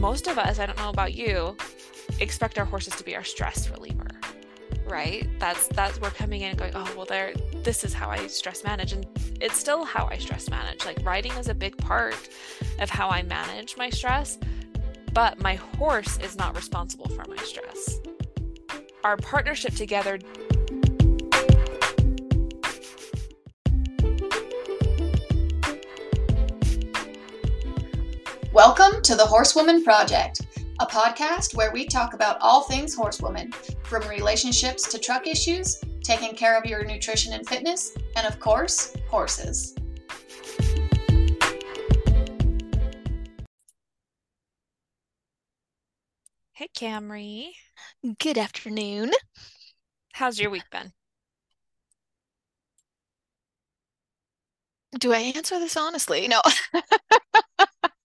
most 0.00 0.26
of 0.28 0.38
us, 0.38 0.58
I 0.58 0.64
don't 0.66 0.78
know 0.78 0.88
about 0.88 1.14
you, 1.14 1.56
expect 2.20 2.58
our 2.58 2.64
horses 2.64 2.96
to 2.96 3.04
be 3.04 3.14
our 3.14 3.22
stress 3.22 3.68
reliever. 3.68 4.08
Right? 4.86 5.28
That's 5.38 5.68
that's 5.68 6.00
we're 6.00 6.10
coming 6.10 6.40
in 6.40 6.48
and 6.50 6.58
going, 6.58 6.72
oh 6.74 6.90
well 6.96 7.06
there 7.06 7.32
this 7.62 7.84
is 7.84 7.92
how 7.92 8.08
I 8.10 8.26
stress 8.26 8.64
manage. 8.64 8.92
And 8.92 9.06
it's 9.40 9.56
still 9.56 9.84
how 9.84 10.08
I 10.10 10.16
stress 10.16 10.50
manage. 10.50 10.84
Like 10.84 10.98
riding 11.04 11.32
is 11.32 11.48
a 11.48 11.54
big 11.54 11.76
part 11.76 12.16
of 12.80 12.90
how 12.90 13.08
I 13.08 13.22
manage 13.22 13.76
my 13.76 13.90
stress, 13.90 14.38
but 15.12 15.40
my 15.40 15.56
horse 15.76 16.18
is 16.18 16.36
not 16.36 16.56
responsible 16.56 17.08
for 17.10 17.24
my 17.28 17.36
stress. 17.36 18.00
Our 19.04 19.16
partnership 19.18 19.74
together 19.74 20.18
Welcome 28.60 29.00
to 29.04 29.14
the 29.14 29.24
Horsewoman 29.24 29.82
Project, 29.82 30.42
a 30.80 30.86
podcast 30.86 31.56
where 31.56 31.72
we 31.72 31.86
talk 31.86 32.12
about 32.12 32.36
all 32.42 32.64
things 32.64 32.94
horsewoman, 32.94 33.52
from 33.84 34.06
relationships 34.06 34.86
to 34.92 34.98
truck 34.98 35.26
issues, 35.26 35.82
taking 36.04 36.36
care 36.36 36.58
of 36.58 36.66
your 36.66 36.84
nutrition 36.84 37.32
and 37.32 37.48
fitness, 37.48 37.96
and 38.16 38.26
of 38.26 38.38
course, 38.38 38.94
horses. 39.08 39.74
Hey 46.52 46.68
Camri. 46.76 47.52
Good 48.18 48.36
afternoon. 48.36 49.12
How's 50.12 50.38
your 50.38 50.50
week 50.50 50.68
been? 50.70 50.92
Do 54.98 55.14
I 55.14 55.32
answer 55.34 55.58
this 55.58 55.78
honestly? 55.78 56.28
No. 56.28 56.42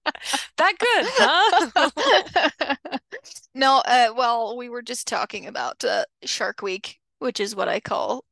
that 0.57 0.73
good, 0.79 1.05
huh? 1.17 2.97
no, 3.55 3.81
uh, 3.85 4.13
well, 4.15 4.57
we 4.57 4.69
were 4.69 4.81
just 4.81 5.07
talking 5.07 5.47
about 5.47 5.83
uh, 5.83 6.05
Shark 6.23 6.61
Week, 6.61 6.99
which 7.19 7.39
is 7.39 7.55
what 7.55 7.67
I 7.67 7.79
call 7.79 8.23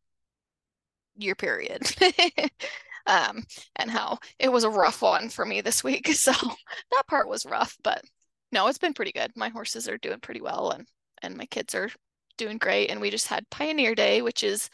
your 1.17 1.35
period. 1.35 1.83
um, 3.07 3.43
and 3.75 3.91
how 3.91 4.17
it 4.39 4.51
was 4.51 4.63
a 4.63 4.69
rough 4.69 5.01
one 5.01 5.29
for 5.29 5.45
me 5.45 5.61
this 5.61 5.83
week. 5.83 6.07
So 6.13 6.31
that 6.31 7.07
part 7.07 7.27
was 7.27 7.45
rough, 7.45 7.77
but 7.83 8.01
no, 8.51 8.67
it's 8.67 8.77
been 8.77 8.93
pretty 8.93 9.11
good. 9.11 9.31
My 9.35 9.49
horses 9.49 9.89
are 9.89 9.97
doing 9.97 10.19
pretty 10.19 10.41
well 10.41 10.71
and 10.71 10.87
and 11.21 11.37
my 11.37 11.45
kids 11.45 11.73
are 11.73 11.89
doing 12.37 12.57
great. 12.57 12.89
And 12.89 13.01
we 13.01 13.09
just 13.09 13.27
had 13.27 13.49
Pioneer 13.49 13.95
Day, 13.95 14.21
which 14.21 14.43
is 14.43 14.69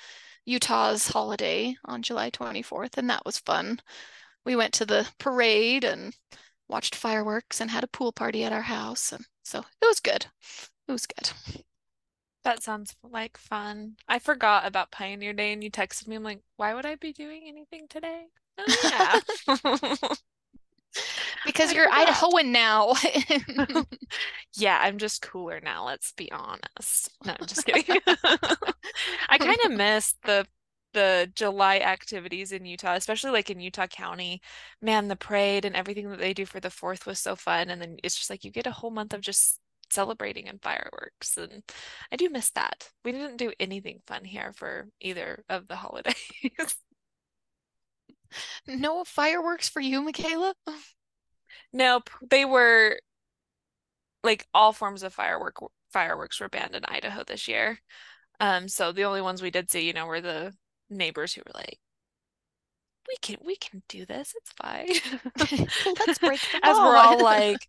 Utah's 0.46 1.08
holiday 1.08 1.76
on 1.86 2.02
July 2.02 2.32
24th, 2.32 2.98
and 2.98 3.10
that 3.10 3.26
was 3.26 3.40
fun. 3.40 3.80
We 4.46 4.56
went 4.56 4.74
to 4.76 4.86
the 4.86 5.08
parade 5.20 5.84
and 5.84 6.16
watched 6.70 6.96
fireworks 6.96 7.60
and 7.60 7.72
had 7.72 7.84
a 7.84 7.88
pool 7.88 8.12
party 8.12 8.44
at 8.44 8.54
our 8.54 8.62
house. 8.62 9.12
And 9.12 9.26
so 9.44 9.60
it 9.60 9.86
was 9.86 10.00
good. 10.00 10.28
It 10.88 10.92
was 10.92 11.06
good. 11.06 11.32
That 12.44 12.64
sounds 12.64 12.96
like 13.04 13.38
fun. 13.38 13.96
I 14.08 14.20
forgot 14.20 14.66
about 14.66 14.92
Pioneer 14.92 15.34
Day 15.34 15.52
and 15.52 15.64
you 15.64 15.70
texted 15.70 16.08
me. 16.08 16.16
I'm 16.16 16.24
like, 16.24 16.42
why 16.56 16.74
would 16.74 16.86
I 16.86 16.96
be 16.96 17.12
doing 17.12 17.44
anything 17.46 17.88
today? 17.90 18.28
Oh, 18.58 19.22
yeah. 19.48 20.08
because 21.46 21.74
you're 21.74 21.90
Idahoan 21.90 22.46
now. 22.48 22.94
yeah, 24.56 24.80
I'm 24.82 24.98
just 24.98 25.22
cooler 25.22 25.60
now. 25.62 25.86
Let's 25.86 26.12
be 26.14 26.32
honest. 26.32 27.10
No, 27.26 27.36
I'm 27.40 27.46
just 27.46 27.66
kidding. 27.66 28.00
I 29.30 29.38
kind 29.38 29.60
of 29.66 29.72
miss 29.72 30.16
the 30.26 30.46
the 31.00 31.32
July 31.34 31.78
activities 31.78 32.52
in 32.52 32.66
Utah, 32.66 32.96
especially 32.96 33.32
like 33.32 33.50
in 33.50 33.62
Utah 33.62 33.88
County. 33.88 34.42
Man, 34.82 35.08
the 35.08 35.16
parade 35.16 35.64
and 35.64 35.76
everything 35.76 36.10
that 36.10 36.20
they 36.20 36.34
do 36.34 36.46
for 36.46 36.60
the 36.60 36.70
fourth 36.70 37.06
was 37.06 37.20
so 37.20 37.38
fun. 37.38 37.70
And 37.70 37.82
then 37.82 37.98
it's 38.04 38.18
just 38.18 38.30
like 38.30 38.44
you 38.44 38.52
get 38.52 38.68
a 38.68 38.72
whole 38.72 38.92
month 38.92 39.14
of 39.14 39.22
just 39.22 39.60
celebrating 39.90 40.50
and 40.50 40.62
fireworks. 40.62 41.38
And 41.38 41.64
I 42.12 42.18
do 42.18 42.30
miss 42.30 42.50
that. 42.52 42.90
We 43.06 43.14
didn't 43.14 43.38
do 43.38 43.54
anything 43.62 44.02
fun 44.08 44.26
here 44.26 44.52
for 44.54 44.90
either 45.00 45.46
of 45.48 45.70
the 45.70 45.76
holidays. 45.78 46.16
no 48.68 49.06
fireworks 49.06 49.70
for 49.70 49.80
you, 49.80 50.02
McKayla? 50.02 50.54
Nope. 51.72 52.10
They 52.30 52.44
were 52.44 53.00
like 54.22 54.46
all 54.54 54.74
forms 54.74 55.04
of 55.04 55.14
firework 55.14 55.56
fireworks 55.94 56.42
were 56.42 56.50
banned 56.50 56.76
in 56.76 56.84
Idaho 56.86 57.24
this 57.24 57.48
year. 57.48 57.80
Um, 58.42 58.68
so 58.68 58.92
the 58.92 59.06
only 59.06 59.22
ones 59.22 59.42
we 59.42 59.50
did 59.50 59.72
see, 59.72 59.88
you 59.88 59.94
know, 59.94 60.06
were 60.06 60.22
the 60.22 60.54
neighbors 60.90 61.34
who 61.34 61.42
were 61.46 61.52
like, 61.56 61.80
"We 63.08 63.16
can, 63.22 63.38
we 63.44 63.56
can 63.56 63.84
do 63.88 64.06
this. 64.06 64.34
It's 64.36 64.52
fine." 64.54 64.88
Let's 66.00 66.20
break 66.20 66.42
the 66.52 66.60
As 66.64 66.80
we're 66.80 66.96
all 66.98 67.20
like, 67.24 67.68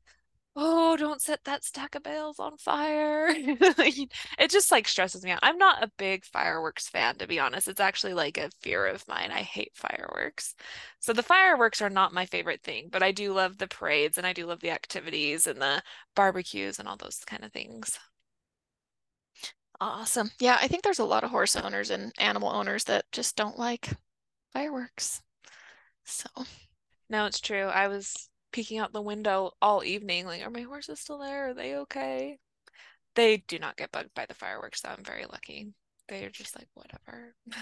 "Oh, 0.56 0.97
don't 0.97 1.22
set 1.22 1.44
that 1.44 1.64
stack 1.64 1.94
of 1.94 2.03
bales 2.04 2.38
on 2.41 2.59
fire." 2.59 3.28
it 3.30 4.50
just 4.50 4.72
like 4.72 4.88
stresses 4.88 5.25
me 5.25 5.32
out. 5.32 5.41
I'm 5.42 5.59
not 5.59 5.82
a 5.84 5.92
big 5.98 6.25
fireworks 6.25 6.88
fan, 6.88 7.16
to 7.19 7.26
be 7.28 7.41
honest. 7.41 7.69
It's 7.69 7.80
actually 7.80 8.14
like 8.14 8.38
a 8.38 8.50
fear 8.62 8.86
of 8.86 9.06
mine. 9.09 9.30
I 9.32 9.42
hate 9.42 9.72
fireworks. 9.76 10.54
So 11.00 11.12
the 11.12 11.22
fireworks 11.22 11.82
are 11.82 11.91
not 11.91 12.14
my 12.14 12.26
favorite 12.26 12.62
thing, 12.62 12.88
but 12.91 13.03
I 13.03 13.12
do 13.12 13.32
love 13.32 13.59
the 13.59 13.69
parades 13.69 14.19
and 14.19 14.26
I 14.26 14.32
do 14.34 14.47
love 14.47 14.60
the 14.60 14.70
activities 14.70 15.47
and 15.47 15.60
the 15.62 15.82
barbecues 16.16 16.78
and 16.78 16.88
all 16.88 16.97
those 16.97 17.20
kind 17.26 17.44
of 17.44 17.53
things. 17.53 17.98
Awesome. 19.80 20.30
Yeah, 20.38 20.58
I 20.60 20.68
think 20.68 20.82
there's 20.82 20.98
a 20.98 21.04
lot 21.04 21.24
of 21.24 21.30
horse 21.30 21.56
owners 21.56 21.91
and 21.91 22.12
animal 22.18 22.50
owners 22.50 22.84
that 22.84 23.10
just 23.12 23.36
don't 23.36 23.58
like 23.58 23.88
fireworks. 24.52 25.22
So, 26.04 26.28
no, 27.08 27.26
it's 27.26 27.41
true. 27.41 27.66
I 27.66 27.88
was 27.88 28.28
peeking 28.52 28.78
out 28.78 28.92
the 28.92 29.02
window 29.02 29.52
all 29.62 29.84
evening, 29.84 30.26
like, 30.26 30.42
are 30.42 30.50
my 30.50 30.62
horses 30.62 31.00
still 31.00 31.18
there? 31.18 31.50
Are 31.50 31.54
they 31.54 31.76
okay? 31.76 32.38
They 33.14 33.38
do 33.38 33.58
not 33.58 33.76
get 33.76 33.92
bugged 33.92 34.14
by 34.14 34.26
the 34.26 34.34
fireworks, 34.34 34.82
though. 34.82 34.91
I'm 34.91 35.04
very 35.04 35.26
lucky. 35.26 35.72
They're 36.08 36.30
just 36.30 36.56
like, 36.58 36.68
whatever. 36.74 37.34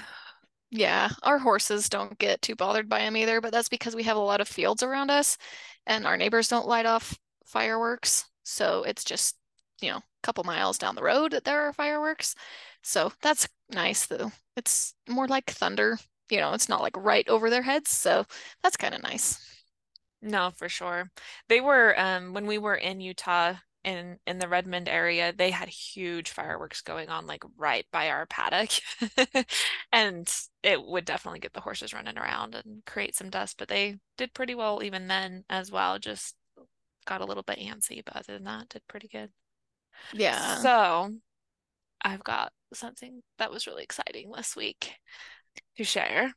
Yeah, 0.71 1.11
our 1.23 1.39
horses 1.39 1.89
don't 1.89 2.19
get 2.19 2.43
too 2.43 2.55
bothered 2.55 2.89
by 2.91 2.99
them 3.01 3.17
either, 3.17 3.41
but 3.41 3.53
that's 3.53 3.71
because 3.71 3.97
we 3.97 4.03
have 4.03 4.19
a 4.19 4.21
lot 4.21 4.43
of 4.43 4.49
fields 4.49 4.83
around 4.83 5.11
us 5.11 5.39
and 5.87 6.07
our 6.07 6.17
neighbors 6.17 6.49
don't 6.49 6.67
light 6.67 6.85
off 6.87 7.19
fireworks. 7.47 8.27
So 8.43 8.83
it's 8.83 9.05
just 9.05 9.37
you 9.81 9.91
know, 9.91 9.99
a 9.99 10.03
couple 10.23 10.45
miles 10.45 10.79
down 10.79 10.95
the 10.95 11.03
road 11.03 11.33
that 11.33 11.45
there 11.45 11.63
are 11.63 11.73
fireworks. 11.73 12.35
So 12.83 13.13
that's 13.23 13.49
nice 13.71 14.07
though. 14.07 14.33
It's 14.57 14.95
more 15.09 15.29
like 15.29 15.51
thunder, 15.51 15.99
you 16.31 16.39
know, 16.41 16.53
it's 16.55 16.69
not 16.69 16.83
like 16.83 16.97
right 16.97 17.29
over 17.29 17.51
their 17.51 17.63
heads. 17.63 17.91
So 17.91 18.27
that's 18.63 18.77
kind 18.77 18.95
of 18.95 19.03
nice. 19.03 19.39
No, 20.21 20.51
for 20.51 20.69
sure. 20.69 21.11
They 21.49 21.61
were 21.61 21.99
um 21.99 22.35
when 22.35 22.47
we 22.47 22.59
were 22.59 22.75
in 22.77 23.01
Utah 23.01 23.55
in 23.85 24.19
in 24.27 24.39
the 24.39 24.49
Redmond 24.49 24.89
area, 24.89 25.33
they 25.33 25.51
had 25.51 25.69
huge 25.69 26.31
fireworks 26.31 26.81
going 26.83 27.09
on 27.09 27.27
like 27.27 27.45
right 27.57 27.87
by 27.93 28.09
our 28.11 28.27
paddock. 28.27 28.71
and 29.93 30.29
it 30.63 30.83
would 30.83 31.05
definitely 31.05 31.41
get 31.41 31.53
the 31.53 31.61
horses 31.61 31.95
running 31.95 32.19
around 32.19 32.55
and 32.55 32.85
create 32.85 33.15
some 33.15 33.31
dust, 33.31 33.57
but 33.59 33.69
they 33.69 33.99
did 34.17 34.35
pretty 34.35 34.55
well 34.55 34.83
even 34.83 35.07
then 35.09 35.45
as 35.49 35.71
well. 35.71 35.99
Just 35.99 36.35
got 37.07 37.21
a 37.21 37.27
little 37.27 37.43
bit 37.45 37.59
antsy, 37.59 38.05
but 38.05 38.17
other 38.17 38.35
than 38.35 38.45
that, 38.45 38.69
did 38.71 38.87
pretty 38.89 39.09
good. 39.09 39.31
Yeah. 40.13 40.57
So 40.57 41.15
I've 42.03 42.25
got 42.25 42.53
something 42.73 43.23
that 43.39 43.51
was 43.51 43.67
really 43.67 43.83
exciting 43.83 44.31
this 44.35 44.57
week 44.57 44.93
to 45.77 45.85
share. 45.85 46.35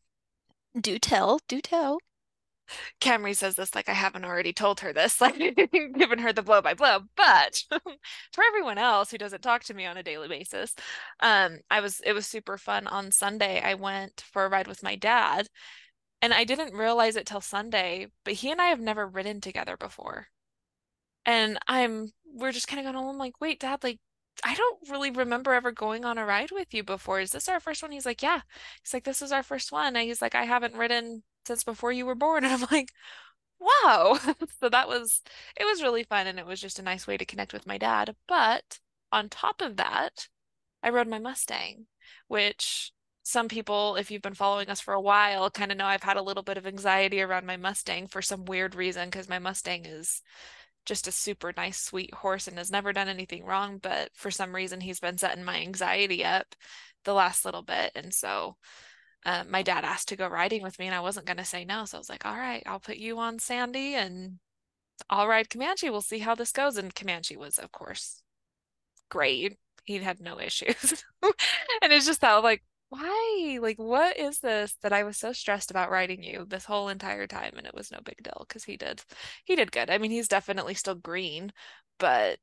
Do 0.80 0.98
tell, 1.00 1.40
do 1.48 1.62
tell. 1.62 2.00
Camri 3.02 3.36
says 3.36 3.56
this 3.56 3.76
like 3.76 3.90
I 3.90 3.94
haven't 3.94 4.26
already 4.26 4.54
told 4.54 4.80
her 4.80 4.94
this, 4.94 5.20
like 5.22 5.38
given 5.38 6.20
her 6.20 6.34
the 6.34 6.42
blow 6.42 6.62
by 6.62 6.74
blow. 6.74 7.02
But 7.16 7.64
for 8.32 8.44
everyone 8.48 8.78
else 8.78 9.12
who 9.12 9.18
doesn't 9.18 9.42
talk 9.42 9.64
to 9.66 9.74
me 9.74 9.86
on 9.86 9.98
a 9.98 10.04
daily 10.04 10.28
basis, 10.28 10.74
um, 11.20 11.60
I 11.70 11.82
was 11.82 12.02
it 12.06 12.14
was 12.14 12.28
super 12.28 12.58
fun 12.58 12.88
on 12.88 13.12
Sunday. 13.12 13.62
I 13.62 13.74
went 13.76 14.24
for 14.32 14.46
a 14.46 14.50
ride 14.50 14.68
with 14.68 14.84
my 14.84 14.96
dad, 14.96 15.48
and 16.22 16.34
I 16.34 16.44
didn't 16.44 16.74
realize 16.74 17.16
it 17.16 17.26
till 17.26 17.42
Sunday, 17.42 18.08
but 18.24 18.36
he 18.36 18.52
and 18.52 18.62
I 18.62 18.68
have 18.68 18.80
never 18.80 19.08
ridden 19.08 19.42
together 19.42 19.78
before. 19.78 20.28
And 21.26 21.60
I'm 21.68 22.12
we're 22.34 22.52
just 22.52 22.68
kind 22.68 22.80
of 22.80 22.92
going, 22.92 23.04
oh, 23.04 23.10
I'm 23.10 23.18
like, 23.18 23.40
wait, 23.42 23.60
dad, 23.60 23.84
like, 23.84 24.00
I 24.44 24.56
don't 24.56 24.90
really 24.90 25.12
remember 25.12 25.54
ever 25.54 25.72
going 25.72 26.06
on 26.06 26.18
a 26.18 26.26
ride 26.26 26.52
with 26.52 26.74
you 26.74 26.84
before. 26.84 27.20
Is 27.20 27.32
this 27.32 27.50
our 27.50 27.60
first 27.60 27.82
one? 27.84 27.92
He's 27.92 28.06
like, 28.06 28.24
yeah. 28.24 28.42
He's 28.84 28.94
like, 28.94 29.04
this 29.04 29.22
is 29.22 29.32
our 29.32 29.44
first 29.44 29.72
one. 29.72 29.96
And 29.96 30.06
he's 30.08 30.22
like, 30.22 30.36
I 30.36 30.46
haven't 30.46 30.76
ridden 30.76 31.24
since 31.46 31.64
before 31.64 31.92
you 31.92 32.06
were 32.06 32.16
born. 32.16 32.44
And 32.46 32.54
I'm 32.54 32.68
like, 32.72 32.90
wow. 33.60 34.18
so 34.60 34.70
that 34.70 34.88
was, 34.88 35.22
it 35.60 35.66
was 35.66 35.84
really 35.84 36.04
fun. 36.04 36.28
And 36.28 36.40
it 36.40 36.46
was 36.46 36.62
just 36.62 36.80
a 36.80 36.84
nice 36.84 37.06
way 37.08 37.18
to 37.18 37.26
connect 37.26 37.54
with 37.54 37.68
my 37.68 37.78
dad. 37.78 38.16
But 38.28 38.80
on 39.12 39.30
top 39.30 39.62
of 39.62 39.78
that, 39.78 40.28
I 40.82 40.90
rode 40.90 41.08
my 41.08 41.20
Mustang, 41.20 41.88
which 42.28 42.92
some 43.24 43.48
people, 43.48 43.96
if 43.98 44.10
you've 44.10 44.22
been 44.22 44.34
following 44.34 44.70
us 44.70 44.82
for 44.82 44.94
a 44.94 45.02
while, 45.02 45.50
kind 45.52 45.72
of 45.72 45.78
know 45.78 45.86
I've 45.86 46.04
had 46.04 46.18
a 46.18 46.24
little 46.24 46.44
bit 46.44 46.58
of 46.58 46.66
anxiety 46.66 47.22
around 47.22 47.46
my 47.46 47.58
Mustang 47.58 48.08
for 48.08 48.22
some 48.22 48.46
weird 48.46 48.74
reason 48.74 49.10
because 49.10 49.30
my 49.30 49.38
Mustang 49.40 49.86
is 49.86 50.22
just 50.86 51.08
a 51.08 51.12
super 51.12 51.54
nice, 51.56 51.80
sweet 51.80 52.14
horse 52.14 52.48
and 52.48 52.58
has 52.58 52.72
never 52.72 52.94
done 52.94 53.08
anything 53.08 53.46
wrong. 53.46 53.78
But 53.78 54.10
for 54.14 54.32
some 54.32 54.56
reason, 54.56 54.82
he's 54.82 55.00
been 55.00 55.18
setting 55.18 55.44
my 55.44 55.60
anxiety 55.62 56.24
up 56.26 56.56
the 57.04 57.14
last 57.14 57.46
little 57.46 57.62
bit. 57.62 57.92
And 57.96 58.14
so 58.14 58.56
uh, 59.26 59.44
my 59.48 59.62
dad 59.62 59.86
asked 59.86 60.10
to 60.10 60.16
go 60.16 60.28
riding 60.28 60.64
with 60.64 60.80
me, 60.80 60.88
and 60.88 60.96
I 60.96 61.02
wasn't 61.02 61.28
going 61.28 61.38
to 61.38 61.46
say 61.46 61.66
no. 61.66 61.86
So 61.86 61.98
I 61.98 62.00
was 62.00 62.10
like, 62.10 62.26
all 62.26 62.38
right, 62.38 62.64
I'll 62.66 62.80
put 62.80 62.98
you 62.98 63.20
on 63.20 63.40
Sandy 63.40 63.96
and 63.96 64.40
I'll 65.10 65.28
ride 65.28 65.50
Comanche. 65.50 65.90
We'll 65.90 66.02
see 66.02 66.20
how 66.20 66.36
this 66.36 66.52
goes. 66.52 66.78
And 66.78 66.94
Comanche 66.94 67.38
was, 67.38 67.58
of 67.58 67.72
course, 67.72 68.22
great. 69.10 69.58
He 69.84 69.98
had 69.98 70.20
no 70.20 70.40
issues. 70.40 71.04
and 71.82 71.94
it's 71.94 72.06
just 72.06 72.22
that 72.22 72.36
like, 72.44 72.64
why? 72.92 73.58
Like, 73.62 73.80
what 73.80 74.18
is 74.18 74.40
this 74.40 74.76
that 74.82 74.92
I 74.92 75.04
was 75.04 75.18
so 75.18 75.32
stressed 75.32 75.72
about 75.72 75.90
writing 75.92 76.22
you 76.24 76.46
this 76.46 76.66
whole 76.66 76.90
entire 76.90 77.26
time? 77.26 77.54
And 77.58 77.66
it 77.66 77.74
was 77.74 77.90
no 77.90 78.00
big 78.04 78.22
deal 78.22 78.46
because 78.48 78.66
he 78.66 78.76
did 78.78 79.02
he 79.46 79.56
did 79.56 79.72
good. 79.72 79.90
I 79.90 79.98
mean, 79.98 80.12
he's 80.12 80.28
definitely 80.28 80.74
still 80.74 80.96
green, 80.96 81.54
but 82.00 82.40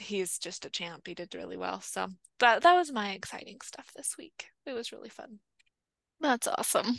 he's 0.00 0.38
just 0.38 0.64
a 0.64 0.70
champ. 0.70 1.06
He 1.06 1.14
did 1.14 1.34
really 1.34 1.56
well. 1.56 1.80
So 1.80 2.08
that 2.38 2.62
that 2.62 2.74
was 2.76 2.92
my 2.92 3.12
exciting 3.12 3.58
stuff 3.62 3.90
this 3.96 4.16
week. 4.16 4.46
It 4.64 4.72
was 4.74 4.92
really 4.92 5.10
fun. 5.10 5.40
That's 6.20 6.46
awesome. 6.46 6.98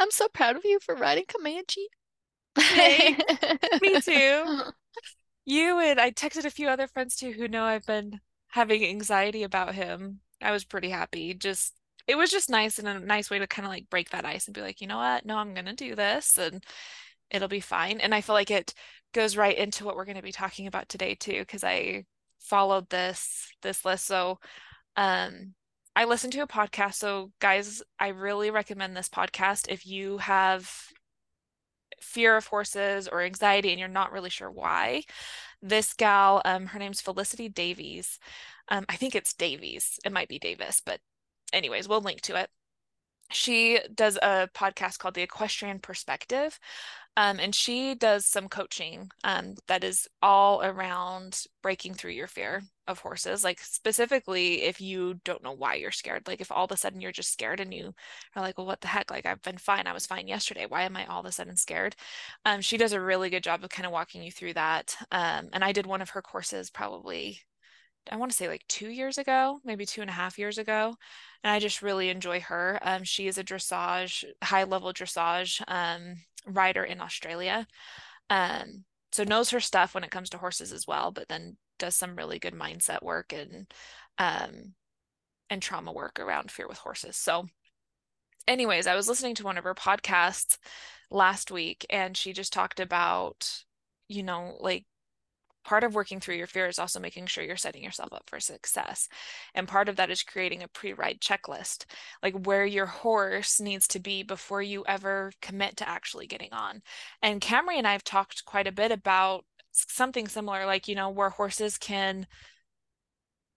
I'm 0.00 0.10
so 0.12 0.28
proud 0.28 0.56
of 0.56 0.64
you 0.64 0.80
for 0.80 0.94
riding 0.94 1.24
Comanche. 1.26 1.88
Hey, 2.58 3.16
me 3.82 4.00
too. 4.00 4.62
You 5.44 5.80
and 5.80 6.00
I 6.00 6.12
texted 6.12 6.44
a 6.44 6.50
few 6.50 6.68
other 6.68 6.86
friends 6.86 7.16
too 7.16 7.32
who 7.32 7.48
know 7.48 7.64
I've 7.64 7.86
been 7.86 8.20
having 8.48 8.84
anxiety 8.84 9.42
about 9.42 9.74
him. 9.74 10.20
I 10.42 10.52
was 10.52 10.64
pretty 10.64 10.90
happy. 10.90 11.34
Just 11.34 11.74
it 12.06 12.16
was 12.16 12.30
just 12.30 12.50
nice 12.50 12.78
and 12.78 12.88
a 12.88 12.98
nice 12.98 13.30
way 13.30 13.38
to 13.38 13.46
kind 13.46 13.66
of 13.66 13.72
like 13.72 13.88
break 13.90 14.10
that 14.10 14.24
ice 14.24 14.46
and 14.46 14.54
be 14.54 14.60
like, 14.60 14.80
you 14.80 14.86
know 14.86 14.98
what? 14.98 15.24
No, 15.24 15.36
I'm 15.38 15.54
gonna 15.54 15.74
do 15.74 15.94
this 15.94 16.36
and 16.38 16.64
it'll 17.30 17.48
be 17.48 17.60
fine. 17.60 18.00
And 18.00 18.14
I 18.14 18.20
feel 18.20 18.34
like 18.34 18.50
it 18.50 18.74
goes 19.14 19.36
right 19.36 19.56
into 19.56 19.84
what 19.84 19.96
we're 19.96 20.06
to 20.06 20.22
be 20.22 20.32
talking 20.32 20.66
about 20.66 20.88
today 20.88 21.14
too, 21.14 21.40
because 21.40 21.64
I 21.64 22.04
followed 22.40 22.88
this 22.90 23.48
this 23.62 23.84
list. 23.84 24.06
So 24.06 24.38
um 24.96 25.54
I 25.94 26.04
listened 26.06 26.32
to 26.34 26.42
a 26.42 26.46
podcast. 26.46 26.94
So 26.94 27.32
guys, 27.40 27.82
I 27.98 28.08
really 28.08 28.50
recommend 28.50 28.96
this 28.96 29.08
podcast 29.08 29.68
if 29.68 29.86
you 29.86 30.18
have 30.18 30.70
fear 32.00 32.36
of 32.36 32.46
horses 32.46 33.08
or 33.08 33.22
anxiety 33.22 33.70
and 33.70 33.78
you're 33.78 33.88
not 33.88 34.12
really 34.12 34.30
sure 34.30 34.50
why. 34.50 35.04
This 35.60 35.92
gal, 35.94 36.42
um, 36.44 36.66
her 36.66 36.78
name's 36.78 37.00
Felicity 37.00 37.48
Davies. 37.48 38.18
Um, 38.68 38.84
I 38.88 38.96
think 38.96 39.14
it's 39.14 39.34
Davies. 39.34 39.98
It 40.04 40.12
might 40.12 40.28
be 40.28 40.38
Davis, 40.38 40.82
but 40.84 41.00
anyways, 41.52 41.88
we'll 41.88 42.00
link 42.00 42.20
to 42.22 42.36
it. 42.36 42.50
She 43.30 43.80
does 43.94 44.18
a 44.20 44.48
podcast 44.54 44.98
called 44.98 45.14
The 45.14 45.22
Equestrian 45.22 45.78
Perspective. 45.78 46.58
Um, 47.16 47.38
and 47.40 47.54
she 47.54 47.94
does 47.94 48.24
some 48.24 48.48
coaching 48.48 49.10
um, 49.22 49.54
that 49.68 49.84
is 49.84 50.08
all 50.22 50.62
around 50.62 51.44
breaking 51.62 51.92
through 51.94 52.12
your 52.12 52.26
fear 52.26 52.62
of 52.86 53.00
horses. 53.00 53.44
Like 53.44 53.60
specifically, 53.60 54.62
if 54.62 54.80
you 54.80 55.20
don't 55.24 55.42
know 55.42 55.52
why 55.52 55.74
you're 55.74 55.90
scared, 55.90 56.26
like 56.26 56.40
if 56.40 56.50
all 56.50 56.64
of 56.64 56.72
a 56.72 56.76
sudden 56.76 57.02
you're 57.02 57.12
just 57.12 57.30
scared 57.30 57.60
and 57.60 57.72
you 57.72 57.94
are 58.34 58.42
like, 58.42 58.56
well, 58.56 58.66
what 58.66 58.80
the 58.80 58.88
heck? 58.88 59.10
Like 59.10 59.26
I've 59.26 59.42
been 59.42 59.58
fine. 59.58 59.86
I 59.86 59.92
was 59.92 60.06
fine 60.06 60.26
yesterday. 60.26 60.64
Why 60.66 60.82
am 60.82 60.96
I 60.96 61.04
all 61.06 61.20
of 61.20 61.26
a 61.26 61.32
sudden 61.32 61.56
scared? 61.56 61.96
Um, 62.46 62.62
she 62.62 62.78
does 62.78 62.92
a 62.94 63.00
really 63.00 63.28
good 63.28 63.44
job 63.44 63.62
of 63.62 63.70
kind 63.70 63.86
of 63.86 63.92
walking 63.92 64.22
you 64.22 64.32
through 64.32 64.54
that. 64.54 64.96
Um, 65.10 65.48
and 65.52 65.62
I 65.62 65.72
did 65.72 65.86
one 65.86 66.00
of 66.00 66.10
her 66.10 66.22
courses 66.22 66.70
probably 66.70 67.40
I 68.10 68.16
want 68.16 68.30
to 68.30 68.36
say 68.36 68.48
like 68.48 68.64
two 68.68 68.88
years 68.88 69.18
ago, 69.18 69.60
maybe 69.64 69.86
two 69.86 70.00
and 70.00 70.10
a 70.10 70.14
half 70.14 70.38
years 70.38 70.58
ago. 70.58 70.94
And 71.44 71.52
I 71.52 71.58
just 71.58 71.82
really 71.82 72.08
enjoy 72.08 72.40
her. 72.40 72.78
Um, 72.82 73.04
she 73.04 73.26
is 73.28 73.38
a 73.38 73.44
dressage, 73.44 74.24
high 74.42 74.64
level 74.64 74.92
dressage 74.92 75.62
um, 75.68 76.16
rider 76.46 76.84
in 76.84 77.00
Australia. 77.00 77.66
Um, 78.30 78.84
so 79.12 79.24
knows 79.24 79.50
her 79.50 79.60
stuff 79.60 79.94
when 79.94 80.04
it 80.04 80.10
comes 80.10 80.30
to 80.30 80.38
horses 80.38 80.72
as 80.72 80.86
well, 80.86 81.10
but 81.12 81.28
then 81.28 81.56
does 81.78 81.94
some 81.94 82.16
really 82.16 82.38
good 82.38 82.54
mindset 82.54 83.02
work 83.02 83.32
and 83.32 83.72
um, 84.18 84.74
and 85.50 85.60
trauma 85.60 85.92
work 85.92 86.18
around 86.18 86.50
fear 86.50 86.66
with 86.66 86.78
horses. 86.78 87.16
So 87.16 87.46
anyways, 88.48 88.86
I 88.86 88.94
was 88.94 89.08
listening 89.08 89.34
to 89.36 89.44
one 89.44 89.58
of 89.58 89.64
her 89.64 89.74
podcasts 89.74 90.58
last 91.10 91.50
week 91.50 91.84
and 91.90 92.16
she 92.16 92.32
just 92.32 92.52
talked 92.52 92.80
about, 92.80 93.64
you 94.08 94.22
know, 94.22 94.56
like 94.60 94.86
part 95.64 95.84
of 95.84 95.94
working 95.94 96.20
through 96.20 96.36
your 96.36 96.46
fear 96.46 96.66
is 96.66 96.78
also 96.78 97.00
making 97.00 97.26
sure 97.26 97.44
you're 97.44 97.56
setting 97.56 97.82
yourself 97.82 98.12
up 98.12 98.24
for 98.26 98.40
success. 98.40 99.08
And 99.54 99.68
part 99.68 99.88
of 99.88 99.96
that 99.96 100.10
is 100.10 100.22
creating 100.22 100.62
a 100.62 100.68
pre 100.68 100.92
ride 100.92 101.20
checklist, 101.20 101.84
like 102.22 102.46
where 102.46 102.66
your 102.66 102.86
horse 102.86 103.60
needs 103.60 103.86
to 103.88 104.00
be 104.00 104.22
before 104.22 104.62
you 104.62 104.84
ever 104.86 105.32
commit 105.40 105.76
to 105.78 105.88
actually 105.88 106.26
getting 106.26 106.52
on. 106.52 106.82
And 107.22 107.40
Camri 107.40 107.76
and 107.76 107.86
I 107.86 107.92
have 107.92 108.04
talked 108.04 108.44
quite 108.44 108.66
a 108.66 108.72
bit 108.72 108.92
about 108.92 109.44
something 109.72 110.28
similar, 110.28 110.66
like, 110.66 110.88
you 110.88 110.94
know, 110.94 111.10
where 111.10 111.30
horses 111.30 111.78
can 111.78 112.26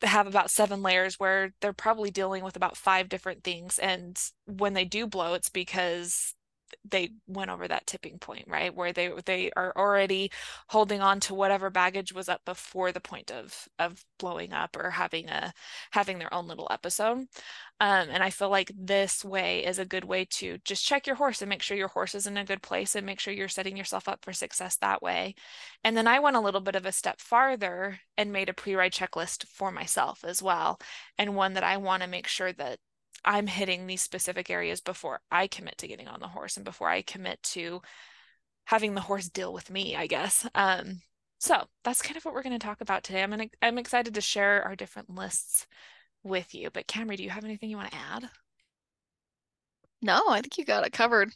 have 0.01 0.27
about 0.27 0.51
seven 0.51 0.81
layers 0.81 1.19
where 1.19 1.53
they're 1.61 1.73
probably 1.73 2.11
dealing 2.11 2.43
with 2.43 2.55
about 2.55 2.77
five 2.77 3.09
different 3.09 3.43
things. 3.43 3.79
And 3.79 4.19
when 4.45 4.73
they 4.73 4.85
do 4.85 5.07
blow, 5.07 5.33
it's 5.33 5.49
because 5.49 6.33
they 6.83 7.09
went 7.27 7.51
over 7.51 7.67
that 7.67 7.88
tipping 7.88 8.17
point 8.19 8.45
right 8.47 8.73
where 8.75 8.94
they 8.94 9.12
they 9.25 9.51
are 9.56 9.73
already 9.75 10.31
holding 10.69 11.01
on 11.01 11.19
to 11.19 11.33
whatever 11.33 11.69
baggage 11.69 12.13
was 12.13 12.29
up 12.29 12.41
before 12.45 12.91
the 12.91 13.00
point 13.00 13.31
of 13.31 13.67
of 13.79 14.03
blowing 14.19 14.53
up 14.53 14.75
or 14.77 14.91
having 14.91 15.29
a 15.29 15.53
having 15.91 16.19
their 16.19 16.33
own 16.33 16.47
little 16.47 16.67
episode. 16.71 17.27
Um, 17.81 18.07
and 18.09 18.23
i 18.23 18.29
feel 18.29 18.50
like 18.50 18.71
this 18.77 19.23
way 19.25 19.65
is 19.65 19.79
a 19.79 19.85
good 19.85 20.06
way 20.06 20.25
to 20.25 20.57
just 20.63 20.85
check 20.85 21.06
your 21.07 21.17
horse 21.17 21.41
and 21.41 21.50
make 21.50 21.62
sure 21.62 21.75
your 21.77 21.89
horse 21.89 22.15
is 22.15 22.25
in 22.27 22.38
a 22.38 22.45
good 22.45 22.62
place 22.62 22.95
and 22.95 23.06
make 23.06 23.19
sure 23.19 23.33
you're 23.33 23.47
setting 23.50 23.75
yourself 23.77 24.07
up 24.07 24.23
for 24.23 24.31
success 24.33 24.77
that 24.77 25.01
way. 25.01 25.35
And 25.83 25.95
then 25.97 26.07
i 26.07 26.19
went 26.19 26.35
a 26.38 26.39
little 26.41 26.62
bit 26.62 26.75
of 26.75 26.85
a 26.85 26.91
step 26.91 27.19
farther 27.19 28.00
and 28.17 28.31
made 28.31 28.50
a 28.50 28.53
pre-ride 28.53 28.94
checklist 28.94 29.45
for 29.47 29.71
myself 29.71 30.23
as 30.23 30.41
well 30.41 30.79
and 31.17 31.35
one 31.35 31.53
that 31.53 31.63
i 31.63 31.77
want 31.77 32.03
to 32.03 32.09
make 32.09 32.27
sure 32.27 32.53
that 32.53 32.79
I'm 33.23 33.47
hitting 33.47 33.88
these 33.88 34.01
specific 34.01 34.50
areas 34.50 34.81
before 34.81 35.19
I 35.31 35.47
commit 35.47 35.77
to 35.79 35.88
getting 35.88 36.07
on 36.07 36.19
the 36.19 36.27
horse 36.27 36.57
and 36.57 36.65
before 36.65 36.89
I 36.89 37.01
commit 37.01 37.41
to 37.44 37.81
having 38.65 38.95
the 38.95 39.01
horse 39.01 39.29
deal 39.29 39.53
with 39.53 39.69
me, 39.69 39.95
I 39.95 40.07
guess. 40.07 40.47
Um, 40.56 41.01
so 41.39 41.65
that's 41.83 42.01
kind 42.01 42.17
of 42.17 42.25
what 42.25 42.33
we're 42.33 42.44
going 42.44 42.57
to 42.57 42.65
talk 42.65 42.81
about 42.81 43.03
today. 43.03 43.23
I'm 43.23 43.29
gonna, 43.29 43.47
I'm 43.62 43.77
excited 43.77 44.13
to 44.13 44.21
share 44.21 44.63
our 44.63 44.75
different 44.75 45.09
lists 45.09 45.67
with 46.23 46.53
you. 46.53 46.69
But 46.71 46.88
Camri, 46.88 47.17
do 47.17 47.23
you 47.23 47.29
have 47.29 47.45
anything 47.45 47.69
you 47.69 47.77
want 47.77 47.91
to 47.91 47.97
add? 47.97 48.29
No, 50.01 50.23
I 50.29 50.41
think 50.41 50.57
you 50.57 50.65
got 50.65 50.85
it 50.85 50.94
covered. 50.94 51.31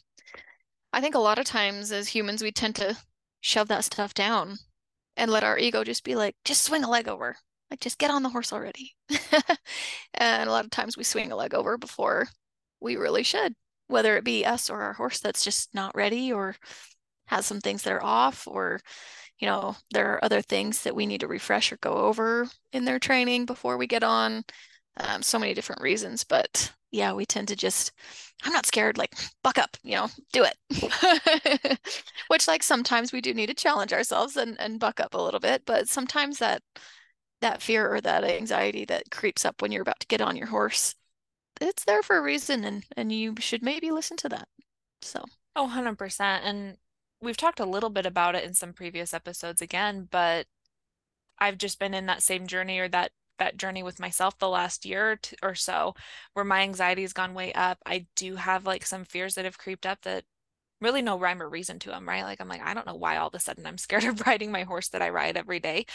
I 0.92 1.00
think 1.00 1.14
a 1.14 1.20
lot 1.20 1.38
of 1.38 1.44
times 1.44 1.92
as 1.92 2.08
humans, 2.08 2.42
we 2.42 2.50
tend 2.50 2.76
to 2.76 2.96
shove 3.40 3.68
that 3.68 3.84
stuff 3.84 4.12
down 4.12 4.58
and 5.16 5.30
let 5.30 5.44
our 5.44 5.58
ego 5.58 5.84
just 5.84 6.04
be 6.04 6.14
like, 6.16 6.34
just 6.44 6.62
swing 6.62 6.84
a 6.84 6.90
leg 6.90 7.08
over. 7.08 7.36
Like, 7.70 7.80
just 7.80 7.98
get 7.98 8.10
on 8.10 8.22
the 8.22 8.28
horse 8.30 8.52
already. 8.52 8.94
and 10.14 10.48
a 10.48 10.52
lot 10.52 10.64
of 10.64 10.70
times 10.70 10.96
we 10.96 11.04
swing 11.04 11.32
a 11.32 11.36
leg 11.36 11.54
over 11.54 11.78
before 11.78 12.28
we 12.80 12.96
really 12.96 13.22
should, 13.22 13.54
whether 13.88 14.16
it 14.16 14.24
be 14.24 14.44
us 14.44 14.70
or 14.70 14.82
our 14.82 14.94
horse 14.94 15.20
that's 15.20 15.44
just 15.44 15.74
not 15.74 15.94
ready 15.94 16.32
or 16.32 16.56
has 17.26 17.46
some 17.46 17.60
things 17.60 17.82
that 17.82 17.92
are 17.92 18.02
off, 18.02 18.46
or, 18.48 18.80
you 19.38 19.46
know, 19.46 19.76
there 19.92 20.12
are 20.14 20.24
other 20.24 20.42
things 20.42 20.82
that 20.82 20.94
we 20.96 21.06
need 21.06 21.20
to 21.20 21.28
refresh 21.28 21.72
or 21.72 21.76
go 21.78 21.92
over 21.92 22.48
in 22.72 22.84
their 22.84 22.98
training 22.98 23.46
before 23.46 23.76
we 23.76 23.86
get 23.86 24.02
on. 24.02 24.44
Um, 24.96 25.22
so 25.22 25.38
many 25.38 25.54
different 25.54 25.82
reasons. 25.82 26.24
But 26.24 26.72
yeah, 26.90 27.12
we 27.12 27.24
tend 27.24 27.48
to 27.48 27.56
just, 27.56 27.92
I'm 28.42 28.52
not 28.52 28.66
scared, 28.66 28.98
like, 28.98 29.14
buck 29.42 29.58
up, 29.58 29.76
you 29.82 29.94
know, 29.96 30.08
do 30.32 30.44
it. 30.44 31.80
Which, 32.28 32.48
like, 32.48 32.62
sometimes 32.62 33.12
we 33.12 33.20
do 33.20 33.32
need 33.34 33.46
to 33.46 33.54
challenge 33.54 33.92
ourselves 33.92 34.36
and, 34.36 34.60
and 34.60 34.80
buck 34.80 35.00
up 35.00 35.14
a 35.14 35.20
little 35.22 35.40
bit. 35.40 35.62
But 35.66 35.88
sometimes 35.88 36.38
that, 36.38 36.62
that 37.40 37.62
fear 37.62 37.92
or 37.92 38.00
that 38.00 38.24
anxiety 38.24 38.84
that 38.84 39.10
creeps 39.10 39.44
up 39.44 39.60
when 39.62 39.72
you're 39.72 39.82
about 39.82 40.00
to 40.00 40.06
get 40.06 40.20
on 40.20 40.36
your 40.36 40.48
horse 40.48 40.94
it's 41.60 41.84
there 41.84 42.02
for 42.02 42.16
a 42.16 42.22
reason 42.22 42.64
and 42.64 42.84
and 42.96 43.12
you 43.12 43.34
should 43.38 43.62
maybe 43.62 43.90
listen 43.90 44.16
to 44.16 44.28
that 44.28 44.48
so. 45.02 45.24
Oh 45.56 45.66
100% 45.66 46.20
and 46.44 46.76
we've 47.20 47.36
talked 47.36 47.60
a 47.60 47.66
little 47.66 47.90
bit 47.90 48.06
about 48.06 48.34
it 48.34 48.44
in 48.44 48.54
some 48.54 48.72
previous 48.72 49.12
episodes 49.12 49.60
again 49.60 50.08
but 50.10 50.46
i've 51.38 51.58
just 51.58 51.78
been 51.78 51.94
in 51.94 52.06
that 52.06 52.22
same 52.22 52.46
journey 52.46 52.78
or 52.78 52.88
that 52.88 53.12
that 53.40 53.56
journey 53.56 53.82
with 53.82 53.98
myself 53.98 54.38
the 54.38 54.48
last 54.48 54.84
year 54.84 55.18
or 55.42 55.54
so 55.56 55.94
where 56.34 56.44
my 56.44 56.60
anxiety 56.60 57.02
has 57.02 57.12
gone 57.12 57.34
way 57.34 57.52
up. 57.54 57.78
I 57.84 58.06
do 58.14 58.36
have 58.36 58.66
like 58.66 58.86
some 58.86 59.04
fears 59.04 59.34
that 59.34 59.46
have 59.46 59.58
creeped 59.58 59.86
up 59.86 60.02
that 60.02 60.24
really 60.80 61.02
no 61.02 61.18
rhyme 61.18 61.42
or 61.42 61.48
reason 61.48 61.78
to 61.80 61.90
them, 61.90 62.08
right? 62.08 62.24
Like 62.24 62.40
I'm 62.40 62.48
like, 62.48 62.62
I 62.62 62.74
don't 62.74 62.86
know 62.86 62.94
why 62.96 63.16
all 63.16 63.28
of 63.28 63.34
a 63.34 63.40
sudden 63.40 63.66
I'm 63.66 63.78
scared 63.78 64.04
of 64.06 64.26
riding 64.26 64.52
my 64.52 64.62
horse 64.64 64.88
that 64.88 65.02
I 65.02 65.10
ride 65.10 65.36
every 65.36 65.60
day. 65.60 65.86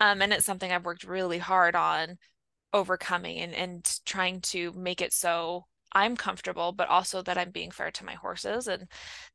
Um, 0.00 0.22
and 0.22 0.32
it's 0.32 0.46
something 0.46 0.70
I've 0.72 0.84
worked 0.84 1.04
really 1.04 1.38
hard 1.38 1.76
on 1.76 2.18
overcoming 2.72 3.38
and, 3.38 3.54
and 3.54 4.00
trying 4.04 4.40
to 4.42 4.72
make 4.74 5.00
it 5.00 5.12
so 5.12 5.66
I'm 5.92 6.16
comfortable, 6.16 6.72
but 6.72 6.88
also 6.88 7.22
that 7.22 7.38
I'm 7.38 7.50
being 7.50 7.70
fair 7.70 7.90
to 7.90 8.04
my 8.04 8.14
horses. 8.14 8.68
And 8.68 8.86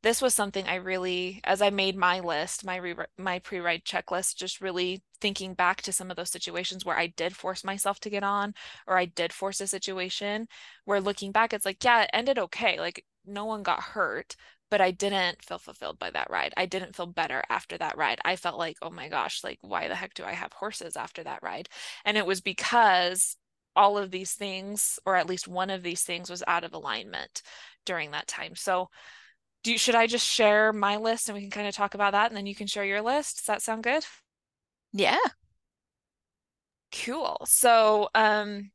this 0.03 0.22
was 0.22 0.34
something 0.34 0.67
I 0.67 0.75
really, 0.75 1.41
as 1.43 1.62
I 1.62 1.70
made 1.72 1.96
my 1.98 2.20
list, 2.20 2.63
my 2.65 2.75
re- 2.77 2.96
my 3.17 3.39
pre-ride 3.39 3.84
checklist, 3.86 4.36
just 4.36 4.62
really 4.62 5.01
thinking 5.22 5.53
back 5.55 5.81
to 5.84 5.91
some 5.93 6.12
of 6.12 6.17
those 6.17 6.29
situations 6.29 6.86
where 6.86 6.98
I 6.98 7.08
did 7.08 7.36
force 7.36 7.63
myself 7.63 8.00
to 8.01 8.10
get 8.12 8.24
on, 8.24 8.53
or 8.88 8.98
I 8.98 9.05
did 9.05 9.34
force 9.34 9.60
a 9.62 9.67
situation. 9.67 10.48
Where 10.86 11.01
looking 11.01 11.31
back, 11.31 11.53
it's 11.53 11.65
like, 11.65 11.84
yeah, 11.84 12.03
it 12.03 12.10
ended 12.13 12.38
okay. 12.38 12.79
Like 12.79 13.05
no 13.25 13.46
one 13.46 13.63
got 13.63 13.81
hurt, 13.81 14.36
but 14.72 14.82
I 14.82 14.92
didn't 14.92 15.44
feel 15.44 15.60
fulfilled 15.60 16.00
by 16.00 16.10
that 16.12 16.32
ride. 16.32 16.54
I 16.56 16.66
didn't 16.66 16.96
feel 16.96 17.06
better 17.06 17.44
after 17.50 17.78
that 17.78 17.98
ride. 17.98 18.20
I 18.25 18.38
felt 18.38 18.58
like, 18.58 18.78
oh 18.82 18.90
my 18.90 19.10
gosh, 19.10 19.44
like 19.44 19.60
why 19.62 19.90
the 19.90 19.96
heck 19.96 20.13
do 20.16 20.24
I 20.24 20.32
have 20.32 20.54
horses 20.54 20.96
after 20.96 21.24
that 21.25 21.44
ride? 21.44 21.68
And 22.06 22.18
it 22.18 22.25
was 22.25 22.40
because 22.40 23.36
all 23.75 23.98
of 23.98 24.12
these 24.12 24.34
things, 24.34 24.98
or 25.06 25.18
at 25.18 25.28
least 25.28 25.48
one 25.48 25.70
of 25.70 25.84
these 25.84 26.04
things, 26.04 26.30
was 26.30 26.42
out 26.48 26.63
of 26.63 26.74
alignment 26.74 27.42
during 27.86 28.12
that 28.12 28.28
time. 28.28 28.56
So 28.56 28.90
do 29.63 29.74
you, 29.74 29.78
should 29.78 29.96
I 29.96 30.08
just 30.08 30.25
share 30.25 30.72
my 30.72 30.96
list 30.96 31.28
and 31.28 31.36
we 31.36 31.42
can 31.42 31.51
kind 31.51 31.68
of 31.68 31.75
talk 31.75 31.94
about 31.94 32.13
that 32.13 32.32
and 32.32 32.38
then 32.38 32.48
you 32.48 32.56
can 32.56 32.68
share 32.68 32.86
your 32.86 33.01
list? 33.01 33.40
Does 33.40 33.46
that 33.48 33.62
sound 33.62 33.84
good? 33.84 34.06
Yeah. 34.94 35.18
Cool. 36.94 37.38
So, 37.46 38.10
um, 38.16 38.72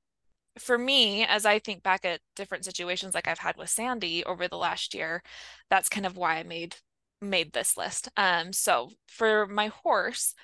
for 0.58 0.78
me, 0.78 1.24
as 1.24 1.46
I 1.46 1.58
think 1.58 1.82
back 1.82 2.04
at 2.04 2.20
different 2.34 2.64
situations 2.64 3.14
like 3.14 3.28
I've 3.28 3.38
had 3.38 3.56
with 3.56 3.70
Sandy 3.70 4.24
over 4.24 4.48
the 4.48 4.56
last 4.56 4.94
year, 4.94 5.22
that's 5.70 5.88
kind 5.88 6.06
of 6.06 6.16
why 6.16 6.36
I 6.36 6.42
made 6.42 6.76
made 7.22 7.52
this 7.52 7.76
list. 7.76 8.08
Um, 8.16 8.52
so 8.52 8.90
for 9.06 9.46
my 9.46 9.68
horse, 9.68 10.34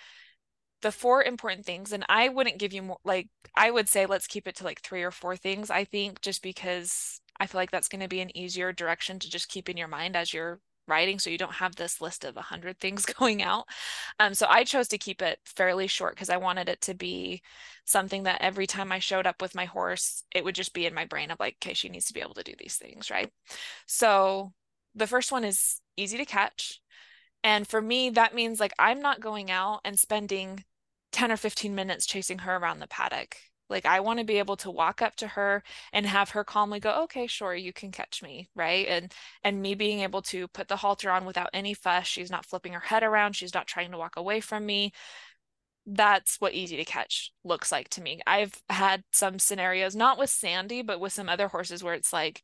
the 0.83 0.93
four 0.93 1.23
important 1.23 1.65
things, 1.67 1.93
and 1.93 2.05
I 2.09 2.29
wouldn't 2.29 2.59
give 2.59 2.73
you 2.73 2.83
more 2.83 2.99
like 3.05 3.29
I 3.55 3.71
would 3.71 3.89
say 3.89 4.07
let's 4.07 4.27
keep 4.27 4.47
it 4.49 4.57
to 4.57 4.65
like 4.65 4.81
three 4.83 5.03
or 5.03 5.11
four 5.11 5.37
things, 5.37 5.71
I 5.71 5.85
think, 5.85 6.21
just 6.21 6.43
because 6.43 7.21
I 7.41 7.47
feel 7.47 7.61
like 7.61 7.71
that's 7.71 7.89
going 7.89 8.01
to 8.03 8.09
be 8.09 8.21
an 8.21 8.37
easier 8.37 8.73
direction 8.73 9.19
to 9.21 9.31
just 9.31 9.49
keep 9.49 9.69
in 9.69 9.77
your 9.77 9.89
mind 9.89 10.17
as 10.17 10.33
you're 10.35 10.61
writing 10.93 11.19
so 11.19 11.31
you 11.31 11.39
don't 11.39 11.55
have 11.55 11.75
this 11.75 12.01
list 12.01 12.25
of 12.25 12.37
100 12.37 12.79
things 12.79 13.07
going 13.19 13.43
out. 13.43 13.65
Um, 14.21 14.35
so 14.35 14.47
I 14.49 14.65
chose 14.65 14.89
to 14.89 14.99
keep 14.99 15.23
it 15.23 15.39
fairly 15.45 15.87
short 15.87 16.15
because 16.15 16.31
I 16.31 16.37
wanted 16.37 16.69
it 16.69 16.83
to 16.83 16.95
be 16.95 17.43
something 17.87 18.25
that 18.25 18.43
every 18.43 18.67
time 18.67 18.93
I 18.93 18.99
showed 18.99 19.27
up 19.27 19.41
with 19.41 19.55
my 19.55 19.65
horse, 19.65 20.25
it 20.35 20.45
would 20.45 20.55
just 20.55 20.75
be 20.75 20.87
in 20.87 20.95
my 20.95 21.07
brain 21.07 21.31
of 21.31 21.41
like, 21.41 21.57
okay, 21.63 21.75
she 21.75 21.89
needs 21.89 22.07
to 22.07 22.15
be 22.15 22.21
able 22.21 22.35
to 22.35 22.43
do 22.43 22.55
these 22.59 22.77
things, 22.77 23.11
right? 23.11 23.31
So 23.87 24.53
the 24.95 25.07
first 25.07 25.33
one 25.33 25.45
is 25.45 25.81
easy 25.97 26.19
to 26.19 26.27
catch. 26.27 26.81
And 27.43 27.67
for 27.67 27.81
me, 27.81 28.11
that 28.11 28.35
means 28.35 28.61
like 28.61 28.75
I'm 28.79 29.01
not 29.01 29.21
going 29.21 29.51
out 29.51 29.81
and 29.85 29.99
spending 29.99 30.65
10 31.13 31.33
or 31.33 31.37
15 31.37 31.75
minutes 31.75 32.07
chasing 32.07 32.41
her 32.41 32.57
around 32.57 32.79
the 32.79 32.87
paddock. 32.87 33.37
Like 33.73 33.87
I 33.87 34.01
want 34.01 34.21
to 34.21 34.25
be 34.25 34.39
able 34.39 34.57
to 34.59 34.71
walk 34.71 35.03
up 35.03 35.17
to 35.17 35.29
her 35.29 35.63
and 35.93 36.07
have 36.07 36.31
her 36.31 36.45
calmly 36.45 36.81
go, 36.81 36.93
"Okay, 37.05 37.27
sure, 37.27 37.55
you 37.55 37.73
can 37.73 37.91
catch 37.93 38.23
me," 38.23 38.49
right? 38.55 38.87
And 38.89 39.13
and 39.45 39.61
me 39.63 39.75
being 39.75 40.01
able 40.01 40.23
to 40.23 40.49
put 40.49 40.69
the 40.69 40.77
halter 40.77 41.11
on 41.11 41.25
without 41.25 41.51
any 41.53 41.75
fuss. 41.75 42.07
She's 42.07 42.31
not 42.31 42.47
flipping 42.47 42.75
her 42.75 42.81
head 42.81 43.03
around, 43.03 43.35
she's 43.37 43.55
not 43.55 43.67
trying 43.67 43.91
to 43.93 43.99
walk 43.99 44.17
away 44.17 44.41
from 44.41 44.67
me. 44.67 44.93
That's 45.87 46.37
what 46.41 46.55
easy 46.55 46.77
to 46.77 46.85
catch 46.85 47.33
looks 47.45 47.73
like 47.73 47.89
to 47.91 48.03
me. 48.03 48.21
I've 48.27 48.63
had 48.71 49.03
some 49.13 49.39
scenarios, 49.41 49.97
not 49.97 50.17
with 50.19 50.31
Sandy, 50.31 50.83
but 50.83 51.01
with 51.01 51.13
some 51.13 51.29
other 51.29 51.49
horses 51.49 51.83
where 51.83 51.95
it's 51.95 52.13
like 52.13 52.43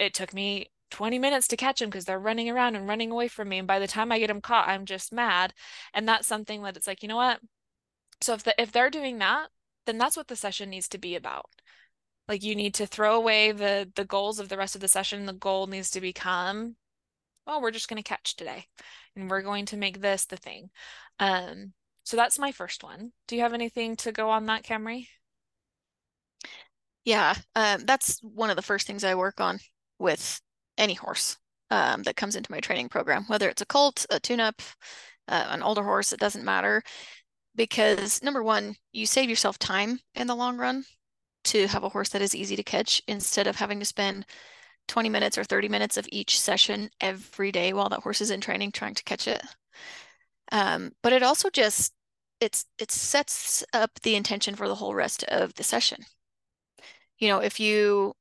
it 0.00 0.14
took 0.14 0.32
me 0.32 0.70
20 0.90 1.18
minutes 1.18 1.48
to 1.48 1.56
catch 1.56 1.80
them 1.80 1.90
because 1.90 2.06
they're 2.06 2.18
running 2.18 2.48
around 2.48 2.76
and 2.76 2.88
running 2.88 3.10
away 3.10 3.28
from 3.28 3.48
me. 3.50 3.58
And 3.58 3.68
by 3.68 3.78
the 3.78 3.86
time 3.86 4.10
I 4.10 4.18
get 4.18 4.28
them 4.28 4.40
caught, 4.40 4.68
I'm 4.68 4.86
just 4.86 5.12
mad. 5.12 5.52
And 5.92 6.08
that's 6.08 6.26
something 6.26 6.62
that 6.62 6.76
it's 6.76 6.86
like, 6.86 7.02
you 7.02 7.08
know 7.08 7.16
what? 7.16 7.40
So 8.20 8.34
if 8.34 8.44
the, 8.44 8.60
if 8.60 8.72
they're 8.72 8.90
doing 8.90 9.18
that, 9.18 9.48
then 9.88 9.96
that's 9.98 10.18
what 10.18 10.28
the 10.28 10.36
session 10.36 10.68
needs 10.68 10.86
to 10.88 10.98
be 10.98 11.16
about. 11.16 11.46
Like 12.28 12.44
you 12.44 12.54
need 12.54 12.74
to 12.74 12.86
throw 12.86 13.16
away 13.16 13.52
the 13.52 13.90
the 13.96 14.04
goals 14.04 14.38
of 14.38 14.50
the 14.50 14.58
rest 14.58 14.74
of 14.74 14.82
the 14.82 14.88
session. 14.88 15.24
The 15.24 15.32
goal 15.32 15.66
needs 15.66 15.90
to 15.92 16.00
become, 16.00 16.76
well, 17.46 17.62
we're 17.62 17.70
just 17.70 17.88
going 17.88 18.02
to 18.02 18.08
catch 18.08 18.36
today, 18.36 18.66
and 19.16 19.30
we're 19.30 19.40
going 19.40 19.64
to 19.66 19.78
make 19.78 20.02
this 20.02 20.26
the 20.26 20.36
thing. 20.36 20.68
Um, 21.18 21.72
so 22.04 22.18
that's 22.18 22.38
my 22.38 22.52
first 22.52 22.84
one. 22.84 23.12
Do 23.26 23.36
you 23.36 23.42
have 23.42 23.54
anything 23.54 23.96
to 23.96 24.12
go 24.12 24.28
on 24.28 24.44
that, 24.46 24.62
Camri? 24.62 25.08
Yeah, 27.06 27.34
um, 27.56 27.84
that's 27.86 28.20
one 28.22 28.50
of 28.50 28.56
the 28.56 28.62
first 28.62 28.86
things 28.86 29.04
I 29.04 29.14
work 29.14 29.40
on 29.40 29.58
with 29.98 30.42
any 30.76 30.94
horse 30.94 31.38
um, 31.70 32.02
that 32.02 32.16
comes 32.16 32.36
into 32.36 32.52
my 32.52 32.60
training 32.60 32.90
program, 32.90 33.24
whether 33.28 33.48
it's 33.48 33.62
a 33.62 33.66
colt, 33.66 34.04
a 34.10 34.20
tune-up, 34.20 34.60
uh, 35.28 35.46
an 35.48 35.62
older 35.62 35.82
horse, 35.82 36.12
it 36.12 36.20
doesn't 36.20 36.44
matter 36.44 36.82
because 37.58 38.22
number 38.22 38.42
one, 38.42 38.76
you 38.92 39.04
save 39.04 39.28
yourself 39.28 39.58
time 39.58 40.00
in 40.14 40.28
the 40.28 40.36
long 40.36 40.56
run 40.56 40.84
to 41.42 41.66
have 41.66 41.82
a 41.82 41.88
horse 41.88 42.08
that 42.10 42.22
is 42.22 42.34
easy 42.34 42.54
to 42.54 42.62
catch 42.62 43.02
instead 43.08 43.48
of 43.48 43.56
having 43.56 43.80
to 43.80 43.84
spend 43.84 44.24
20 44.86 45.08
minutes 45.08 45.36
or 45.36 45.44
30 45.44 45.68
minutes 45.68 45.96
of 45.96 46.08
each 46.10 46.40
session 46.40 46.88
every 47.00 47.50
day 47.50 47.72
while 47.72 47.88
that 47.88 48.00
horse 48.00 48.20
is 48.20 48.30
in 48.30 48.40
training 48.40 48.70
trying 48.70 48.94
to 48.94 49.02
catch 49.02 49.26
it. 49.26 49.42
Um, 50.52 50.92
but 51.02 51.12
it 51.12 51.22
also 51.22 51.50
just 51.50 51.92
it's 52.40 52.64
it 52.78 52.92
sets 52.92 53.64
up 53.72 53.90
the 54.02 54.14
intention 54.14 54.54
for 54.54 54.68
the 54.68 54.76
whole 54.76 54.94
rest 54.94 55.24
of 55.24 55.52
the 55.54 55.64
session. 55.64 56.04
You 57.18 57.28
know, 57.28 57.40
if 57.40 57.58
you 57.58 58.14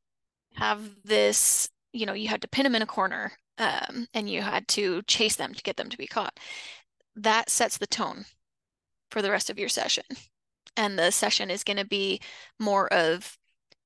have 0.56 0.82
this, 1.06 1.70
you 1.94 2.08
know, 2.08 2.14
you 2.14 2.28
had 2.28 2.42
to 2.42 2.48
pin 2.48 2.64
them 2.64 2.76
in 2.76 2.82
a 2.82 2.88
corner 2.88 3.34
um, 3.60 4.08
and 4.16 4.28
you 4.28 4.42
had 4.42 4.68
to 4.70 5.04
chase 5.04 5.36
them 5.36 5.54
to 5.54 5.62
get 5.62 5.78
them 5.78 5.90
to 5.90 5.98
be 5.98 6.08
caught. 6.08 6.40
That 7.16 7.52
sets 7.52 7.78
the 7.78 7.88
tone 7.88 8.26
for 9.12 9.22
the 9.22 9.32
rest 9.32 9.50
of 9.50 9.60
your 9.60 9.70
session. 9.70 10.04
And 10.76 10.98
the 10.98 11.12
session 11.12 11.50
is 11.50 11.64
going 11.64 11.78
to 11.78 11.86
be 11.86 12.22
more 12.60 12.92
of 12.94 13.38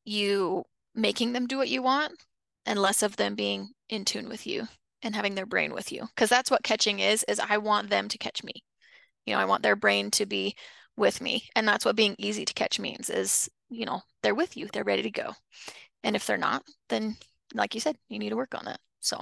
you 0.05 0.65
making 0.95 1.33
them 1.33 1.47
do 1.47 1.57
what 1.57 1.69
you 1.69 1.81
want 1.81 2.13
and 2.65 2.79
less 2.79 3.03
of 3.03 3.17
them 3.17 3.35
being 3.35 3.69
in 3.89 4.05
tune 4.05 4.29
with 4.29 4.47
you 4.47 4.67
and 5.03 5.15
having 5.15 5.35
their 5.35 5.45
brain 5.45 5.73
with 5.73 5.91
you 5.91 6.07
because 6.15 6.29
that's 6.29 6.51
what 6.51 6.63
catching 6.63 6.99
is 6.99 7.23
is 7.27 7.39
I 7.39 7.57
want 7.57 7.89
them 7.89 8.07
to 8.09 8.17
catch 8.17 8.43
me. 8.43 8.53
You 9.25 9.33
know, 9.35 9.39
I 9.41 9.45
want 9.45 9.63
their 9.63 9.75
brain 9.75 10.11
to 10.11 10.25
be 10.25 10.55
with 10.97 11.21
me 11.21 11.49
and 11.55 11.67
that's 11.67 11.85
what 11.85 11.95
being 11.95 12.15
easy 12.17 12.45
to 12.45 12.53
catch 12.53 12.79
means 12.79 13.09
is, 13.09 13.49
you 13.69 13.85
know, 13.85 14.01
they're 14.23 14.35
with 14.35 14.57
you, 14.57 14.69
they're 14.73 14.83
ready 14.83 15.03
to 15.03 15.11
go. 15.11 15.33
And 16.03 16.15
if 16.15 16.27
they're 16.27 16.37
not, 16.37 16.63
then 16.89 17.17
like 17.53 17.75
you 17.75 17.81
said, 17.81 17.97
you 18.09 18.19
need 18.19 18.29
to 18.29 18.35
work 18.37 18.55
on 18.55 18.65
that. 18.65 18.79
So 19.01 19.21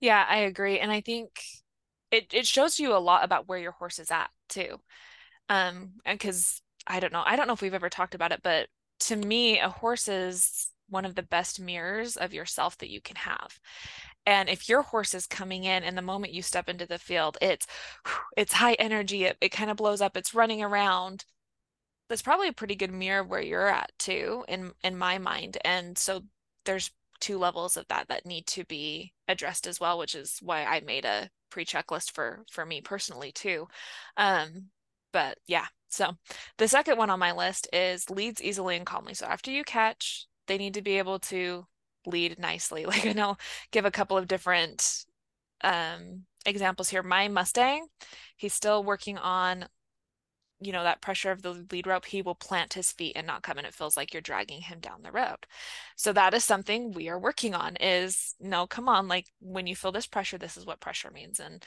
Yeah, 0.00 0.24
I 0.28 0.38
agree 0.38 0.78
and 0.78 0.90
I 0.90 1.00
think 1.00 1.40
it 2.10 2.32
it 2.32 2.46
shows 2.46 2.78
you 2.78 2.94
a 2.94 2.98
lot 2.98 3.24
about 3.24 3.48
where 3.48 3.58
your 3.58 3.72
horse 3.72 3.98
is 3.98 4.10
at 4.10 4.30
too. 4.52 4.78
Um, 5.48 5.94
because 6.06 6.62
I 6.86 7.00
don't 7.00 7.12
know, 7.12 7.22
I 7.24 7.36
don't 7.36 7.46
know 7.46 7.54
if 7.54 7.62
we've 7.62 7.74
ever 7.74 7.90
talked 7.90 8.14
about 8.14 8.32
it, 8.32 8.40
but 8.42 8.68
to 9.00 9.16
me, 9.16 9.58
a 9.58 9.68
horse 9.68 10.08
is 10.08 10.68
one 10.88 11.04
of 11.04 11.14
the 11.14 11.22
best 11.22 11.58
mirrors 11.60 12.16
of 12.16 12.34
yourself 12.34 12.78
that 12.78 12.90
you 12.90 13.00
can 13.00 13.16
have. 13.16 13.58
And 14.26 14.48
if 14.48 14.68
your 14.68 14.82
horse 14.82 15.14
is 15.14 15.26
coming 15.26 15.64
in 15.64 15.82
and 15.82 15.98
the 15.98 16.02
moment 16.02 16.32
you 16.34 16.42
step 16.42 16.68
into 16.68 16.86
the 16.86 16.98
field, 16.98 17.38
it's 17.42 17.66
it's 18.36 18.52
high 18.52 18.74
energy, 18.74 19.24
it, 19.24 19.36
it 19.40 19.50
kind 19.50 19.70
of 19.70 19.76
blows 19.76 20.00
up, 20.00 20.16
it's 20.16 20.34
running 20.34 20.62
around. 20.62 21.24
That's 22.08 22.22
probably 22.22 22.48
a 22.48 22.52
pretty 22.52 22.76
good 22.76 22.92
mirror 22.92 23.20
of 23.22 23.28
where 23.28 23.40
you're 23.40 23.68
at 23.68 23.92
too, 23.98 24.44
in 24.48 24.72
in 24.84 24.96
my 24.96 25.18
mind. 25.18 25.58
And 25.64 25.96
so 25.98 26.22
there's 26.64 26.90
two 27.22 27.38
levels 27.38 27.76
of 27.76 27.86
that 27.88 28.08
that 28.08 28.26
need 28.26 28.46
to 28.48 28.64
be 28.64 29.14
addressed 29.28 29.66
as 29.66 29.80
well, 29.80 29.96
which 29.96 30.14
is 30.14 30.38
why 30.42 30.64
I 30.64 30.80
made 30.80 31.04
a 31.06 31.30
pre-checklist 31.50 32.12
for 32.12 32.44
for 32.50 32.66
me 32.66 32.80
personally 32.82 33.32
too. 33.32 33.68
Um, 34.16 34.70
but 35.12 35.38
yeah, 35.46 35.66
so 35.88 36.16
the 36.58 36.68
second 36.68 36.98
one 36.98 37.10
on 37.10 37.18
my 37.18 37.32
list 37.32 37.68
is 37.72 38.10
leads 38.10 38.42
easily 38.42 38.76
and 38.76 38.84
calmly. 38.84 39.14
So 39.14 39.26
after 39.26 39.50
you 39.50 39.62
catch, 39.62 40.26
they 40.48 40.58
need 40.58 40.74
to 40.74 40.82
be 40.82 40.98
able 40.98 41.20
to 41.20 41.66
lead 42.06 42.38
nicely. 42.38 42.84
Like 42.86 43.06
I 43.06 43.12
know, 43.12 43.36
give 43.70 43.84
a 43.84 43.90
couple 43.90 44.18
of 44.18 44.26
different 44.26 45.04
um, 45.62 46.24
examples 46.44 46.88
here. 46.88 47.02
My 47.02 47.28
Mustang, 47.28 47.86
he's 48.36 48.52
still 48.52 48.82
working 48.82 49.16
on 49.16 49.66
you 50.62 50.72
know, 50.72 50.82
that 50.82 51.00
pressure 51.00 51.30
of 51.30 51.42
the 51.42 51.66
lead 51.70 51.86
rope, 51.86 52.06
he 52.06 52.22
will 52.22 52.34
plant 52.34 52.74
his 52.74 52.92
feet 52.92 53.12
and 53.16 53.26
not 53.26 53.42
come 53.42 53.58
and 53.58 53.66
it 53.66 53.74
feels 53.74 53.96
like 53.96 54.12
you're 54.12 54.20
dragging 54.20 54.60
him 54.60 54.80
down 54.80 55.02
the 55.02 55.12
road. 55.12 55.46
So 55.96 56.12
that 56.12 56.34
is 56.34 56.44
something 56.44 56.92
we 56.92 57.08
are 57.08 57.18
working 57.18 57.54
on 57.54 57.76
is 57.76 58.34
no, 58.40 58.66
come 58.66 58.88
on, 58.88 59.08
like 59.08 59.26
when 59.40 59.66
you 59.66 59.76
feel 59.76 59.92
this 59.92 60.06
pressure, 60.06 60.38
this 60.38 60.56
is 60.56 60.66
what 60.66 60.80
pressure 60.80 61.10
means. 61.10 61.40
And 61.40 61.64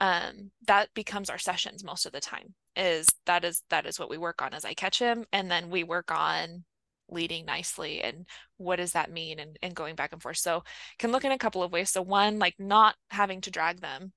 um, 0.00 0.50
that 0.66 0.92
becomes 0.94 1.30
our 1.30 1.38
sessions 1.38 1.84
most 1.84 2.06
of 2.06 2.12
the 2.12 2.20
time 2.20 2.54
is 2.76 3.08
that 3.26 3.44
is 3.44 3.62
that 3.70 3.86
is 3.86 3.98
what 3.98 4.08
we 4.10 4.18
work 4.18 4.40
on 4.40 4.54
as 4.54 4.64
I 4.64 4.74
catch 4.74 4.98
him. 4.98 5.24
And 5.32 5.50
then 5.50 5.70
we 5.70 5.84
work 5.84 6.10
on 6.12 6.64
leading 7.10 7.44
nicely 7.44 8.02
and 8.02 8.26
what 8.58 8.76
does 8.76 8.92
that 8.92 9.10
mean 9.10 9.38
and, 9.38 9.58
and 9.62 9.74
going 9.74 9.94
back 9.94 10.12
and 10.12 10.22
forth. 10.22 10.36
So 10.36 10.62
can 10.98 11.10
look 11.10 11.24
in 11.24 11.32
a 11.32 11.38
couple 11.38 11.62
of 11.62 11.72
ways. 11.72 11.90
So 11.90 12.02
one, 12.02 12.38
like 12.38 12.54
not 12.58 12.96
having 13.10 13.40
to 13.42 13.50
drag 13.50 13.80
them 13.80 14.12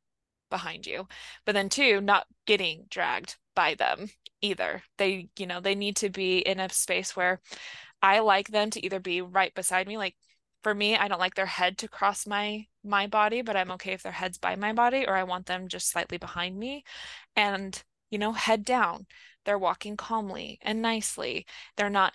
behind 0.50 0.86
you, 0.86 1.08
but 1.46 1.54
then 1.54 1.70
two, 1.70 2.02
not 2.02 2.28
getting 2.46 2.86
dragged 2.90 3.38
by 3.56 3.76
them 3.76 4.08
either. 4.42 4.84
They, 4.98 5.30
you 5.38 5.48
know, 5.48 5.60
they 5.60 5.76
need 5.76 5.98
to 5.98 6.10
be 6.10 6.40
in 6.40 6.60
a 6.60 6.70
space 6.70 7.16
where 7.16 7.42
I 8.02 8.20
like 8.20 8.50
them 8.50 8.70
to 8.72 8.86
either 8.86 9.00
be 9.00 9.22
right 9.22 9.54
beside 9.54 9.88
me. 9.88 9.98
Like 9.98 10.16
for 10.64 10.74
me, 10.76 10.96
I 10.96 11.08
don't 11.08 11.20
like 11.20 11.36
their 11.36 11.46
head 11.46 11.78
to 11.80 11.88
cross 11.88 12.28
my 12.28 12.66
my 12.84 13.08
body, 13.08 13.42
but 13.42 13.56
I'm 13.56 13.72
okay 13.72 13.94
if 13.94 14.04
their 14.04 14.12
head's 14.12 14.38
by 14.38 14.56
my 14.56 14.74
body, 14.74 15.06
or 15.08 15.16
I 15.16 15.24
want 15.24 15.46
them 15.46 15.68
just 15.68 15.90
slightly 15.90 16.18
behind 16.18 16.58
me. 16.58 16.84
And, 17.36 17.82
you 18.10 18.18
know, 18.18 18.32
head 18.34 18.66
down. 18.66 19.06
They're 19.46 19.58
walking 19.60 19.98
calmly 19.98 20.60
and 20.62 20.82
nicely. 20.82 21.46
They're 21.78 21.90
not 21.90 22.14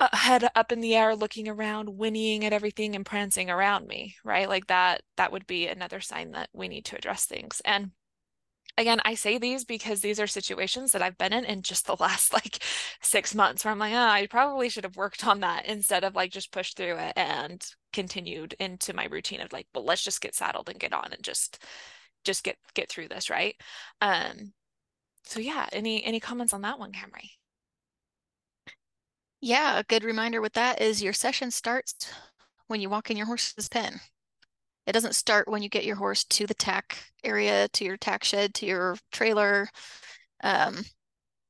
uh, 0.00 0.08
head 0.12 0.48
up 0.54 0.72
in 0.72 0.80
the 0.80 0.94
air 0.94 1.14
looking 1.14 1.48
around 1.48 1.88
whinnying 1.88 2.44
at 2.44 2.52
everything 2.52 2.96
and 2.96 3.04
prancing 3.04 3.50
around 3.50 3.86
me 3.86 4.16
right 4.24 4.48
like 4.48 4.66
that 4.68 5.02
that 5.16 5.30
would 5.30 5.46
be 5.46 5.66
another 5.66 6.00
sign 6.00 6.30
that 6.32 6.48
we 6.52 6.66
need 6.66 6.84
to 6.84 6.96
address 6.96 7.26
things 7.26 7.60
and 7.64 7.90
again, 8.78 9.00
I 9.04 9.14
say 9.14 9.38
these 9.38 9.64
because 9.64 10.00
these 10.00 10.18
are 10.20 10.26
situations 10.26 10.92
that 10.92 11.02
I've 11.02 11.18
been 11.18 11.32
in 11.32 11.44
in 11.44 11.62
just 11.62 11.86
the 11.86 11.96
last 12.00 12.32
like 12.32 12.62
six 13.00 13.34
months 13.34 13.64
where 13.64 13.72
I'm 13.72 13.78
like, 13.78 13.92
oh, 13.92 13.96
I 13.96 14.26
probably 14.26 14.68
should 14.68 14.84
have 14.84 14.96
worked 14.96 15.26
on 15.26 15.40
that 15.40 15.66
instead 15.66 16.04
of 16.04 16.14
like 16.14 16.32
just 16.32 16.52
pushed 16.52 16.76
through 16.76 16.96
it 16.96 17.12
and 17.16 17.64
continued 17.92 18.54
into 18.58 18.94
my 18.94 19.06
routine 19.06 19.40
of 19.40 19.52
like, 19.52 19.66
well, 19.74 19.84
let's 19.84 20.04
just 20.04 20.20
get 20.20 20.34
saddled 20.34 20.68
and 20.68 20.80
get 20.80 20.92
on 20.92 21.12
and 21.12 21.22
just 21.22 21.62
just 22.24 22.44
get 22.44 22.56
get 22.74 22.88
through 22.88 23.08
this, 23.08 23.30
right? 23.30 23.56
Um, 24.00 24.52
so 25.24 25.40
yeah, 25.40 25.66
any 25.72 26.04
any 26.04 26.20
comments 26.20 26.52
on 26.54 26.62
that 26.62 26.78
one, 26.78 26.92
Camri? 26.92 27.30
Yeah, 29.40 29.78
a 29.78 29.84
good 29.84 30.04
reminder 30.04 30.40
with 30.40 30.52
that 30.54 30.80
is 30.80 31.02
your 31.02 31.12
session 31.12 31.50
starts 31.50 31.94
when 32.68 32.80
you 32.80 32.88
walk 32.88 33.10
in 33.10 33.16
your 33.16 33.26
horse's 33.26 33.68
pen. 33.68 34.00
It 34.86 34.92
doesn't 34.92 35.14
start 35.14 35.48
when 35.48 35.62
you 35.62 35.68
get 35.68 35.84
your 35.84 35.96
horse 35.96 36.24
to 36.24 36.46
the 36.46 36.54
tack 36.54 36.98
area, 37.24 37.68
to 37.68 37.84
your 37.84 37.96
tack 37.96 38.24
shed, 38.24 38.54
to 38.54 38.66
your 38.66 38.96
trailer. 39.12 39.68
Um, 40.42 40.84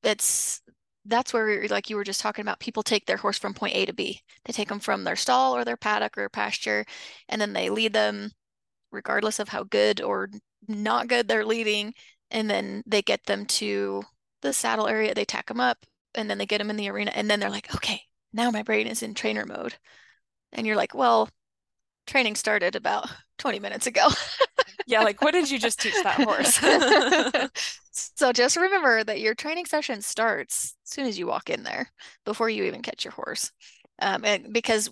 it's 0.03 0.62
that's 1.07 1.33
where 1.35 1.47
we, 1.62 1.69
like 1.69 1.91
you 1.91 1.97
were 1.97 2.05
just 2.05 2.21
talking 2.21 2.43
about 2.43 2.61
people 2.61 2.83
take 2.83 3.07
their 3.07 3.17
horse 3.17 3.39
from 3.39 3.55
point 3.55 3.75
A 3.77 3.87
to 3.87 3.93
B. 3.95 4.21
They 4.45 4.53
take 4.53 4.69
them 4.69 4.81
from 4.81 5.05
their 5.05 5.17
stall 5.17 5.57
or 5.57 5.65
their 5.65 5.77
paddock 5.77 6.17
or 6.19 6.29
pasture 6.29 6.85
and 7.29 7.41
then 7.41 7.53
they 7.53 7.71
lead 7.71 7.93
them 7.93 8.31
regardless 8.93 9.39
of 9.39 9.49
how 9.49 9.65
good 9.65 10.01
or 10.01 10.29
not 10.69 11.09
good 11.09 11.29
they're 11.29 11.45
leading 11.47 11.95
and 12.31 12.51
then 12.51 12.83
they 12.87 13.03
get 13.03 13.25
them 13.27 13.47
to 13.47 14.03
the 14.43 14.53
saddle 14.53 14.89
area, 14.89 15.15
they 15.15 15.25
tack 15.25 15.47
them 15.49 15.61
up 15.61 15.79
and 16.15 16.31
then 16.31 16.39
they 16.39 16.47
get 16.47 16.59
them 16.59 16.71
in 16.71 16.77
the 16.77 16.89
arena 16.91 17.12
and 17.15 17.31
then 17.31 17.41
they're 17.41 17.51
like, 17.51 17.75
"Okay, 17.75 18.03
now 18.33 18.51
my 18.51 18.62
brain 18.62 18.87
is 18.87 19.03
in 19.03 19.15
trainer 19.15 19.47
mode." 19.47 19.77
And 20.53 20.67
you're 20.67 20.77
like, 20.77 20.95
"Well, 20.95 21.29
training 22.06 22.37
started 22.37 22.76
about 22.76 23.09
20 23.38 23.61
minutes 23.61 23.87
ago." 23.87 24.09
yeah, 24.87 25.02
like 25.02 25.23
what 25.23 25.32
did 25.32 25.50
you 25.50 25.59
just 25.59 25.80
teach 25.80 25.94
that 26.02 26.23
horse? 26.23 27.50
so 27.92 28.32
just 28.32 28.56
remember 28.56 29.04
that 29.04 29.21
your 29.21 29.35
training 29.35 29.66
session 29.66 30.02
starts 30.02 30.76
as 30.85 30.90
soon 30.90 31.06
as 31.06 31.18
you 31.18 31.26
walk 31.26 31.50
in 31.50 31.62
there, 31.62 31.90
before 32.25 32.50
you 32.50 32.64
even 32.64 32.82
catch 32.82 33.04
your 33.04 33.12
horse. 33.12 33.50
Um, 34.00 34.25
and 34.25 34.52
because 34.52 34.90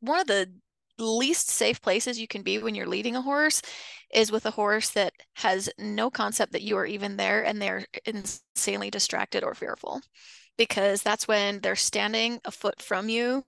one 0.00 0.20
of 0.20 0.26
the 0.26 0.50
least 0.98 1.50
safe 1.50 1.80
places 1.80 2.20
you 2.20 2.28
can 2.28 2.42
be 2.42 2.58
when 2.58 2.74
you're 2.74 2.86
leading 2.86 3.16
a 3.16 3.22
horse 3.22 3.60
is 4.12 4.30
with 4.30 4.46
a 4.46 4.50
horse 4.50 4.90
that 4.90 5.12
has 5.34 5.68
no 5.78 6.10
concept 6.10 6.52
that 6.52 6.62
you 6.62 6.76
are 6.76 6.86
even 6.86 7.16
there 7.16 7.44
and 7.44 7.60
they're 7.60 7.84
insanely 8.04 8.90
distracted 8.90 9.42
or 9.42 9.54
fearful 9.54 10.00
because 10.56 11.02
that's 11.02 11.26
when 11.26 11.60
they're 11.60 11.74
standing 11.74 12.40
a 12.44 12.50
foot 12.50 12.80
from 12.80 13.08
you 13.08 13.44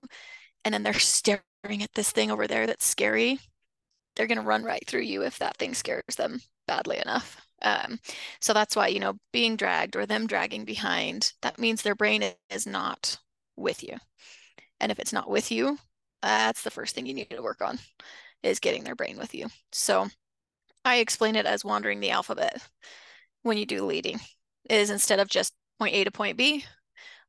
and 0.65 0.73
then 0.73 0.83
they're 0.83 0.93
staring 0.93 1.41
at 1.63 1.93
this 1.95 2.11
thing 2.11 2.31
over 2.31 2.47
there 2.47 2.65
that's 2.65 2.85
scary 2.85 3.39
they're 4.17 4.27
going 4.27 4.39
to 4.39 4.43
run 4.43 4.63
right 4.63 4.83
through 4.87 5.01
you 5.01 5.23
if 5.23 5.39
that 5.39 5.57
thing 5.57 5.73
scares 5.73 6.03
them 6.17 6.41
badly 6.67 6.97
enough. 6.97 7.39
Um, 7.61 7.99
so 8.41 8.53
that's 8.53 8.75
why, 8.75 8.87
you 8.87 8.99
know, 8.99 9.13
being 9.31 9.55
dragged 9.55 9.95
or 9.95 10.05
them 10.05 10.27
dragging 10.27 10.65
behind, 10.65 11.33
that 11.41 11.59
means 11.59 11.81
their 11.81 11.95
brain 11.95 12.23
is 12.49 12.67
not 12.67 13.17
with 13.55 13.83
you. 13.83 13.97
And 14.79 14.91
if 14.91 14.99
it's 14.99 15.13
not 15.13 15.29
with 15.29 15.51
you, 15.51 15.77
that's 16.21 16.63
the 16.63 16.71
first 16.71 16.95
thing 16.95 17.05
you 17.05 17.13
need 17.13 17.29
to 17.29 17.41
work 17.41 17.61
on 17.61 17.79
is 18.43 18.59
getting 18.59 18.83
their 18.83 18.95
brain 18.95 19.17
with 19.17 19.35
you. 19.35 19.47
So 19.71 20.07
I 20.85 20.97
explain 20.97 21.35
it 21.35 21.45
as 21.45 21.65
wandering 21.65 21.99
the 21.99 22.11
alphabet 22.11 22.61
when 23.43 23.57
you 23.57 23.65
do 23.65 23.85
leading 23.85 24.19
is 24.69 24.89
instead 24.89 25.19
of 25.19 25.29
just 25.29 25.53
point 25.79 25.95
A 25.95 26.03
to 26.03 26.11
point 26.11 26.37
B, 26.37 26.65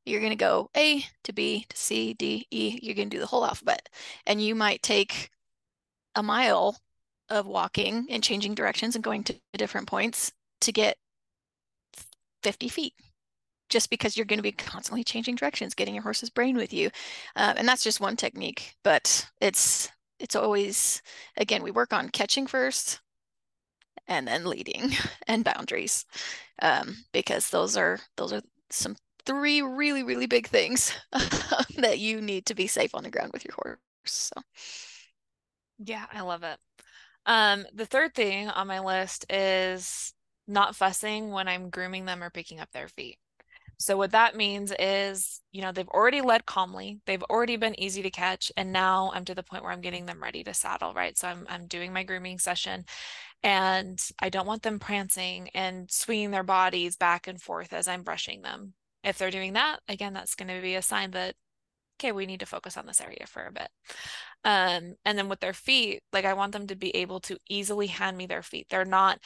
you're 0.05 0.21
going 0.21 0.31
to 0.31 0.35
go 0.35 0.69
A 0.75 1.05
to 1.23 1.33
B 1.33 1.65
to 1.69 1.77
C, 1.77 2.13
D, 2.13 2.47
E. 2.51 2.79
You're 2.81 2.95
going 2.95 3.09
to 3.09 3.15
do 3.15 3.19
the 3.19 3.27
whole 3.27 3.45
alphabet. 3.45 3.89
And 4.25 4.41
you 4.41 4.55
might 4.55 4.81
take 4.81 5.29
a 6.15 6.23
mile 6.23 6.77
of 7.29 7.45
walking 7.45 8.07
and 8.09 8.23
changing 8.23 8.55
directions 8.55 8.95
and 8.95 9.03
going 9.03 9.23
to 9.23 9.35
different 9.57 9.87
points 9.87 10.31
to 10.61 10.71
get 10.71 10.97
50 12.43 12.69
feet 12.69 12.93
just 13.69 13.89
because 13.89 14.17
you're 14.17 14.25
going 14.25 14.39
to 14.39 14.43
be 14.43 14.51
constantly 14.51 15.03
changing 15.03 15.35
directions 15.35 15.75
getting 15.75 15.93
your 15.93 16.03
horse's 16.03 16.29
brain 16.29 16.55
with 16.55 16.73
you 16.73 16.89
uh, 17.35 17.53
and 17.57 17.67
that's 17.67 17.83
just 17.83 17.99
one 17.99 18.15
technique 18.15 18.75
but 18.83 19.27
it's 19.41 19.89
it's 20.19 20.35
always 20.35 21.01
again 21.37 21.61
we 21.61 21.71
work 21.71 21.93
on 21.93 22.09
catching 22.09 22.47
first 22.47 22.99
and 24.07 24.27
then 24.27 24.45
leading 24.45 24.91
and 25.27 25.43
boundaries 25.43 26.05
um, 26.61 26.97
because 27.13 27.49
those 27.49 27.77
are 27.77 27.99
those 28.17 28.33
are 28.33 28.41
some 28.69 28.95
three 29.29 29.61
really 29.61 30.03
really 30.03 30.27
big 30.27 30.47
things 30.47 30.93
that 31.77 31.99
you 31.99 32.21
need 32.21 32.45
to 32.47 32.55
be 32.55 32.67
safe 32.67 32.95
on 32.95 33.03
the 33.03 33.11
ground 33.11 33.31
with 33.33 33.45
your 33.45 33.55
horse 33.55 33.79
so 34.05 34.41
yeah, 35.79 36.05
I 36.11 36.21
love 36.21 36.43
it. 36.43 36.57
Um, 37.25 37.65
the 37.73 37.85
third 37.85 38.13
thing 38.13 38.49
on 38.49 38.67
my 38.67 38.79
list 38.79 39.25
is 39.29 40.13
not 40.47 40.75
fussing 40.75 41.31
when 41.31 41.47
I'm 41.47 41.69
grooming 41.69 42.05
them 42.05 42.23
or 42.23 42.29
picking 42.29 42.59
up 42.59 42.69
their 42.71 42.87
feet. 42.89 43.17
So 43.77 43.95
what 43.97 44.11
that 44.11 44.35
means 44.35 44.73
is, 44.77 45.41
you 45.53 45.61
know, 45.61 45.71
they've 45.71 45.87
already 45.87 46.21
led 46.21 46.45
calmly, 46.45 46.99
they've 47.05 47.23
already 47.23 47.57
been 47.57 47.79
easy 47.79 48.01
to 48.03 48.11
catch, 48.11 48.51
and 48.57 48.73
now 48.73 49.11
I'm 49.13 49.23
to 49.25 49.35
the 49.35 49.43
point 49.43 49.63
where 49.63 49.71
I'm 49.71 49.81
getting 49.81 50.05
them 50.05 50.21
ready 50.21 50.43
to 50.43 50.53
saddle, 50.53 50.93
right? 50.93 51.17
So 51.17 51.29
I'm 51.29 51.45
I'm 51.49 51.67
doing 51.67 51.93
my 51.93 52.03
grooming 52.03 52.39
session 52.39 52.85
and 53.43 53.99
I 54.19 54.29
don't 54.29 54.47
want 54.47 54.63
them 54.63 54.79
prancing 54.79 55.49
and 55.55 55.91
swinging 55.91 56.31
their 56.31 56.43
bodies 56.43 56.97
back 56.97 57.27
and 57.27 57.41
forth 57.41 57.73
as 57.73 57.87
I'm 57.87 58.03
brushing 58.03 58.41
them. 58.43 58.73
If 59.03 59.17
they're 59.17 59.31
doing 59.31 59.53
that, 59.53 59.79
again, 59.87 60.13
that's 60.13 60.35
going 60.35 60.53
to 60.53 60.61
be 60.61 60.75
a 60.75 60.81
sign 60.81 61.11
that 61.11 61.35
okay, 61.99 62.11
we 62.13 62.25
need 62.25 62.39
to 62.39 62.45
focus 62.45 62.77
on 62.77 62.85
this 62.85 63.01
area 63.01 63.25
for 63.27 63.45
a 63.45 63.51
bit. 63.51 63.67
Um, 64.45 64.95
and 65.03 65.17
then 65.17 65.27
with 65.27 65.41
their 65.41 65.53
feet, 65.53 66.01
like 66.13 66.25
I 66.25 66.33
want 66.33 66.53
them 66.53 66.67
to 66.67 66.75
be 66.75 66.95
able 66.95 67.19
to 67.21 67.37
easily 67.49 67.87
hand 67.87 68.17
me 68.17 68.25
their 68.25 68.41
feet. 68.41 68.67
They're 68.69 68.85
not, 68.85 69.19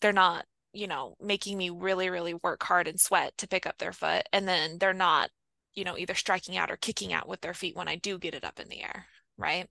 they're 0.00 0.12
not, 0.12 0.44
you 0.72 0.86
know, 0.86 1.14
making 1.20 1.56
me 1.56 1.70
really, 1.70 2.10
really 2.10 2.34
work 2.34 2.62
hard 2.62 2.86
and 2.86 3.00
sweat 3.00 3.32
to 3.38 3.48
pick 3.48 3.66
up 3.66 3.78
their 3.78 3.92
foot. 3.92 4.24
And 4.32 4.46
then 4.46 4.76
they're 4.78 4.92
not, 4.92 5.30
you 5.74 5.84
know, 5.84 5.96
either 5.96 6.14
striking 6.14 6.56
out 6.56 6.70
or 6.70 6.76
kicking 6.76 7.12
out 7.12 7.28
with 7.28 7.40
their 7.40 7.54
feet 7.54 7.76
when 7.76 7.88
I 7.88 7.96
do 7.96 8.18
get 8.18 8.34
it 8.34 8.44
up 8.44 8.60
in 8.60 8.68
the 8.68 8.82
air. 8.82 9.06
Right. 9.38 9.66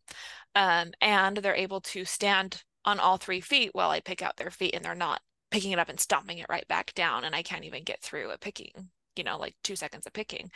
Um, 0.56 0.92
and 1.00 1.38
they're 1.38 1.56
able 1.56 1.82
to 1.82 2.06
stand 2.06 2.64
on 2.86 3.00
all 3.00 3.18
three 3.18 3.40
feet 3.40 3.70
while 3.74 3.92
I 3.92 4.00
pick 4.00 4.22
out 4.22 4.38
their 4.38 4.50
feet 4.50 4.74
and 4.74 4.84
they're 4.84 4.96
not 4.96 5.22
picking 5.54 5.72
it 5.72 5.80
up 5.80 5.88
and 5.88 6.00
stomping 6.00 6.40
it 6.40 6.48
right 6.50 6.68
back 6.68 6.94
down. 6.96 7.24
And 7.24 7.36
I 7.36 7.44
can't 7.44 7.64
even 7.64 7.84
get 7.84 8.02
through 8.02 8.32
a 8.32 8.40
picking, 8.40 8.90
you 9.16 9.24
know, 9.24 9.38
like 9.38 9.56
two 9.64 9.76
seconds 9.76 10.08
of 10.08 10.14
picking. 10.14 10.50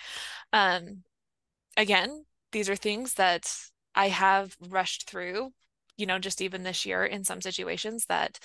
Um, 0.52 1.04
again, 1.78 2.26
these 2.52 2.68
are 2.68 2.76
things 2.76 3.14
that 3.14 3.54
I 3.94 4.08
have 4.08 4.58
rushed 4.60 5.08
through, 5.08 5.52
you 5.98 6.08
know, 6.08 6.18
just 6.18 6.42
even 6.42 6.64
this 6.64 6.84
year 6.84 7.06
in 7.06 7.24
some 7.24 7.42
situations 7.42 8.06
that 8.08 8.40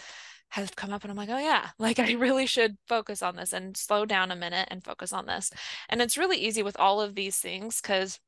have 0.50 0.76
come 0.76 0.92
up 0.92 1.04
and 1.04 1.10
I'm 1.10 1.16
like, 1.16 1.30
oh 1.30 1.38
yeah, 1.38 1.70
like 1.78 1.98
I 1.98 2.12
really 2.12 2.44
should 2.44 2.76
focus 2.86 3.22
on 3.22 3.36
this 3.36 3.54
and 3.54 3.74
slow 3.74 4.04
down 4.04 4.30
a 4.30 4.36
minute 4.36 4.68
and 4.70 4.84
focus 4.84 5.10
on 5.10 5.24
this. 5.24 5.50
And 5.88 6.02
it's 6.02 6.18
really 6.18 6.36
easy 6.36 6.62
with 6.62 6.78
all 6.78 7.00
of 7.00 7.14
these 7.14 7.38
things 7.38 7.80
because 7.80 8.20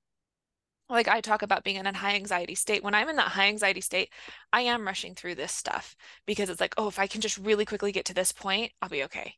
like 0.88 1.08
I 1.08 1.20
talk 1.20 1.42
about 1.42 1.64
being 1.64 1.76
in 1.76 1.86
a 1.86 1.96
high 1.96 2.14
anxiety 2.14 2.54
state. 2.54 2.82
When 2.82 2.94
I'm 2.94 3.08
in 3.08 3.16
that 3.16 3.28
high 3.28 3.48
anxiety 3.48 3.80
state, 3.80 4.10
I 4.52 4.62
am 4.62 4.86
rushing 4.86 5.14
through 5.14 5.36
this 5.36 5.52
stuff 5.52 5.96
because 6.26 6.50
it's 6.50 6.60
like, 6.60 6.74
oh, 6.76 6.88
if 6.88 6.98
I 6.98 7.06
can 7.06 7.20
just 7.20 7.38
really 7.38 7.64
quickly 7.64 7.92
get 7.92 8.04
to 8.06 8.14
this 8.14 8.32
point, 8.32 8.72
I'll 8.82 8.88
be 8.88 9.04
okay. 9.04 9.34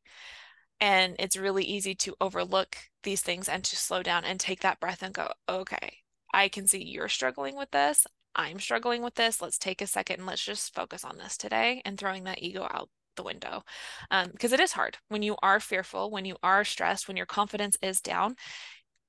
And 0.80 1.16
it's 1.18 1.36
really 1.36 1.64
easy 1.64 1.94
to 1.96 2.16
overlook 2.20 2.76
these 3.02 3.22
things 3.22 3.48
and 3.48 3.64
to 3.64 3.76
slow 3.76 4.02
down 4.02 4.24
and 4.24 4.38
take 4.38 4.60
that 4.60 4.80
breath 4.80 5.02
and 5.02 5.14
go, 5.14 5.30
okay, 5.48 5.98
I 6.34 6.48
can 6.48 6.66
see 6.66 6.84
you're 6.84 7.08
struggling 7.08 7.56
with 7.56 7.70
this. 7.70 8.06
I'm 8.34 8.60
struggling 8.60 9.02
with 9.02 9.14
this. 9.14 9.40
Let's 9.40 9.56
take 9.56 9.80
a 9.80 9.86
second 9.86 10.18
and 10.18 10.26
let's 10.26 10.44
just 10.44 10.74
focus 10.74 11.04
on 11.04 11.16
this 11.16 11.38
today 11.38 11.80
and 11.84 11.96
throwing 11.96 12.24
that 12.24 12.42
ego 12.42 12.64
out 12.70 12.90
the 13.16 13.22
window. 13.22 13.64
Because 14.10 14.52
um, 14.52 14.54
it 14.54 14.60
is 14.60 14.72
hard 14.72 14.98
when 15.08 15.22
you 15.22 15.36
are 15.42 15.58
fearful, 15.58 16.10
when 16.10 16.24
you 16.24 16.36
are 16.42 16.64
stressed, 16.64 17.08
when 17.08 17.16
your 17.16 17.26
confidence 17.26 17.76
is 17.82 18.00
down. 18.00 18.36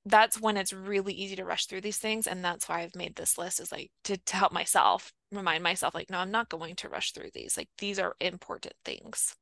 That's 0.08 0.40
when 0.40 0.56
it's 0.56 0.72
really 0.72 1.12
easy 1.12 1.36
to 1.36 1.44
rush 1.44 1.66
through 1.66 1.82
these 1.82 1.98
things. 1.98 2.26
And 2.26 2.44
that's 2.44 2.68
why 2.68 2.80
I've 2.80 2.96
made 2.96 3.16
this 3.16 3.36
list 3.36 3.60
is 3.60 3.70
like 3.70 3.90
to, 4.04 4.16
to 4.16 4.36
help 4.36 4.52
myself 4.52 5.12
remind 5.32 5.62
myself, 5.62 5.94
like, 5.94 6.10
no, 6.10 6.18
I'm 6.18 6.30
not 6.30 6.48
going 6.48 6.76
to 6.76 6.88
rush 6.88 7.12
through 7.12 7.30
these. 7.34 7.56
Like, 7.56 7.68
these 7.78 7.98
are 7.98 8.14
important 8.20 8.74
things. 8.84 9.36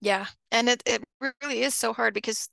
Yeah. 0.00 0.26
And 0.52 0.68
it, 0.68 0.82
it 0.86 1.02
really 1.42 1.62
is 1.62 1.74
so 1.74 1.92
hard 1.92 2.14
because 2.14 2.48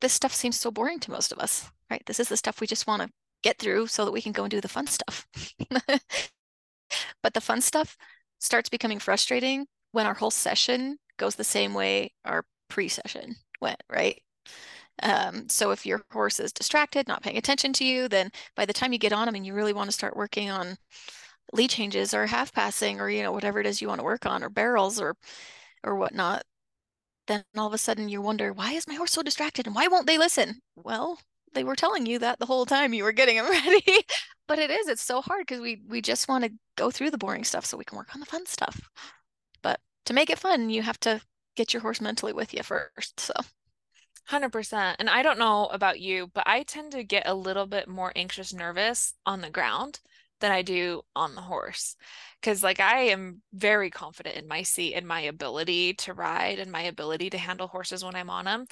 this 0.00 0.12
stuff 0.12 0.34
seems 0.34 0.60
so 0.60 0.70
boring 0.70 1.00
to 1.00 1.10
most 1.10 1.32
of 1.32 1.38
us, 1.38 1.70
right? 1.90 2.02
This 2.06 2.20
is 2.20 2.28
the 2.28 2.36
stuff 2.36 2.60
we 2.60 2.66
just 2.66 2.86
want 2.86 3.02
to 3.02 3.08
get 3.42 3.58
through 3.58 3.86
so 3.86 4.04
that 4.04 4.12
we 4.12 4.20
can 4.22 4.32
go 4.32 4.44
and 4.44 4.50
do 4.50 4.60
the 4.60 4.68
fun 4.68 4.86
stuff. 4.86 5.26
but 7.22 7.34
the 7.34 7.40
fun 7.40 7.60
stuff 7.60 7.96
starts 8.38 8.68
becoming 8.68 8.98
frustrating 8.98 9.66
when 9.92 10.06
our 10.06 10.14
whole 10.14 10.30
session 10.30 10.98
goes 11.16 11.36
the 11.36 11.44
same 11.44 11.72
way 11.72 12.12
our 12.24 12.44
pre-session 12.68 13.36
went, 13.60 13.82
right? 13.90 14.20
Um, 15.02 15.48
so 15.48 15.70
if 15.72 15.86
your 15.86 16.04
horse 16.12 16.40
is 16.40 16.52
distracted, 16.52 17.08
not 17.08 17.22
paying 17.22 17.36
attention 17.36 17.72
to 17.74 17.84
you, 17.84 18.08
then 18.08 18.30
by 18.56 18.64
the 18.66 18.72
time 18.72 18.92
you 18.92 18.98
get 18.98 19.12
on 19.12 19.26
them 19.26 19.34
and 19.34 19.46
you 19.46 19.54
really 19.54 19.72
want 19.72 19.88
to 19.88 19.92
start 19.92 20.16
working 20.16 20.50
on 20.50 20.76
lead 21.52 21.70
changes 21.70 22.14
or 22.14 22.26
half 22.26 22.52
passing 22.52 23.00
or 23.00 23.10
you 23.10 23.22
know 23.22 23.32
whatever 23.32 23.60
it 23.60 23.66
is 23.66 23.80
you 23.82 23.88
want 23.88 24.00
to 24.00 24.04
work 24.04 24.26
on 24.26 24.42
or 24.44 24.50
barrels 24.50 25.00
or 25.00 25.16
or 25.84 25.96
whatnot, 25.96 26.44
then 27.26 27.44
all 27.56 27.66
of 27.66 27.74
a 27.74 27.78
sudden 27.78 28.08
you 28.08 28.20
wonder, 28.22 28.52
why 28.52 28.72
is 28.72 28.86
my 28.88 28.94
horse 28.94 29.12
so 29.12 29.22
distracted 29.22 29.66
and 29.66 29.74
why 29.74 29.86
won't 29.88 30.06
they 30.06 30.18
listen? 30.18 30.60
Well, 30.76 31.18
they 31.54 31.64
were 31.64 31.76
telling 31.76 32.06
you 32.06 32.18
that 32.20 32.38
the 32.38 32.46
whole 32.46 32.66
time 32.66 32.92
you 32.94 33.04
were 33.04 33.12
getting 33.12 33.36
them 33.36 33.50
ready. 33.50 33.84
but 34.48 34.58
it 34.58 34.70
is, 34.70 34.88
it's 34.88 35.02
so 35.02 35.20
hard 35.22 35.42
because 35.46 35.60
we 35.60 35.82
we 35.88 36.02
just 36.02 36.28
want 36.28 36.44
to 36.44 36.52
go 36.76 36.90
through 36.90 37.10
the 37.10 37.18
boring 37.18 37.44
stuff 37.44 37.64
so 37.66 37.76
we 37.76 37.84
can 37.84 37.98
work 37.98 38.14
on 38.14 38.20
the 38.20 38.26
fun 38.26 38.46
stuff. 38.46 38.80
But 39.62 39.80
to 40.06 40.14
make 40.14 40.30
it 40.30 40.38
fun, 40.38 40.70
you 40.70 40.82
have 40.82 41.00
to 41.00 41.20
get 41.56 41.72
your 41.72 41.82
horse 41.82 42.00
mentally 42.00 42.32
with 42.32 42.54
you 42.54 42.62
first. 42.62 43.20
So 43.20 43.34
100%. 44.30 44.96
And 44.98 45.10
I 45.10 45.22
don't 45.22 45.38
know 45.38 45.66
about 45.66 46.00
you, 46.00 46.28
but 46.32 46.44
I 46.46 46.62
tend 46.62 46.92
to 46.92 47.04
get 47.04 47.26
a 47.26 47.34
little 47.34 47.66
bit 47.66 47.88
more 47.88 48.12
anxious, 48.16 48.52
nervous 48.52 49.14
on 49.26 49.40
the 49.40 49.50
ground 49.50 50.00
than 50.40 50.50
I 50.50 50.62
do 50.62 51.02
on 51.14 51.34
the 51.34 51.40
horse. 51.40 51.96
Cause 52.42 52.62
like 52.62 52.80
I 52.80 53.04
am 53.04 53.42
very 53.52 53.90
confident 53.90 54.36
in 54.36 54.48
my 54.48 54.62
seat 54.62 54.94
and 54.94 55.06
my 55.06 55.20
ability 55.20 55.94
to 55.94 56.12
ride 56.12 56.58
and 56.58 56.70
my 56.70 56.82
ability 56.82 57.30
to 57.30 57.38
handle 57.38 57.68
horses 57.68 58.04
when 58.04 58.14
I'm 58.14 58.30
on 58.30 58.44
them. 58.44 58.66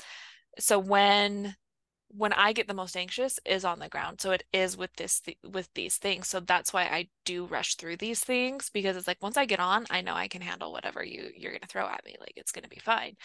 So 0.58 0.78
when 0.78 1.54
when 2.14 2.32
I 2.32 2.52
get 2.52 2.68
the 2.68 2.74
most 2.74 2.96
anxious 2.96 3.40
is 3.46 3.64
on 3.64 3.78
the 3.78 3.88
ground. 3.88 4.20
So 4.20 4.32
it 4.32 4.44
is 4.52 4.76
with 4.76 4.94
this 4.96 5.20
th- 5.20 5.38
with 5.50 5.68
these 5.74 5.96
things. 5.96 6.28
So 6.28 6.40
that's 6.40 6.72
why 6.72 6.84
I 6.84 7.08
do 7.24 7.46
rush 7.46 7.76
through 7.76 7.96
these 7.96 8.20
things 8.20 8.70
because 8.70 8.96
it's 8.96 9.06
like 9.06 9.22
once 9.22 9.36
I 9.36 9.46
get 9.46 9.60
on, 9.60 9.86
I 9.90 10.02
know 10.02 10.14
I 10.14 10.28
can 10.28 10.42
handle 10.42 10.72
whatever 10.72 11.02
you 11.04 11.30
you're 11.36 11.52
going 11.52 11.60
to 11.62 11.66
throw 11.68 11.86
at 11.86 12.04
me. 12.04 12.16
Like 12.20 12.34
it's 12.36 12.52
going 12.52 12.64
to 12.64 12.68
be 12.68 12.80
fine. 12.80 13.16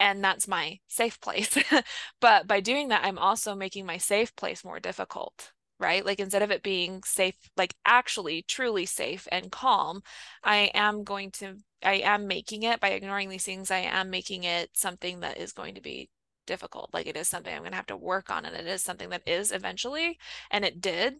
And 0.00 0.22
that's 0.24 0.48
my 0.48 0.80
safe 0.88 1.20
place. 1.20 1.56
but 2.20 2.46
by 2.46 2.60
doing 2.60 2.88
that, 2.88 3.04
I'm 3.04 3.18
also 3.18 3.54
making 3.54 3.86
my 3.86 3.98
safe 3.98 4.34
place 4.36 4.64
more 4.64 4.80
difficult 4.80 5.52
right? 5.80 6.06
Like 6.06 6.20
instead 6.20 6.42
of 6.42 6.52
it 6.52 6.62
being 6.62 7.02
safe, 7.04 7.34
like 7.56 7.74
actually 7.84 8.42
truly 8.42 8.86
safe 8.86 9.26
and 9.32 9.50
calm, 9.50 10.02
I 10.44 10.70
am 10.74 11.02
going 11.02 11.32
to, 11.32 11.56
I 11.82 11.94
am 11.94 12.28
making 12.28 12.62
it 12.62 12.78
by 12.78 12.90
ignoring 12.90 13.28
these 13.28 13.44
things, 13.44 13.70
I 13.70 13.78
am 13.78 14.08
making 14.08 14.44
it 14.44 14.70
something 14.74 15.20
that 15.20 15.38
is 15.38 15.52
going 15.52 15.74
to 15.74 15.80
be 15.80 16.08
difficult. 16.46 16.90
Like 16.92 17.06
it 17.06 17.16
is 17.16 17.28
something 17.28 17.52
I'm 17.52 17.60
going 17.60 17.72
to 17.72 17.76
have 17.76 17.86
to 17.86 17.96
work 17.96 18.30
on, 18.30 18.44
and 18.44 18.56
it 18.56 18.66
is 18.66 18.82
something 18.82 19.10
that 19.10 19.22
is 19.26 19.52
eventually, 19.52 20.18
and 20.50 20.64
it 20.64 20.80
did 20.80 21.16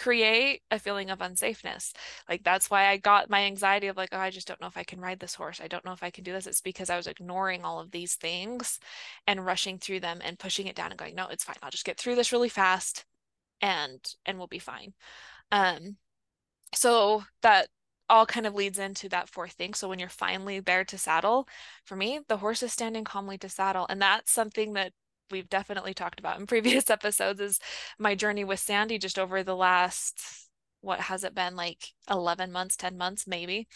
create 0.00 0.62
a 0.70 0.78
feeling 0.78 1.10
of 1.10 1.18
unsafeness. 1.18 1.92
Like 2.28 2.42
that's 2.42 2.70
why 2.70 2.86
I 2.86 2.96
got 2.96 3.28
my 3.28 3.44
anxiety 3.44 3.88
of 3.88 3.96
like, 3.96 4.08
oh, 4.12 4.18
I 4.18 4.30
just 4.30 4.48
don't 4.48 4.60
know 4.60 4.66
if 4.66 4.76
I 4.78 4.82
can 4.82 5.00
ride 5.00 5.20
this 5.20 5.34
horse. 5.34 5.60
I 5.62 5.68
don't 5.68 5.84
know 5.84 5.92
if 5.92 6.02
I 6.02 6.10
can 6.10 6.24
do 6.24 6.32
this. 6.32 6.46
It's 6.46 6.62
because 6.62 6.88
I 6.88 6.96
was 6.96 7.06
ignoring 7.06 7.64
all 7.64 7.80
of 7.80 7.90
these 7.90 8.14
things 8.14 8.80
and 9.26 9.44
rushing 9.44 9.78
through 9.78 10.00
them 10.00 10.20
and 10.24 10.38
pushing 10.38 10.66
it 10.66 10.76
down 10.76 10.90
and 10.90 10.98
going, 10.98 11.14
no, 11.14 11.28
it's 11.28 11.44
fine. 11.44 11.56
I'll 11.62 11.70
just 11.70 11.84
get 11.84 11.98
through 11.98 12.14
this 12.14 12.32
really 12.32 12.48
fast 12.48 13.04
and 13.60 14.00
and 14.24 14.38
we'll 14.38 14.46
be 14.46 14.58
fine. 14.58 14.94
Um 15.52 15.96
so 16.74 17.24
that 17.42 17.68
all 18.10 18.26
kind 18.26 18.46
of 18.46 18.54
leads 18.54 18.78
into 18.78 19.08
that 19.08 19.28
fourth 19.28 19.52
thing. 19.52 19.72
So 19.72 19.88
when 19.88 19.98
you're 19.98 20.08
finally 20.08 20.60
there 20.60 20.84
to 20.84 20.98
saddle, 20.98 21.48
for 21.84 21.96
me, 21.96 22.20
the 22.28 22.38
horse 22.38 22.62
is 22.62 22.72
standing 22.72 23.04
calmly 23.04 23.38
to 23.38 23.48
saddle. 23.48 23.86
And 23.88 24.02
that's 24.02 24.32
something 24.32 24.74
that 24.74 24.92
we've 25.30 25.48
definitely 25.48 25.94
talked 25.94 26.18
about 26.18 26.38
in 26.38 26.46
previous 26.48 26.90
episodes 26.90 27.40
is 27.40 27.60
my 27.98 28.14
journey 28.14 28.44
with 28.44 28.60
Sandy 28.60 28.98
just 28.98 29.18
over 29.18 29.42
the 29.42 29.56
last 29.56 30.20
what 30.82 30.98
has 30.98 31.24
it 31.24 31.34
been 31.34 31.56
like 31.56 31.88
11 32.10 32.50
months 32.50 32.74
10 32.74 32.96
months 32.96 33.26
maybe 33.26 33.68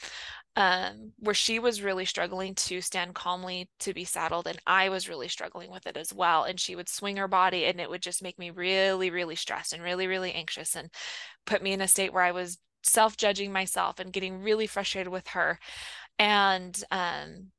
um 0.57 1.13
where 1.19 1.35
she 1.35 1.59
was 1.59 1.83
really 1.83 2.07
struggling 2.07 2.55
to 2.55 2.81
stand 2.81 3.15
calmly 3.15 3.69
to 3.79 3.93
be 3.93 4.05
saddled 4.05 4.47
and 4.47 4.59
I 4.67 4.89
was 4.89 5.09
really 5.09 5.29
struggling 5.29 5.71
with 5.71 5.87
it 5.87 5.99
as 5.99 6.15
well 6.15 6.45
and 6.45 6.59
she 6.59 6.75
would 6.75 6.89
swing 6.89 7.19
her 7.19 7.29
body 7.29 7.67
and 7.67 7.79
it 7.79 7.91
would 7.91 8.01
just 8.01 8.23
make 8.23 8.39
me 8.39 8.51
really 8.51 9.11
really 9.11 9.37
stressed 9.37 9.75
and 9.75 9.83
really 9.83 10.07
really 10.07 10.33
anxious 10.33 10.75
and 10.75 10.89
put 11.45 11.63
me 11.63 11.73
in 11.73 11.83
a 11.83 11.89
state 11.89 12.13
where 12.13 12.23
I 12.23 12.33
was 12.33 12.59
self 12.85 13.17
judging 13.17 13.53
myself 13.53 13.99
and 13.99 14.13
getting 14.13 14.43
really 14.43 14.67
frustrated 14.67 15.13
with 15.13 15.29
her 15.29 15.59
and 16.19 16.83
um, 16.91 17.51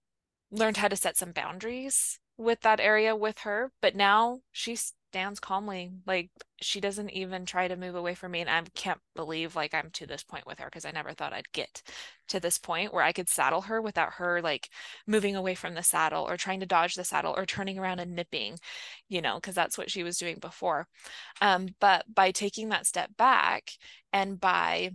learned 0.52 0.78
how 0.78 0.88
to 0.88 0.96
set 0.96 1.18
some 1.18 1.32
boundaries 1.32 2.20
with 2.38 2.62
that 2.62 2.80
area 2.80 3.16
with 3.16 3.40
her. 3.40 3.72
But 3.82 3.96
now 3.96 4.40
she 4.52 4.78
stands 5.16 5.40
calmly. 5.40 5.92
Like 6.06 6.30
she 6.62 6.82
doesn't 6.82 7.10
even 7.12 7.46
try 7.46 7.70
to 7.70 7.78
move 7.78 7.96
away 7.96 8.16
from 8.16 8.34
me. 8.34 8.42
And 8.42 8.50
I 8.50 8.62
can't 8.76 9.00
believe 9.16 9.56
like 9.56 9.74
I'm 9.74 9.90
to 9.92 10.06
this 10.06 10.24
point 10.24 10.46
with 10.46 10.60
her 10.60 10.66
because 10.66 10.84
I 10.84 10.92
never 10.92 11.14
thought 11.14 11.32
I'd 11.32 11.52
get 11.54 11.82
to 12.30 12.40
this 12.42 12.58
point 12.58 12.94
where 12.94 13.04
I 13.04 13.14
could 13.14 13.30
saddle 13.30 13.62
her 13.62 13.82
without 13.82 14.16
her 14.16 14.42
like 14.42 14.70
moving 15.08 15.36
away 15.38 15.56
from 15.56 15.74
the 15.74 15.84
saddle 15.84 16.28
or 16.28 16.36
trying 16.36 16.60
to 16.60 16.66
dodge 16.66 16.96
the 16.96 17.06
saddle 17.06 17.34
or 17.38 17.46
turning 17.46 17.80
around 17.80 18.00
and 18.00 18.14
nipping, 18.14 18.58
you 19.08 19.22
know, 19.22 19.36
because 19.36 19.56
that's 19.56 19.78
what 19.78 19.90
she 19.90 20.04
was 20.04 20.18
doing 20.18 20.38
before. 20.40 20.88
Um, 21.40 21.70
but 21.80 22.14
by 22.14 22.32
taking 22.32 22.70
that 22.70 22.86
step 22.86 23.16
back 23.18 23.72
and 24.12 24.38
by 24.40 24.92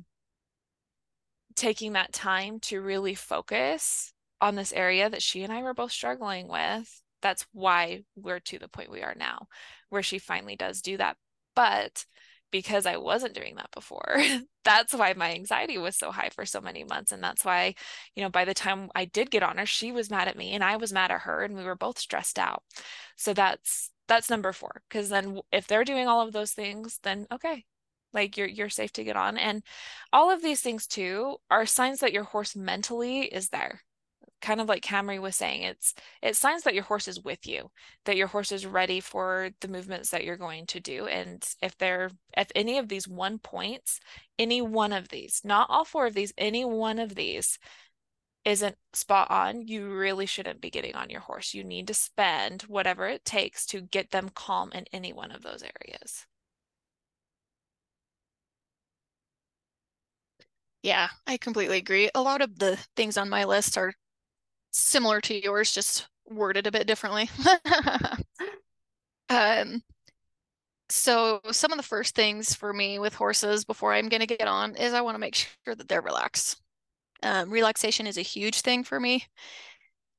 taking 1.54 1.92
that 1.92 2.12
time 2.12 2.60
to 2.60 2.80
really 2.80 3.14
focus 3.14 4.12
on 4.40 4.54
this 4.54 4.72
area 4.72 5.10
that 5.10 5.22
she 5.22 5.42
and 5.42 5.52
I 5.52 5.62
were 5.62 5.74
both 5.74 5.92
struggling 5.92 6.48
with. 6.48 7.02
That's 7.22 7.46
why 7.52 8.04
we're 8.16 8.40
to 8.40 8.58
the 8.58 8.68
point 8.68 8.90
we 8.90 9.02
are 9.02 9.14
now, 9.16 9.46
where 9.90 10.02
she 10.02 10.18
finally 10.18 10.56
does 10.56 10.80
do 10.80 10.96
that. 10.96 11.16
But 11.54 12.06
because 12.50 12.86
I 12.86 12.96
wasn't 12.96 13.34
doing 13.34 13.56
that 13.56 13.70
before, 13.72 14.18
that's 14.64 14.94
why 14.94 15.12
my 15.14 15.32
anxiety 15.32 15.78
was 15.78 15.96
so 15.96 16.10
high 16.10 16.30
for 16.30 16.44
so 16.44 16.60
many 16.60 16.84
months. 16.84 17.12
And 17.12 17.22
that's 17.22 17.44
why, 17.44 17.74
you 18.14 18.22
know, 18.22 18.30
by 18.30 18.44
the 18.44 18.54
time 18.54 18.90
I 18.94 19.04
did 19.04 19.30
get 19.30 19.42
on 19.42 19.58
her, 19.58 19.66
she 19.66 19.92
was 19.92 20.10
mad 20.10 20.28
at 20.28 20.36
me 20.36 20.52
and 20.52 20.64
I 20.64 20.76
was 20.76 20.92
mad 20.92 21.10
at 21.10 21.22
her 21.22 21.42
and 21.42 21.56
we 21.56 21.64
were 21.64 21.76
both 21.76 21.98
stressed 21.98 22.38
out. 22.38 22.62
So 23.16 23.34
that's 23.34 23.90
that's 24.08 24.30
number 24.30 24.52
four. 24.52 24.82
Cause 24.90 25.08
then 25.08 25.40
if 25.52 25.68
they're 25.68 25.84
doing 25.84 26.08
all 26.08 26.26
of 26.26 26.32
those 26.32 26.52
things, 26.52 26.98
then 27.04 27.26
okay, 27.30 27.64
like 28.12 28.36
you're 28.36 28.48
you're 28.48 28.68
safe 28.68 28.92
to 28.94 29.04
get 29.04 29.16
on 29.16 29.38
and 29.38 29.62
all 30.12 30.30
of 30.30 30.42
these 30.42 30.60
things 30.60 30.86
too 30.86 31.36
are 31.50 31.66
signs 31.66 32.00
that 32.00 32.12
your 32.12 32.24
horse 32.24 32.56
mentally 32.56 33.20
is 33.22 33.48
there. 33.50 33.82
Kind 34.40 34.60
of 34.60 34.68
like 34.68 34.82
Camri 34.82 35.20
was 35.20 35.36
saying 35.36 35.62
it's 35.62 35.94
it's 36.22 36.38
signs 36.38 36.62
that 36.62 36.74
your 36.74 36.84
horse 36.84 37.08
is 37.08 37.20
with 37.22 37.46
you 37.46 37.70
that 38.06 38.16
your 38.16 38.26
horse 38.26 38.52
is 38.52 38.66
ready 38.66 39.00
for 39.00 39.50
the 39.60 39.68
movements 39.68 40.10
that 40.10 40.24
you're 40.24 40.36
going 40.36 40.66
to 40.66 40.80
do 40.80 41.06
and 41.06 41.46
if 41.62 41.76
they're 41.76 42.10
if 42.36 42.48
any 42.54 42.78
of 42.78 42.88
these 42.88 43.06
one 43.06 43.38
points 43.38 44.00
any 44.38 44.62
one 44.62 44.92
of 44.94 45.08
these 45.08 45.42
not 45.44 45.68
all 45.68 45.84
four 45.84 46.06
of 46.06 46.14
these 46.14 46.32
any 46.38 46.64
one 46.64 46.98
of 46.98 47.14
these 47.14 47.58
isn't 48.44 48.76
spot 48.94 49.30
on 49.30 49.66
you 49.68 49.90
really 49.92 50.26
shouldn't 50.26 50.60
be 50.60 50.70
getting 50.70 50.94
on 50.94 51.10
your 51.10 51.20
horse. 51.20 51.52
You 51.54 51.62
need 51.64 51.86
to 51.88 51.94
spend 51.94 52.62
whatever 52.62 53.06
it 53.06 53.24
takes 53.24 53.66
to 53.66 53.82
get 53.82 54.10
them 54.10 54.30
calm 54.30 54.72
in 54.72 54.86
any 54.92 55.12
one 55.12 55.30
of 55.30 55.42
those 55.42 55.62
areas 55.62 56.26
Yeah, 60.82 61.08
I 61.26 61.36
completely 61.36 61.78
agree. 61.78 62.10
A 62.14 62.22
lot 62.22 62.40
of 62.40 62.58
the 62.58 62.76
things 62.96 63.16
on 63.16 63.28
my 63.28 63.44
list 63.44 63.76
are 63.76 63.94
similar 64.72 65.20
to 65.22 65.34
yours, 65.42 65.72
just 65.72 66.08
worded 66.26 66.66
a 66.66 66.72
bit 66.72 66.86
differently. 66.86 67.30
um, 69.28 69.82
so 70.88 71.40
some 71.52 71.70
of 71.72 71.76
the 71.76 71.82
first 71.84 72.14
things 72.14 72.54
for 72.54 72.72
me 72.72 72.98
with 72.98 73.14
horses 73.14 73.64
before 73.64 73.92
I'm 73.94 74.08
going 74.08 74.20
to 74.20 74.26
get 74.26 74.48
on 74.48 74.74
is 74.76 74.92
I 74.92 75.00
want 75.02 75.14
to 75.14 75.20
make 75.20 75.36
sure 75.64 75.74
that 75.74 75.88
they're 75.88 76.00
relaxed. 76.02 76.60
Um, 77.22 77.50
relaxation 77.50 78.06
is 78.06 78.18
a 78.18 78.22
huge 78.22 78.62
thing 78.62 78.84
for 78.84 79.00
me, 79.00 79.26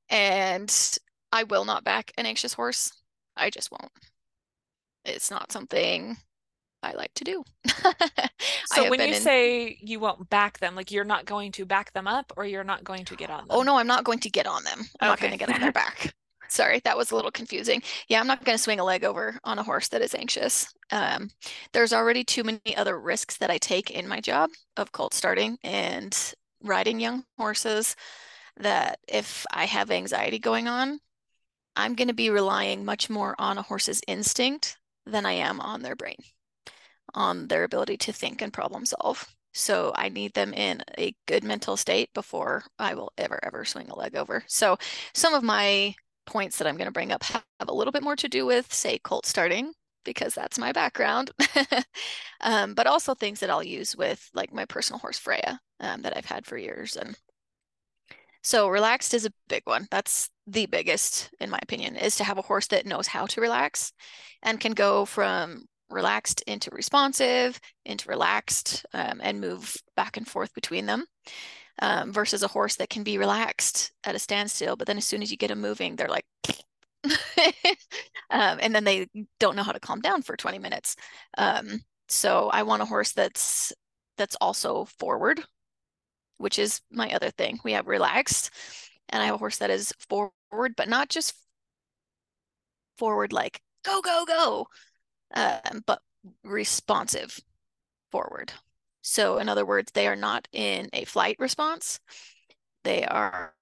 and 0.08 0.98
I 1.32 1.44
will 1.44 1.64
not 1.64 1.84
back 1.84 2.12
an 2.18 2.26
anxious 2.26 2.54
horse. 2.54 2.92
I 3.36 3.50
just 3.50 3.70
won't. 3.70 3.90
It's 5.04 5.30
not 5.30 5.52
something 5.52 6.16
I 6.82 6.92
like 6.92 7.14
to 7.14 7.24
do. 7.24 7.44
so 8.66 8.90
when 8.90 9.00
you 9.00 9.14
in... 9.14 9.20
say 9.20 9.78
you 9.80 10.00
won't 10.00 10.28
back 10.28 10.58
them, 10.58 10.74
like 10.74 10.90
you're 10.90 11.04
not 11.04 11.24
going 11.24 11.52
to 11.52 11.64
back 11.64 11.92
them 11.92 12.08
up 12.08 12.32
or 12.36 12.44
you're 12.44 12.64
not 12.64 12.84
going 12.84 13.04
to 13.06 13.16
get 13.16 13.30
on 13.30 13.46
them? 13.46 13.48
Oh 13.50 13.62
no, 13.62 13.76
I'm 13.76 13.86
not 13.86 14.04
going 14.04 14.18
to 14.20 14.30
get 14.30 14.46
on 14.46 14.64
them. 14.64 14.80
I'm 15.00 15.12
okay. 15.12 15.12
not 15.12 15.20
going 15.20 15.32
to 15.32 15.38
get 15.38 15.54
on 15.54 15.60
their 15.60 15.72
back. 15.82 16.14
Sorry, 16.48 16.80
that 16.84 16.98
was 16.98 17.10
a 17.10 17.16
little 17.16 17.30
confusing. 17.30 17.82
Yeah, 18.08 18.20
I'm 18.20 18.26
not 18.26 18.44
going 18.44 18.58
to 18.58 18.62
swing 18.62 18.78
a 18.78 18.84
leg 18.84 19.04
over 19.04 19.38
on 19.42 19.58
a 19.58 19.62
horse 19.62 19.88
that 19.88 20.02
is 20.02 20.14
anxious. 20.14 20.70
Um, 20.90 21.30
there's 21.72 21.94
already 21.94 22.24
too 22.24 22.44
many 22.44 22.76
other 22.76 23.00
risks 23.00 23.38
that 23.38 23.50
I 23.50 23.56
take 23.56 23.90
in 23.90 24.06
my 24.06 24.20
job 24.20 24.50
of 24.76 24.92
colt 24.92 25.14
starting 25.14 25.56
and 25.64 26.14
riding 26.62 27.00
young 27.00 27.24
horses 27.38 27.96
that 28.58 28.98
if 29.08 29.46
I 29.50 29.64
have 29.64 29.90
anxiety 29.90 30.38
going 30.38 30.68
on, 30.68 31.00
I'm 31.74 31.94
going 31.94 32.08
to 32.08 32.14
be 32.14 32.28
relying 32.28 32.84
much 32.84 33.08
more 33.08 33.34
on 33.38 33.56
a 33.56 33.62
horse's 33.62 34.02
instinct 34.06 34.76
than 35.06 35.24
I 35.24 35.32
am 35.32 35.58
on 35.58 35.80
their 35.80 35.96
brain 35.96 36.18
on 37.14 37.48
their 37.48 37.64
ability 37.64 37.96
to 37.98 38.12
think 38.12 38.42
and 38.42 38.52
problem 38.52 38.86
solve. 38.86 39.26
So 39.52 39.92
I 39.94 40.08
need 40.08 40.32
them 40.34 40.54
in 40.54 40.82
a 40.98 41.14
good 41.26 41.44
mental 41.44 41.76
state 41.76 42.10
before 42.14 42.64
I 42.78 42.94
will 42.94 43.12
ever, 43.18 43.38
ever 43.42 43.64
swing 43.64 43.90
a 43.90 43.96
leg 43.96 44.16
over. 44.16 44.44
So 44.46 44.78
some 45.14 45.34
of 45.34 45.42
my 45.42 45.94
points 46.24 46.58
that 46.58 46.66
I'm 46.66 46.76
going 46.76 46.86
to 46.86 46.92
bring 46.92 47.12
up 47.12 47.22
have 47.24 47.44
a 47.60 47.74
little 47.74 47.92
bit 47.92 48.02
more 48.02 48.16
to 48.16 48.28
do 48.28 48.46
with, 48.46 48.72
say, 48.72 48.98
colt 48.98 49.26
starting, 49.26 49.72
because 50.04 50.34
that's 50.34 50.58
my 50.58 50.72
background, 50.72 51.30
um, 52.40 52.74
but 52.74 52.86
also 52.86 53.14
things 53.14 53.40
that 53.40 53.50
I'll 53.50 53.62
use 53.62 53.96
with 53.96 54.28
like 54.34 54.52
my 54.52 54.64
personal 54.64 54.98
horse 54.98 55.18
Freya 55.18 55.60
um, 55.80 56.02
that 56.02 56.16
I've 56.16 56.24
had 56.24 56.46
for 56.46 56.56
years. 56.56 56.96
And 56.96 57.16
so 58.42 58.68
relaxed 58.68 59.14
is 59.14 59.26
a 59.26 59.32
big 59.48 59.62
one. 59.64 59.86
That's 59.90 60.28
the 60.46 60.66
biggest, 60.66 61.30
in 61.40 61.50
my 61.50 61.58
opinion, 61.62 61.96
is 61.96 62.16
to 62.16 62.24
have 62.24 62.38
a 62.38 62.42
horse 62.42 62.66
that 62.68 62.86
knows 62.86 63.06
how 63.06 63.26
to 63.26 63.40
relax 63.40 63.92
and 64.42 64.58
can 64.58 64.72
go 64.72 65.04
from 65.04 65.66
relaxed 65.92 66.42
into 66.46 66.70
responsive, 66.72 67.60
into 67.84 68.08
relaxed, 68.08 68.84
um, 68.94 69.20
and 69.22 69.40
move 69.40 69.76
back 69.96 70.16
and 70.16 70.26
forth 70.26 70.52
between 70.54 70.86
them. 70.86 71.06
Um, 71.80 72.12
versus 72.12 72.42
a 72.42 72.48
horse 72.48 72.76
that 72.76 72.90
can 72.90 73.02
be 73.02 73.16
relaxed 73.16 73.92
at 74.04 74.14
a 74.14 74.18
standstill, 74.18 74.76
but 74.76 74.86
then 74.86 74.98
as 74.98 75.06
soon 75.06 75.22
as 75.22 75.30
you 75.30 75.38
get 75.38 75.48
them 75.48 75.62
moving, 75.62 75.96
they're 75.96 76.06
like, 76.06 76.26
um, 78.30 78.58
and 78.60 78.74
then 78.74 78.84
they 78.84 79.08
don't 79.40 79.56
know 79.56 79.62
how 79.62 79.72
to 79.72 79.80
calm 79.80 80.00
down 80.00 80.22
for 80.22 80.36
20 80.36 80.58
minutes. 80.58 80.96
Um, 81.38 81.80
so 82.08 82.50
I 82.50 82.62
want 82.62 82.82
a 82.82 82.86
horse 82.86 83.12
that's 83.12 83.72
that's 84.18 84.36
also 84.40 84.84
forward, 84.98 85.42
which 86.38 86.58
is 86.58 86.80
my 86.90 87.10
other 87.12 87.30
thing. 87.30 87.58
We 87.64 87.72
have 87.72 87.86
relaxed, 87.86 88.50
and 89.08 89.22
I 89.22 89.26
have 89.26 89.36
a 89.36 89.38
horse 89.38 89.58
that 89.58 89.70
is 89.70 89.92
forward, 90.08 90.74
but 90.76 90.88
not 90.88 91.08
just 91.08 91.34
forward 92.98 93.32
like 93.32 93.60
go 93.84 94.00
go 94.00 94.24
go, 94.26 94.66
um, 95.34 95.82
but 95.86 96.00
responsive 96.44 97.40
forward. 98.10 98.52
So, 99.02 99.38
in 99.38 99.48
other 99.48 99.66
words, 99.66 99.90
they 99.92 100.06
are 100.06 100.16
not 100.16 100.46
in 100.52 100.88
a 100.92 101.04
flight 101.04 101.36
response, 101.38 102.00
they 102.84 103.04
are 103.04 103.54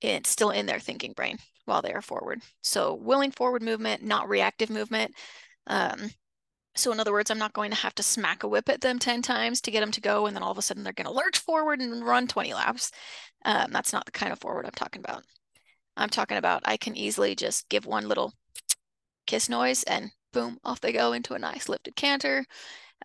in, 0.00 0.24
still 0.24 0.50
in 0.50 0.66
their 0.66 0.80
thinking 0.80 1.12
brain. 1.12 1.38
while 1.66 1.82
they 1.82 1.92
are 1.92 2.02
forward. 2.02 2.40
So 2.62 2.94
willing 2.94 3.32
forward 3.32 3.62
movement, 3.62 4.02
not 4.02 4.28
reactive 4.28 4.70
movement. 4.70 5.12
Um, 5.66 6.10
so 6.76 6.92
in 6.92 7.00
other 7.00 7.12
words, 7.12 7.30
I'm 7.30 7.38
not 7.38 7.54
going 7.54 7.70
to 7.70 7.76
have 7.76 7.94
to 7.96 8.02
smack 8.04 8.42
a 8.44 8.48
whip 8.48 8.68
at 8.68 8.82
them 8.82 8.98
10 9.00 9.22
times 9.22 9.60
to 9.62 9.70
get 9.72 9.80
them 9.80 9.90
to 9.92 10.00
go. 10.00 10.26
And 10.26 10.36
then 10.36 10.42
all 10.44 10.52
of 10.52 10.58
a 10.58 10.62
sudden 10.62 10.84
they're 10.84 10.92
going 10.92 11.06
to 11.06 11.12
lurch 11.12 11.38
forward 11.38 11.80
and 11.80 12.04
run 12.06 12.28
20 12.28 12.54
laps. 12.54 12.92
Um, 13.44 13.72
that's 13.72 13.92
not 13.92 14.04
the 14.06 14.12
kind 14.12 14.32
of 14.32 14.38
forward 14.38 14.64
I'm 14.66 14.72
talking 14.72 15.00
about. 15.00 15.24
I'm 15.96 16.10
talking 16.10 16.36
about 16.36 16.62
I 16.64 16.76
can 16.76 16.96
easily 16.96 17.34
just 17.34 17.68
give 17.68 17.86
one 17.86 18.08
little 18.08 18.32
kiss 19.26 19.48
noise 19.48 19.82
and 19.84 20.10
boom, 20.36 20.58
off 20.64 20.82
they 20.82 20.92
go 20.92 21.14
into 21.14 21.32
a 21.32 21.38
nice 21.38 21.66
lifted 21.66 21.96
canter. 21.96 22.44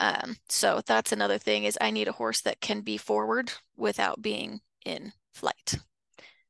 Um, 0.02 0.36
so 0.50 0.82
that's 0.86 1.13
another 1.13 1.38
thing 1.38 1.63
is 1.63 1.78
I 1.80 1.89
need 1.89 2.10
a 2.10 2.13
horse 2.13 2.41
that 2.41 2.60
can 2.60 2.82
be 2.82 2.98
forward 2.98 3.54
without 3.78 4.22
being 4.22 4.60
in 4.86 5.13
flight. 5.34 5.78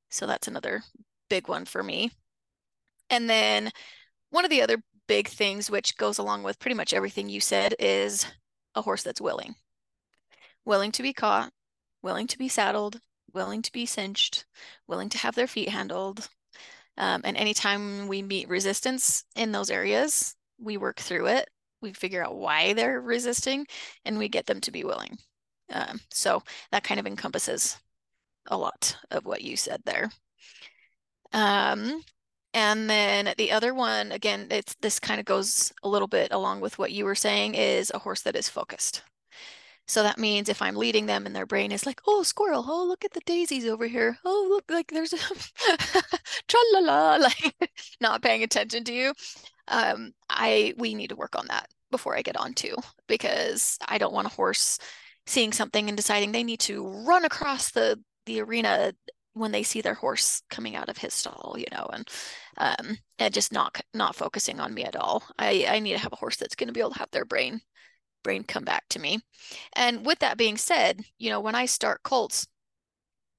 So 0.10 0.26
that's 0.26 0.48
another 0.48 0.82
big 1.30 1.48
one 1.48 1.66
for 1.66 1.84
me. 1.84 2.10
And 3.12 3.30
then 3.30 3.70
one 4.32 4.44
of 4.44 4.50
the 4.50 4.64
other 4.64 4.82
big 5.08 5.28
things, 5.28 5.70
which 5.70 5.98
goes 5.98 6.18
along 6.18 6.42
with 6.42 6.58
pretty 6.58 6.76
much 6.76 6.94
everything 6.94 7.30
you 7.30 7.42
said, 7.42 7.76
is 7.78 8.26
a 8.74 8.82
horse 8.82 9.04
that's 9.04 9.22
willing. 9.22 9.54
Willing 10.66 10.92
to 10.94 11.04
be 11.04 11.14
caught, 11.14 11.52
willing 12.02 12.26
to 12.26 12.40
be 12.40 12.50
saddled, 12.50 13.00
willing 13.34 13.62
to 13.62 13.72
be 13.72 13.86
cinched, 13.86 14.46
willing 14.88 15.10
to 15.10 15.20
have 15.20 15.36
their 15.36 15.48
feet 15.48 15.70
handled. 15.70 16.28
Um, 16.98 17.22
and 17.24 17.38
anytime 17.38 18.08
we 18.08 18.24
meet 18.24 18.50
resistance 18.50 19.26
in 19.36 19.52
those 19.52 19.70
areas, 19.70 20.36
we 20.62 20.78
work 20.78 21.00
through 21.00 21.28
it. 21.28 21.50
We 21.82 21.94
figure 21.94 22.24
out 22.24 22.36
why 22.36 22.74
they're 22.74 23.02
resisting 23.02 23.66
and 24.06 24.18
we 24.18 24.30
get 24.30 24.46
them 24.46 24.62
to 24.62 24.72
be 24.72 24.84
willing. 24.84 25.18
Um, 25.74 26.00
so 26.12 26.44
that 26.72 26.84
kind 26.84 27.00
of 27.00 27.08
encompasses 27.08 27.78
a 28.48 28.58
lot 28.58 28.96
of 29.10 29.26
what 29.26 29.42
you 29.42 29.58
said 29.58 29.82
there. 29.86 30.12
Um, 31.34 32.04
and 32.54 32.90
then 32.90 33.34
the 33.38 33.52
other 33.52 33.74
one, 33.74 34.12
again, 34.12 34.48
it's 34.52 34.76
this 34.82 35.00
kind 35.00 35.20
of 35.20 35.26
goes 35.26 35.72
a 35.84 35.90
little 35.90 36.08
bit 36.08 36.32
along 36.32 36.60
with 36.60 36.78
what 36.78 36.92
you 36.92 37.06
were 37.06 37.16
saying, 37.16 37.56
is 37.56 37.92
a 37.94 38.00
horse 38.00 38.22
that 38.24 38.36
is 38.36 38.50
focused. 38.50 39.04
So 39.88 40.04
that 40.04 40.18
means 40.18 40.48
if 40.48 40.62
I'm 40.62 40.76
leading 40.76 41.06
them 41.06 41.26
and 41.26 41.36
their 41.36 41.46
brain 41.46 41.72
is 41.72 41.86
like, 41.86 42.02
oh, 42.08 42.24
squirrel, 42.24 42.66
oh, 42.68 42.86
look 42.86 43.04
at 43.04 43.12
the 43.12 43.22
daisies 43.26 43.66
over 43.66 43.88
here. 43.88 44.18
Oh, 44.24 44.48
look, 44.50 44.66
like 44.70 44.92
there's 44.92 45.14
a 45.14 45.18
tra 46.48 46.60
la 46.74 46.80
la, 46.80 47.16
like 47.16 47.72
not 48.00 48.22
paying 48.22 48.44
attention 48.44 48.84
to 48.86 48.94
you. 48.94 49.14
Um, 49.68 50.14
I 50.30 50.74
we 50.78 50.94
need 50.94 51.10
to 51.10 51.16
work 51.16 51.38
on 51.38 51.48
that 51.48 51.68
before 51.92 52.16
I 52.16 52.22
get 52.22 52.38
on 52.38 52.54
to 52.56 52.76
because 53.08 53.78
I 53.88 53.98
don't 53.98 54.14
want 54.14 54.28
a 54.28 54.32
horse 54.32 54.80
seeing 55.28 55.52
something 55.54 55.88
and 55.88 55.98
deciding 55.98 56.32
they 56.32 56.44
need 56.44 56.60
to 56.62 56.88
run 57.06 57.26
across 57.26 57.72
the 57.72 58.00
the 58.26 58.42
arena 58.42 58.94
when 59.34 59.52
they 59.52 59.64
see 59.64 59.82
their 59.82 59.94
horse 59.94 60.42
coming 60.50 60.76
out 60.76 60.90
of 60.90 60.98
his 60.98 61.14
stall, 61.14 61.56
you 61.58 61.66
know, 61.72 61.90
and 61.94 62.08
um, 62.58 62.98
and 63.20 63.34
just 63.34 63.52
not 63.54 63.80
not 63.94 64.16
focusing 64.16 64.60
on 64.60 64.74
me 64.74 64.84
at 64.84 64.96
all. 64.96 65.24
I 65.40 65.66
I 65.68 65.80
need 65.80 65.94
to 65.94 66.00
have 66.00 66.14
a 66.14 66.18
horse 66.18 66.38
that's 66.38 66.56
going 66.56 66.68
to 66.68 66.74
be 66.74 66.80
able 66.80 66.92
to 66.92 67.00
have 67.00 67.12
their 67.12 67.26
brain 67.26 67.62
brain 68.24 68.44
come 68.44 68.64
back 68.64 68.84
to 68.90 69.00
me. 69.00 69.20
And 69.76 70.06
with 70.06 70.20
that 70.20 70.38
being 70.38 70.58
said, 70.58 71.02
you 71.18 71.30
know, 71.30 71.40
when 71.40 71.56
I 71.56 71.66
start 71.66 72.04
colts, 72.04 72.48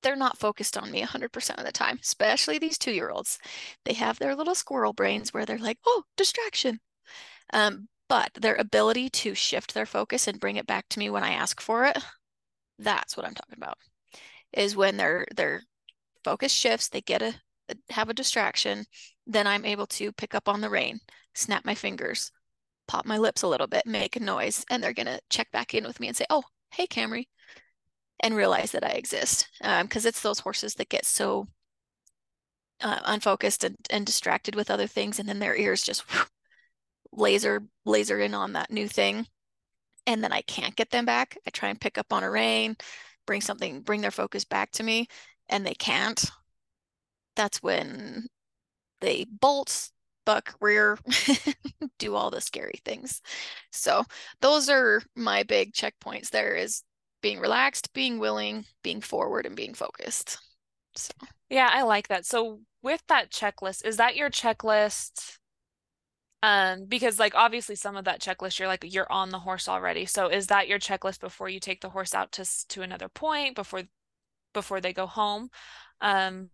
they're 0.03 0.17
not 0.17 0.39
focused 0.39 0.77
on 0.77 0.91
me 0.91 1.01
100% 1.01 1.59
of 1.59 1.65
the 1.67 1.73
time, 1.73 1.99
especially 2.03 2.59
these 2.59 2.79
two 2.79 2.93
year 2.93 3.11
olds. 3.11 3.39
They 3.85 3.95
have 3.95 4.19
their 4.19 4.35
little 4.37 4.55
squirrel 4.55 4.93
brains 4.93 5.33
where 5.33 5.47
they're 5.47 5.59
like, 5.59 5.79
oh, 5.87 6.05
distraction. 6.17 6.81
Um, 7.53 7.89
but 8.09 8.33
their 8.35 8.57
ability 8.57 9.11
to 9.11 9.35
shift 9.35 9.75
their 9.75 9.87
focus 9.87 10.29
and 10.29 10.41
bring 10.41 10.57
it 10.57 10.67
back 10.67 10.89
to 10.91 10.99
me 10.99 11.11
when 11.11 11.25
I 11.25 11.33
ask 11.33 11.61
for 11.61 11.85
it, 11.87 11.99
that's 12.79 13.17
what 13.17 13.27
I'm 13.27 13.35
talking 13.35 13.57
about. 13.57 13.79
Is 14.53 14.77
when 14.77 14.97
their 14.97 15.27
their 15.35 15.63
focus 16.25 16.53
shifts, 16.53 16.89
they 16.89 17.01
get 17.03 17.23
a, 17.23 17.35
have 17.91 18.09
a 18.11 18.15
distraction, 18.15 18.87
then 19.27 19.47
I'm 19.47 19.65
able 19.65 19.87
to 19.89 20.13
pick 20.13 20.35
up 20.35 20.49
on 20.49 20.61
the 20.61 20.71
rein, 20.71 21.01
snap 21.35 21.65
my 21.65 21.75
fingers, 21.75 22.33
pop 22.89 23.07
my 23.07 23.19
lips 23.19 23.43
a 23.43 23.49
little 23.49 23.67
bit, 23.69 23.87
make 23.87 24.17
a 24.17 24.21
noise, 24.21 24.65
and 24.71 24.83
they're 24.83 24.93
gonna 24.95 25.21
check 25.31 25.51
back 25.53 25.75
in 25.75 25.85
with 25.85 26.01
me 26.01 26.09
and 26.09 26.17
say, 26.17 26.27
"Oh, 26.31 26.45
hey, 26.73 26.87
Camri," 26.87 27.29
and 28.21 28.37
realize 28.37 28.73
that 28.73 28.85
I 28.85 28.91
exist. 28.91 29.49
Because 29.61 30.05
um, 30.05 30.09
it's 30.09 30.23
those 30.23 30.41
horses 30.41 30.75
that 30.75 30.89
get 30.89 31.05
so 31.05 31.49
uh, 32.81 33.01
unfocused 33.05 33.65
and, 33.65 33.77
and 33.91 34.07
distracted 34.07 34.55
with 34.55 34.71
other 34.71 34.87
things, 34.87 35.19
and 35.19 35.29
then 35.29 35.39
their 35.39 35.57
ears 35.57 35.83
just 35.83 36.05
laser 37.13 37.63
laser 37.85 38.19
in 38.21 38.35
on 38.35 38.53
that 38.55 38.71
new 38.71 38.89
thing, 38.89 39.27
and 40.07 40.23
then 40.23 40.33
I 40.33 40.43
can't 40.43 40.77
get 40.77 40.91
them 40.91 41.05
back. 41.05 41.37
I 41.47 41.51
try 41.51 41.69
and 41.69 41.81
pick 41.81 41.99
up 41.99 42.13
on 42.13 42.25
a 42.25 42.31
rein, 42.31 42.77
bring 43.27 43.41
something, 43.41 43.83
bring 43.83 44.01
their 44.01 44.11
focus 44.11 44.45
back 44.45 44.71
to 44.73 44.83
me, 44.83 45.07
and 45.49 45.67
they 45.67 45.75
can't, 45.75 46.25
that's 47.37 47.63
when 47.63 48.27
they 49.01 49.27
bolt, 49.29 49.91
buck, 50.25 50.55
rear, 50.61 50.99
do 51.99 52.15
all 52.15 52.31
the 52.31 52.41
scary 52.41 52.81
things. 52.85 53.21
So 53.71 54.05
those 54.41 54.69
are 54.69 55.03
my 55.17 55.43
big 55.43 55.73
checkpoints 55.73 56.31
there 56.31 56.55
is 56.55 56.83
being 57.23 57.41
relaxed, 57.41 57.93
being 57.95 58.19
willing, 58.19 58.67
being 58.83 59.01
forward, 59.01 59.47
and 59.47 59.57
being 59.57 59.75
focused. 59.75 60.39
So 60.97 61.13
yeah, 61.49 61.71
I 61.73 61.83
like 61.83 62.09
that. 62.09 62.27
So 62.27 62.61
with 62.83 63.03
that 63.09 63.31
checklist, 63.31 63.87
is 63.87 63.97
that 63.97 64.17
your 64.17 64.31
checklist? 64.31 65.39
Um, 66.43 66.87
because 66.87 67.21
like 67.21 67.37
obviously 67.37 67.77
some 67.77 67.97
of 67.97 68.05
that 68.07 68.21
checklist 68.21 68.59
you're 68.59 68.67
like 68.67 68.85
you're 68.93 69.11
on 69.11 69.31
the 69.31 69.39
horse 69.39 69.69
already. 69.69 70.07
So 70.07 70.27
is 70.29 70.49
that 70.49 70.67
your 70.69 70.81
checklist 70.81 71.21
before 71.21 71.49
you 71.49 71.61
take 71.61 71.81
the 71.81 71.91
horse 71.91 72.15
out 72.15 72.33
to 72.33 72.45
to 72.69 72.83
another 72.83 73.09
point 73.09 73.55
before 73.55 73.85
before 74.53 74.81
they 74.81 74.93
go 74.93 75.07
home. 75.07 75.49
Um, 76.01 76.51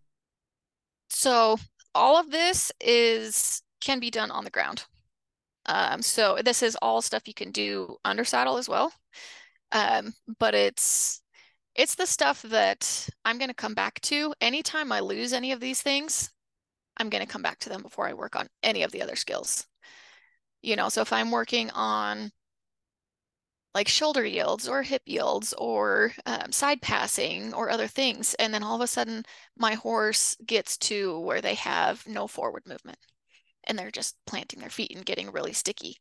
so 1.09 1.57
all 1.95 2.17
of 2.17 2.31
this 2.31 2.71
is 2.79 3.63
can 3.81 3.99
be 3.99 4.11
done 4.11 4.31
on 4.31 4.43
the 4.43 4.51
ground. 4.51 4.85
Um, 5.65 6.01
so 6.01 6.37
this 6.43 6.63
is 6.63 6.77
all 6.81 7.01
stuff 7.01 7.27
you 7.27 7.33
can 7.33 7.51
do 7.51 7.97
under 8.05 8.23
saddle 8.23 8.57
as 8.57 8.69
well. 8.69 8.91
Um, 9.71 10.13
but 10.39 10.55
it's 10.55 11.21
it's 11.75 11.95
the 11.95 12.07
stuff 12.07 12.41
that 12.43 13.09
I'm 13.25 13.37
going 13.37 13.49
to 13.49 13.55
come 13.55 13.73
back 13.73 14.01
to 14.01 14.33
anytime 14.41 14.91
I 14.91 14.99
lose 14.99 15.33
any 15.33 15.51
of 15.51 15.59
these 15.59 15.81
things. 15.81 16.31
I'm 16.97 17.09
going 17.09 17.25
to 17.25 17.31
come 17.31 17.41
back 17.41 17.59
to 17.59 17.69
them 17.69 17.81
before 17.81 18.07
I 18.07 18.13
work 18.13 18.35
on 18.35 18.47
any 18.63 18.83
of 18.83 18.91
the 18.91 19.01
other 19.01 19.15
skills. 19.15 19.65
You 20.61 20.75
know, 20.75 20.89
so 20.89 21.01
if 21.01 21.13
I'm 21.13 21.31
working 21.31 21.69
on 21.71 22.31
like 23.73 23.87
shoulder 23.87 24.25
yields 24.25 24.67
or 24.67 24.81
hip 24.83 25.03
yields 25.05 25.53
or 25.53 26.11
um, 26.25 26.51
side 26.51 26.81
passing 26.81 27.53
or 27.53 27.69
other 27.69 27.87
things. 27.87 28.33
And 28.35 28.53
then 28.53 28.63
all 28.63 28.75
of 28.75 28.81
a 28.81 28.87
sudden, 28.87 29.23
my 29.57 29.75
horse 29.75 30.35
gets 30.45 30.77
to 30.79 31.19
where 31.19 31.41
they 31.41 31.53
have 31.55 32.05
no 32.07 32.27
forward 32.27 32.63
movement 32.65 32.97
and 33.65 33.77
they're 33.77 33.91
just 33.91 34.15
planting 34.25 34.59
their 34.59 34.69
feet 34.69 34.95
and 34.95 35.05
getting 35.05 35.31
really 35.31 35.53
sticky. 35.53 35.97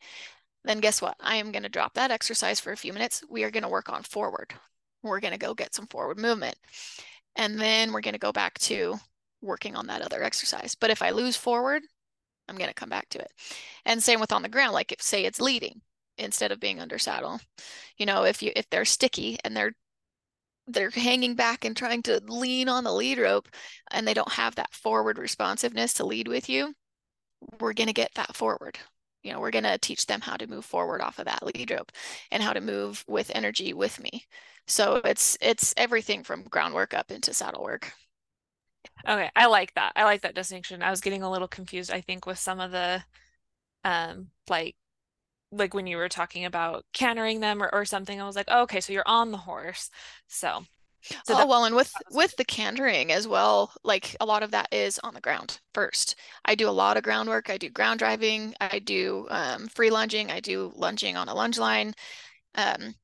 Then 0.65 0.81
guess 0.81 1.01
what? 1.01 1.17
I 1.21 1.37
am 1.37 1.53
going 1.53 1.63
to 1.63 1.69
drop 1.69 1.95
that 1.95 2.11
exercise 2.11 2.61
for 2.61 2.73
a 2.73 2.77
few 2.77 2.93
minutes. 2.93 3.23
We 3.29 3.45
are 3.45 3.51
going 3.51 3.63
to 3.63 3.69
work 3.69 3.91
on 3.91 4.03
forward. 4.03 4.55
We're 5.03 5.21
going 5.21 5.33
to 5.33 5.39
go 5.39 5.55
get 5.55 5.75
some 5.75 5.87
forward 5.87 6.19
movement. 6.19 6.57
And 7.37 7.61
then 7.61 7.93
we're 7.93 8.01
going 8.01 8.15
to 8.15 8.19
go 8.19 8.33
back 8.33 8.59
to 8.61 8.97
working 9.41 9.77
on 9.77 9.87
that 9.87 10.03
other 10.03 10.23
exercise. 10.23 10.75
But 10.75 10.91
if 10.91 11.03
I 11.03 11.11
lose 11.11 11.37
forward, 11.37 11.83
I'm 12.49 12.57
going 12.57 12.69
to 12.69 12.75
come 12.75 12.89
back 12.89 13.09
to 13.11 13.19
it. 13.21 13.31
And 13.85 14.03
same 14.03 14.21
with 14.21 14.33
on 14.33 14.43
the 14.43 14.49
ground, 14.49 14.73
like 14.73 14.93
if 14.93 15.01
say 15.01 15.25
it's 15.25 15.41
leading, 15.41 15.81
instead 16.19 16.53
of 16.53 16.61
being 16.61 16.81
under 16.81 16.99
saddle. 16.99 17.41
You 17.97 18.07
know, 18.07 18.25
if 18.25 18.43
you 18.43 18.53
if 18.55 18.69
they're 18.71 18.85
sticky 18.85 19.39
and 19.45 19.57
they're 19.57 19.73
they're 20.67 20.91
hanging 20.91 21.35
back 21.35 21.65
and 21.65 21.77
trying 21.77 22.03
to 22.03 22.21
lean 22.27 22.69
on 22.69 22.85
the 22.85 22.93
lead 22.93 23.19
rope 23.19 23.49
and 23.91 24.07
they 24.07 24.15
don't 24.15 24.33
have 24.33 24.57
that 24.57 24.75
forward 24.75 25.19
responsiveness 25.19 25.95
to 25.95 26.05
lead 26.05 26.29
with 26.29 26.49
you, 26.49 26.75
we're 27.61 27.73
going 27.73 27.87
to 27.87 27.95
get 27.95 28.11
that 28.17 28.37
forward. 28.37 28.79
You 29.23 29.33
know, 29.33 29.41
we're 29.41 29.51
going 29.51 29.65
to 29.65 29.79
teach 29.79 30.07
them 30.07 30.21
how 30.21 30.37
to 30.37 30.47
move 30.47 30.65
forward 30.65 31.01
off 31.01 31.19
of 31.19 31.25
that 31.27 31.43
lead 31.43 31.71
rope 31.71 31.93
and 32.31 32.43
how 32.43 32.53
to 32.53 32.61
move 32.61 33.05
with 33.09 33.31
energy 33.35 33.73
with 33.73 34.01
me. 34.01 34.25
So 34.67 34.97
it's 34.97 35.37
it's 35.41 35.75
everything 35.77 36.23
from 36.23 36.45
groundwork 36.45 36.95
up 36.95 37.11
into 37.11 37.33
saddle 37.33 37.65
work. 37.65 37.93
Okay, 39.09 39.31
I 39.35 39.47
like 39.47 39.75
that. 39.75 39.93
I 39.97 40.05
like 40.05 40.23
that 40.23 40.35
distinction. 40.35 40.83
I 40.83 40.91
was 40.91 41.01
getting 41.01 41.23
a 41.23 41.31
little 41.31 41.49
confused 41.49 41.91
I 41.91 42.01
think 42.01 42.27
with 42.27 42.39
some 42.39 42.61
of 42.61 42.71
the 42.71 43.03
um 43.85 44.29
like 44.49 44.77
like 45.53 45.75
when 45.75 45.87
you 45.87 45.97
were 45.97 46.09
talking 46.09 46.45
about 46.45 46.85
cantering 46.93 47.41
them 47.41 47.63
or, 47.63 47.71
or 47.73 47.85
something, 47.85 48.21
I 48.21 48.27
was 48.27 48.37
like, 48.37 48.49
oh, 48.49 48.63
okay, 48.63 48.81
so 48.81 48.93
you're 48.93 49.03
on 49.07 49.31
the 49.33 49.39
horse. 49.39 49.91
So, 50.27 50.65
so 51.25 51.35
oh 51.37 51.47
well, 51.47 51.65
and 51.65 51.75
with 51.75 51.93
with 52.11 52.37
the 52.37 52.45
cantering 52.45 53.13
as 53.13 53.29
well, 53.29 53.73
like 53.85 54.17
a 54.21 54.27
lot 54.27 54.43
of 54.43 54.51
that 54.51 54.69
is 54.73 54.99
on 55.05 55.15
the 55.15 55.21
ground 55.21 55.61
first. 55.75 56.17
I 56.45 56.55
do 56.55 56.69
a 56.69 56.71
lot 56.71 56.97
of 56.97 57.03
groundwork. 57.03 57.51
I 57.51 57.59
do 57.59 57.71
ground 57.71 57.99
driving. 57.99 58.55
I 58.61 58.79
do 58.79 59.27
um, 59.31 59.69
free 59.69 59.91
lunging. 59.91 60.31
I 60.31 60.41
do 60.41 60.73
lunging 60.75 61.17
on 61.17 61.29
a 61.29 61.35
lunge 61.35 61.59
line, 61.59 61.95
um, 62.57 62.95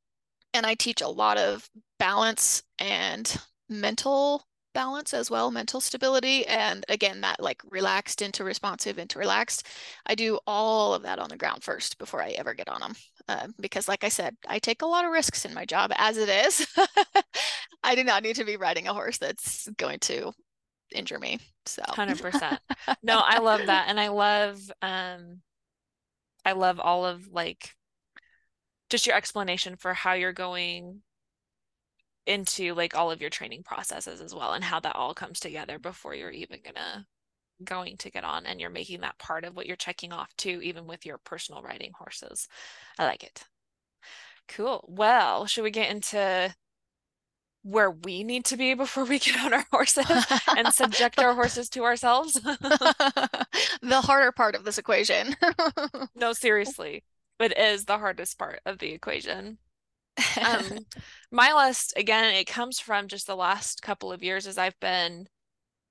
and 0.53 0.67
I 0.67 0.75
teach 0.75 1.01
a 1.01 1.09
lot 1.09 1.39
of 1.39 1.69
balance 1.99 2.63
and 2.79 3.37
mental 3.69 4.47
balance 4.75 5.15
as 5.15 5.31
well, 5.31 5.51
mental 5.51 5.81
stability. 5.81 6.47
And 6.47 6.85
again, 6.89 7.21
that 7.23 7.41
like 7.41 7.63
relaxed 7.71 8.21
into 8.23 8.45
responsive 8.45 8.99
into 8.99 9.19
relaxed. 9.19 9.67
I 10.07 10.15
do 10.15 10.39
all 10.47 10.95
of 10.95 11.03
that 11.03 11.19
on 11.19 11.29
the 11.29 11.37
ground 11.37 11.63
first 11.63 11.99
before 11.99 12.23
I 12.23 12.31
ever 12.31 12.55
get 12.55 12.69
on 12.69 12.81
them. 12.81 12.95
Uh, 13.27 13.49
because 13.59 13.89
like 13.89 14.05
I 14.05 14.11
said, 14.11 14.37
I 14.47 14.59
take 14.59 14.83
a 14.83 14.87
lot 14.87 15.05
of 15.05 15.11
risks 15.11 15.45
in 15.45 15.55
my 15.55 15.65
job 15.65 15.93
as 15.97 16.19
it 16.19 16.29
is. 16.29 16.67
I 17.83 17.95
do 17.95 18.05
not 18.05 18.23
need 18.23 18.37
to 18.37 18.45
be 18.45 18.57
riding 18.57 18.87
a 18.87 18.93
horse 18.93 19.19
that's 19.19 19.69
going 19.79 19.99
to 20.01 20.33
injure 20.95 21.19
me. 21.19 21.39
So 21.67 21.83
100%. 21.89 22.59
No, 23.03 23.21
I 23.25 23.39
love 23.39 23.61
that. 23.67 23.87
And 23.89 23.99
I 23.99 24.09
love, 24.09 24.61
um, 24.83 25.41
I 26.45 26.53
love 26.53 26.79
all 26.81 27.07
of 27.07 27.29
like 27.29 27.71
just 28.91 29.07
your 29.07 29.17
explanation 29.17 29.77
for 29.77 29.95
how 29.95 30.13
you're 30.13 30.33
going 30.33 31.01
into 32.27 32.75
like 32.75 32.95
all 32.95 33.11
of 33.11 33.21
your 33.21 33.31
training 33.31 33.63
processes 33.63 34.21
as 34.21 34.35
well 34.35 34.53
and 34.53 34.65
how 34.65 34.81
that 34.81 34.97
all 34.97 35.15
comes 35.15 35.41
together 35.41 35.79
before 35.79 36.15
you're 36.15 36.31
even 36.31 36.59
gonna 36.65 37.07
going 37.63 37.97
to 37.99 38.11
get 38.11 38.25
on 38.25 38.47
and 38.47 38.61
you're 38.61 38.71
making 38.71 39.01
that 39.01 39.19
part 39.19 39.45
of 39.45 39.55
what 39.55 39.67
you're 39.67 39.77
checking 39.77 40.13
off 40.13 40.35
too 40.37 40.61
even 40.63 40.87
with 40.87 41.07
your 41.07 41.19
personal 41.19 41.63
riding 41.63 41.93
horses. 41.97 42.49
I 42.99 43.05
like 43.05 43.23
it. 43.23 43.45
Cool. 44.49 44.85
Well 44.89 45.47
should 45.47 45.65
we 45.65 45.71
get 45.71 45.91
into 45.91 46.55
where 47.63 47.91
we 47.91 48.25
need 48.25 48.45
to 48.45 48.57
be 48.59 48.75
before 48.75 49.05
we 49.05 49.19
get 49.19 49.41
on 49.41 49.55
our 49.55 49.65
horses 49.71 50.05
and 50.57 50.73
subject 50.73 51.19
our 51.19 51.35
horses 51.41 51.69
to 51.71 51.85
ourselves? 51.85 52.41
The 53.83 54.01
harder 54.01 54.33
part 54.33 54.55
of 54.55 54.65
this 54.65 54.79
equation. 54.79 55.37
No 56.15 56.33
seriously. 56.33 57.05
It 57.39 57.57
is 57.59 57.85
the 57.85 57.99
hardest 57.99 58.39
part 58.39 58.61
of 58.65 58.79
the 58.79 58.93
equation. 58.93 59.59
Um, 60.37 60.87
my 61.31 61.53
list 61.53 61.93
again 61.97 62.35
it 62.35 62.47
comes 62.47 62.79
from 62.79 63.09
just 63.09 63.27
the 63.27 63.37
last 63.37 63.83
couple 63.83 64.13
of 64.13 64.23
years 64.23 64.47
as 64.47 64.59
i've 64.59 64.79
been 64.79 65.27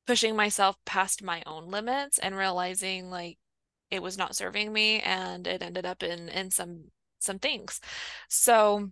pushing 0.05 0.35
myself 0.35 0.75
past 0.85 1.23
my 1.23 1.41
own 1.45 1.69
limits 1.69 2.19
and 2.19 2.35
realizing 2.35 3.09
like 3.09 3.37
it 3.91 4.01
was 4.01 4.17
not 4.17 4.35
serving 4.35 4.71
me 4.73 4.99
and 5.01 5.47
it 5.47 5.61
ended 5.61 5.85
up 5.85 6.03
in 6.03 6.29
in 6.29 6.51
some 6.51 6.85
some 7.19 7.39
things 7.39 7.79
so 8.27 8.89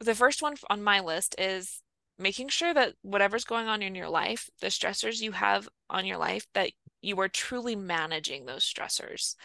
the 0.00 0.14
first 0.14 0.42
one 0.42 0.54
on 0.68 0.82
my 0.82 1.00
list 1.00 1.34
is 1.38 1.80
making 2.18 2.48
sure 2.48 2.74
that 2.74 2.94
whatever's 3.02 3.44
going 3.44 3.66
on 3.66 3.82
in 3.82 3.94
your 3.94 4.08
life 4.08 4.50
the 4.60 4.66
stressors 4.66 5.20
you 5.20 5.32
have 5.32 5.68
on 5.88 6.04
your 6.04 6.18
life 6.18 6.46
that 6.54 6.70
you 7.00 7.18
are 7.20 7.28
truly 7.28 7.76
managing 7.76 8.44
those 8.44 8.64
stressors 8.64 9.36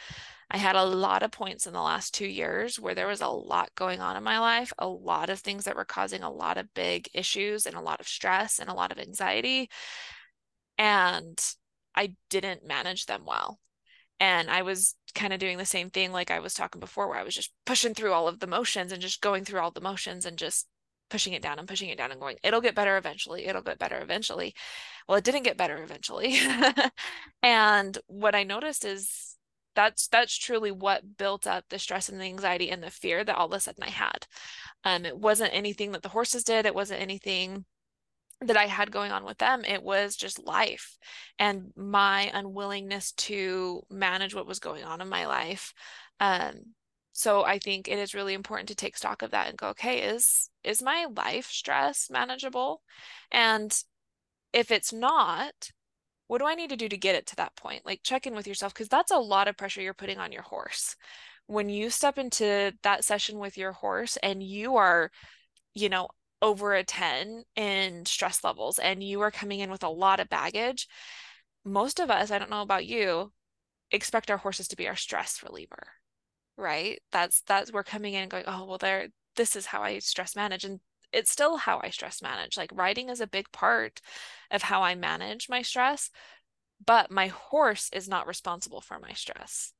I 0.51 0.57
had 0.57 0.75
a 0.75 0.83
lot 0.83 1.21
of 1.21 1.31
points 1.31 1.67
in 1.67 1.73
the 1.73 1.81
last 1.81 2.13
two 2.13 2.25
years 2.25 2.79
where 2.79 2.95
there 2.95 3.07
was 3.07 3.21
a 3.21 3.27
lot 3.27 3.69
going 3.75 4.01
on 4.01 4.17
in 4.17 4.23
my 4.23 4.39
life, 4.39 4.73
a 4.79 4.87
lot 4.87 5.29
of 5.29 5.39
things 5.39 5.65
that 5.65 5.75
were 5.75 5.85
causing 5.85 6.23
a 6.23 6.31
lot 6.31 6.57
of 6.57 6.73
big 6.73 7.07
issues 7.13 7.67
and 7.67 7.75
a 7.75 7.81
lot 7.81 7.99
of 7.99 8.07
stress 8.07 8.57
and 8.57 8.67
a 8.67 8.73
lot 8.73 8.91
of 8.91 8.97
anxiety. 8.97 9.69
And 10.79 11.39
I 11.93 12.15
didn't 12.29 12.65
manage 12.65 13.05
them 13.05 13.23
well. 13.25 13.59
And 14.19 14.49
I 14.49 14.63
was 14.63 14.95
kind 15.13 15.33
of 15.33 15.39
doing 15.39 15.57
the 15.57 15.65
same 15.65 15.89
thing 15.89 16.11
like 16.11 16.31
I 16.31 16.39
was 16.39 16.53
talking 16.53 16.79
before, 16.79 17.07
where 17.07 17.19
I 17.19 17.23
was 17.23 17.35
just 17.35 17.53
pushing 17.65 17.93
through 17.93 18.13
all 18.13 18.27
of 18.27 18.39
the 18.39 18.47
motions 18.47 18.91
and 18.91 19.01
just 19.01 19.21
going 19.21 19.45
through 19.45 19.59
all 19.59 19.71
the 19.71 19.81
motions 19.81 20.25
and 20.25 20.37
just 20.37 20.67
pushing 21.09 21.33
it 21.33 21.41
down 21.41 21.59
and 21.59 21.67
pushing 21.67 21.89
it 21.89 21.97
down 21.97 22.11
and 22.11 22.19
going, 22.19 22.37
it'll 22.43 22.61
get 22.61 22.75
better 22.75 22.97
eventually. 22.97 23.45
It'll 23.45 23.61
get 23.61 23.79
better 23.79 23.99
eventually. 23.99 24.55
Well, 25.07 25.17
it 25.17 25.23
didn't 25.23 25.43
get 25.43 25.57
better 25.57 25.81
eventually. 25.81 26.39
and 27.43 27.97
what 28.07 28.35
I 28.35 28.43
noticed 28.43 28.85
is 28.85 29.35
that's 29.75 30.07
that's 30.07 30.37
truly 30.37 30.71
what 30.71 31.17
built 31.17 31.47
up 31.47 31.65
the 31.69 31.79
stress 31.79 32.09
and 32.09 32.19
the 32.19 32.25
anxiety 32.25 32.69
and 32.69 32.83
the 32.83 32.91
fear 32.91 33.23
that 33.23 33.35
all 33.35 33.47
of 33.47 33.53
a 33.53 33.59
sudden 33.59 33.83
I 33.83 33.89
had. 33.89 34.27
Um, 34.83 35.05
it 35.05 35.17
wasn't 35.17 35.53
anything 35.53 35.93
that 35.93 36.03
the 36.03 36.09
horses 36.09 36.43
did. 36.43 36.65
It 36.65 36.75
wasn't 36.75 37.01
anything 37.01 37.65
that 38.41 38.57
I 38.57 38.67
had 38.67 38.91
going 38.91 39.11
on 39.11 39.25
with 39.25 39.37
them. 39.37 39.63
It 39.65 39.83
was 39.83 40.15
just 40.15 40.45
life 40.45 40.97
and 41.37 41.73
my 41.75 42.31
unwillingness 42.33 43.11
to 43.13 43.81
manage 43.89 44.33
what 44.33 44.47
was 44.47 44.59
going 44.59 44.83
on 44.83 45.01
in 45.01 45.09
my 45.09 45.27
life. 45.27 45.73
Um, 46.19 46.73
so 47.11 47.43
I 47.43 47.59
think 47.59 47.89
it 47.89 47.99
is 47.99 48.15
really 48.15 48.33
important 48.33 48.69
to 48.69 48.75
take 48.75 48.95
stock 48.95 49.21
of 49.21 49.31
that 49.31 49.49
and 49.49 49.57
go, 49.57 49.69
okay, 49.69 50.03
is 50.03 50.49
is 50.63 50.81
my 50.81 51.07
life 51.13 51.47
stress 51.47 52.09
manageable? 52.09 52.81
And 53.31 53.77
if 54.53 54.71
it's 54.71 54.93
not, 54.93 55.71
what 56.27 56.37
do 56.37 56.45
I 56.45 56.55
need 56.55 56.69
to 56.69 56.77
do 56.77 56.87
to 56.87 56.97
get 56.97 57.15
it 57.15 57.27
to 57.27 57.35
that 57.37 57.55
point? 57.55 57.85
Like 57.85 58.01
check 58.03 58.25
in 58.25 58.35
with 58.35 58.47
yourself 58.47 58.73
because 58.73 58.87
that's 58.87 59.11
a 59.11 59.17
lot 59.17 59.47
of 59.49 59.57
pressure 59.57 59.81
you're 59.81 59.93
putting 59.93 60.19
on 60.19 60.31
your 60.31 60.43
horse. 60.43 60.95
When 61.47 61.67
you 61.67 61.89
step 61.89 62.17
into 62.17 62.73
that 62.83 63.03
session 63.03 63.39
with 63.39 63.57
your 63.57 63.73
horse 63.73 64.17
and 64.17 64.41
you 64.41 64.77
are, 64.77 65.11
you 65.73 65.89
know, 65.89 66.07
over 66.41 66.73
a 66.73 66.83
10 66.83 67.43
in 67.55 68.05
stress 68.05 68.43
levels 68.43 68.79
and 68.79 69.03
you 69.03 69.21
are 69.21 69.31
coming 69.31 69.59
in 69.59 69.71
with 69.71 69.83
a 69.83 69.89
lot 69.89 70.19
of 70.19 70.29
baggage, 70.29 70.87
most 71.65 71.99
of 71.99 72.09
us, 72.09 72.31
I 72.31 72.39
don't 72.39 72.49
know 72.49 72.61
about 72.61 72.85
you, 72.85 73.31
expect 73.91 74.31
our 74.31 74.37
horses 74.37 74.67
to 74.69 74.75
be 74.75 74.87
our 74.87 74.95
stress 74.95 75.43
reliever. 75.43 75.87
Right? 76.57 76.99
That's 77.11 77.41
that's 77.41 77.71
we're 77.71 77.83
coming 77.83 78.13
in 78.13 78.29
going, 78.29 78.43
oh 78.47 78.65
well, 78.65 78.77
there 78.77 79.09
this 79.35 79.55
is 79.55 79.67
how 79.67 79.81
I 79.81 79.99
stress 79.99 80.35
manage. 80.35 80.65
And 80.65 80.79
it's 81.13 81.31
still 81.31 81.57
how 81.57 81.79
I 81.83 81.89
stress 81.89 82.21
manage. 82.21 82.57
Like 82.57 82.71
riding 82.73 83.09
is 83.09 83.21
a 83.21 83.27
big 83.27 83.51
part 83.51 84.01
of 84.51 84.63
how 84.63 84.83
I 84.83 84.95
manage 84.95 85.49
my 85.49 85.61
stress, 85.61 86.09
but 86.85 87.11
my 87.11 87.27
horse 87.27 87.89
is 87.93 88.07
not 88.07 88.27
responsible 88.27 88.81
for 88.81 88.99
my 88.99 89.13
stress. 89.13 89.73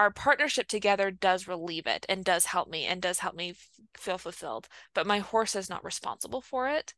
Our 0.00 0.10
partnership 0.10 0.66
together 0.66 1.10
does 1.10 1.46
relieve 1.46 1.86
it 1.86 2.06
and 2.08 2.24
does 2.24 2.46
help 2.46 2.70
me 2.70 2.86
and 2.86 3.02
does 3.02 3.18
help 3.18 3.34
me 3.34 3.54
feel 3.98 4.16
fulfilled, 4.16 4.66
but 4.94 5.06
my 5.06 5.18
horse 5.18 5.54
is 5.54 5.68
not 5.68 5.84
responsible 5.84 6.40
for 6.40 6.70
it. 6.70 6.94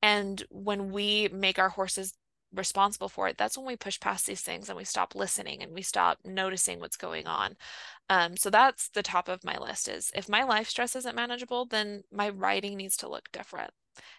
And 0.00 0.42
when 0.48 0.90
we 0.90 1.28
make 1.30 1.58
our 1.58 1.68
horses 1.68 2.14
responsible 2.54 3.10
for 3.10 3.28
it, 3.28 3.36
that's 3.36 3.58
when 3.58 3.66
we 3.66 3.76
push 3.76 4.00
past 4.00 4.26
these 4.26 4.40
things 4.40 4.70
and 4.70 4.78
we 4.78 4.84
stop 4.84 5.14
listening 5.14 5.62
and 5.62 5.74
we 5.74 5.82
stop 5.82 6.20
noticing 6.24 6.80
what's 6.80 6.96
going 6.96 7.26
on. 7.26 7.54
Um, 8.08 8.34
so 8.34 8.48
that's 8.48 8.88
the 8.88 9.02
top 9.02 9.28
of 9.28 9.44
my 9.44 9.58
list 9.58 9.86
is 9.86 10.10
if 10.14 10.26
my 10.26 10.42
life 10.42 10.70
stress 10.70 10.96
isn't 10.96 11.14
manageable, 11.14 11.66
then 11.66 12.00
my 12.10 12.30
riding 12.30 12.78
needs 12.78 12.96
to 12.98 13.10
look 13.10 13.30
different. 13.30 13.72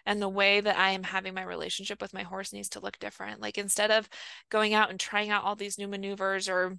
And 0.06 0.22
the 0.22 0.28
way 0.28 0.60
that 0.60 0.78
I 0.78 0.90
am 0.90 1.02
having 1.02 1.34
my 1.34 1.42
relationship 1.42 2.00
with 2.00 2.14
my 2.14 2.22
horse 2.22 2.52
needs 2.52 2.68
to 2.68 2.80
look 2.80 2.96
different. 3.00 3.40
Like 3.40 3.58
instead 3.58 3.90
of 3.90 4.08
going 4.50 4.72
out 4.72 4.88
and 4.88 5.00
trying 5.00 5.30
out 5.30 5.42
all 5.42 5.56
these 5.56 5.78
new 5.78 5.88
maneuvers 5.88 6.48
or 6.48 6.78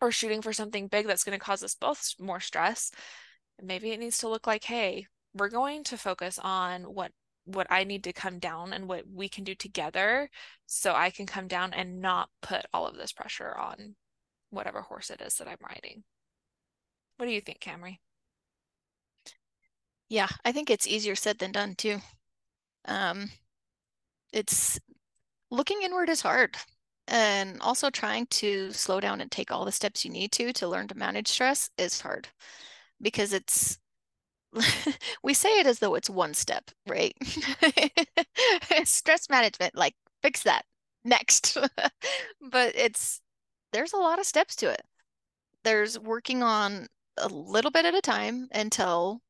or 0.00 0.10
shooting 0.10 0.42
for 0.42 0.52
something 0.52 0.88
big 0.88 1.06
that's 1.06 1.24
going 1.24 1.38
to 1.38 1.44
cause 1.44 1.62
us 1.62 1.74
both 1.74 2.14
more 2.20 2.40
stress, 2.40 2.90
maybe 3.62 3.92
it 3.92 4.00
needs 4.00 4.18
to 4.18 4.28
look 4.28 4.46
like, 4.46 4.64
hey, 4.64 5.06
we're 5.34 5.48
going 5.48 5.84
to 5.84 5.98
focus 5.98 6.38
on 6.42 6.82
what 6.84 7.12
what 7.44 7.68
I 7.70 7.84
need 7.84 8.02
to 8.04 8.12
come 8.12 8.40
down 8.40 8.72
and 8.72 8.88
what 8.88 9.04
we 9.08 9.28
can 9.28 9.44
do 9.44 9.54
together 9.54 10.28
so 10.66 10.94
I 10.94 11.10
can 11.10 11.26
come 11.26 11.46
down 11.46 11.72
and 11.72 12.00
not 12.00 12.28
put 12.42 12.66
all 12.74 12.88
of 12.88 12.96
this 12.96 13.12
pressure 13.12 13.54
on 13.56 13.94
whatever 14.50 14.80
horse 14.82 15.10
it 15.10 15.20
is 15.20 15.36
that 15.36 15.46
I'm 15.46 15.56
riding. 15.62 16.02
What 17.16 17.26
do 17.26 17.32
you 17.32 17.40
think, 17.40 17.60
Camri? 17.60 17.98
Yeah, 20.08 20.28
I 20.44 20.50
think 20.50 20.70
it's 20.70 20.88
easier 20.88 21.14
said 21.14 21.38
than 21.38 21.52
done 21.52 21.74
too. 21.76 21.98
Um, 22.84 23.30
it's 24.32 24.78
looking 25.50 25.82
inward 25.82 26.08
is 26.08 26.22
hard. 26.22 26.56
And 27.08 27.60
also 27.60 27.90
trying 27.90 28.26
to 28.26 28.72
slow 28.72 29.00
down 29.00 29.20
and 29.20 29.30
take 29.30 29.50
all 29.52 29.64
the 29.64 29.72
steps 29.72 30.04
you 30.04 30.10
need 30.10 30.32
to 30.32 30.52
to 30.54 30.68
learn 30.68 30.88
to 30.88 30.94
manage 30.96 31.28
stress 31.28 31.70
is 31.78 32.00
hard 32.00 32.28
because 33.02 33.32
it's 33.32 33.78
we 35.22 35.34
say 35.34 35.50
it 35.60 35.66
as 35.66 35.78
though 35.80 35.94
it's 35.94 36.10
one 36.10 36.34
step, 36.34 36.70
right? 36.86 37.14
Stress 38.84 39.28
management, 39.30 39.74
like 39.74 39.94
fix 40.22 40.42
that 40.44 40.64
next. 41.04 41.56
but 42.40 42.74
it's 42.74 43.20
there's 43.72 43.92
a 43.92 43.98
lot 43.98 44.18
of 44.18 44.26
steps 44.26 44.56
to 44.56 44.70
it. 44.70 44.82
There's 45.64 45.98
working 45.98 46.42
on 46.42 46.86
a 47.18 47.28
little 47.28 47.70
bit 47.70 47.84
at 47.86 47.94
a 47.94 48.00
time 48.00 48.48
until 48.52 49.20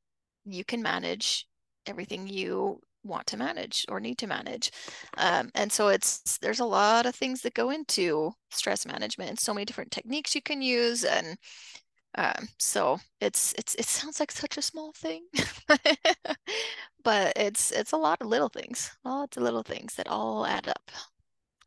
you 0.44 0.64
can 0.64 0.82
manage 0.82 1.46
everything 1.86 2.28
you 2.28 2.80
want 3.06 3.26
to 3.28 3.36
manage 3.36 3.84
or 3.88 4.00
need 4.00 4.18
to 4.18 4.26
manage. 4.26 4.70
Um, 5.16 5.50
and 5.54 5.70
so 5.72 5.88
it's 5.88 6.38
there's 6.38 6.60
a 6.60 6.64
lot 6.64 7.06
of 7.06 7.14
things 7.14 7.42
that 7.42 7.54
go 7.54 7.70
into 7.70 8.32
stress 8.50 8.86
management 8.86 9.30
and 9.30 9.38
so 9.38 9.54
many 9.54 9.64
different 9.64 9.92
techniques 9.92 10.34
you 10.34 10.42
can 10.42 10.62
use 10.62 11.04
and 11.04 11.36
um, 12.18 12.48
so 12.58 12.98
it's 13.20 13.52
it's 13.58 13.74
it 13.74 13.84
sounds 13.84 14.20
like 14.20 14.32
such 14.32 14.56
a 14.56 14.62
small 14.62 14.92
thing, 14.92 15.26
but 17.04 17.32
it's 17.36 17.70
it's 17.72 17.92
a 17.92 17.96
lot 17.96 18.22
of 18.22 18.28
little 18.28 18.48
things, 18.48 18.90
lots 19.04 19.36
of 19.36 19.42
little 19.42 19.62
things 19.62 19.94
that 19.96 20.08
all 20.08 20.46
add 20.46 20.66
up. 20.66 20.90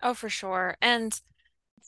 Oh, 0.01 0.13
for 0.13 0.29
sure. 0.29 0.75
And 0.81 1.19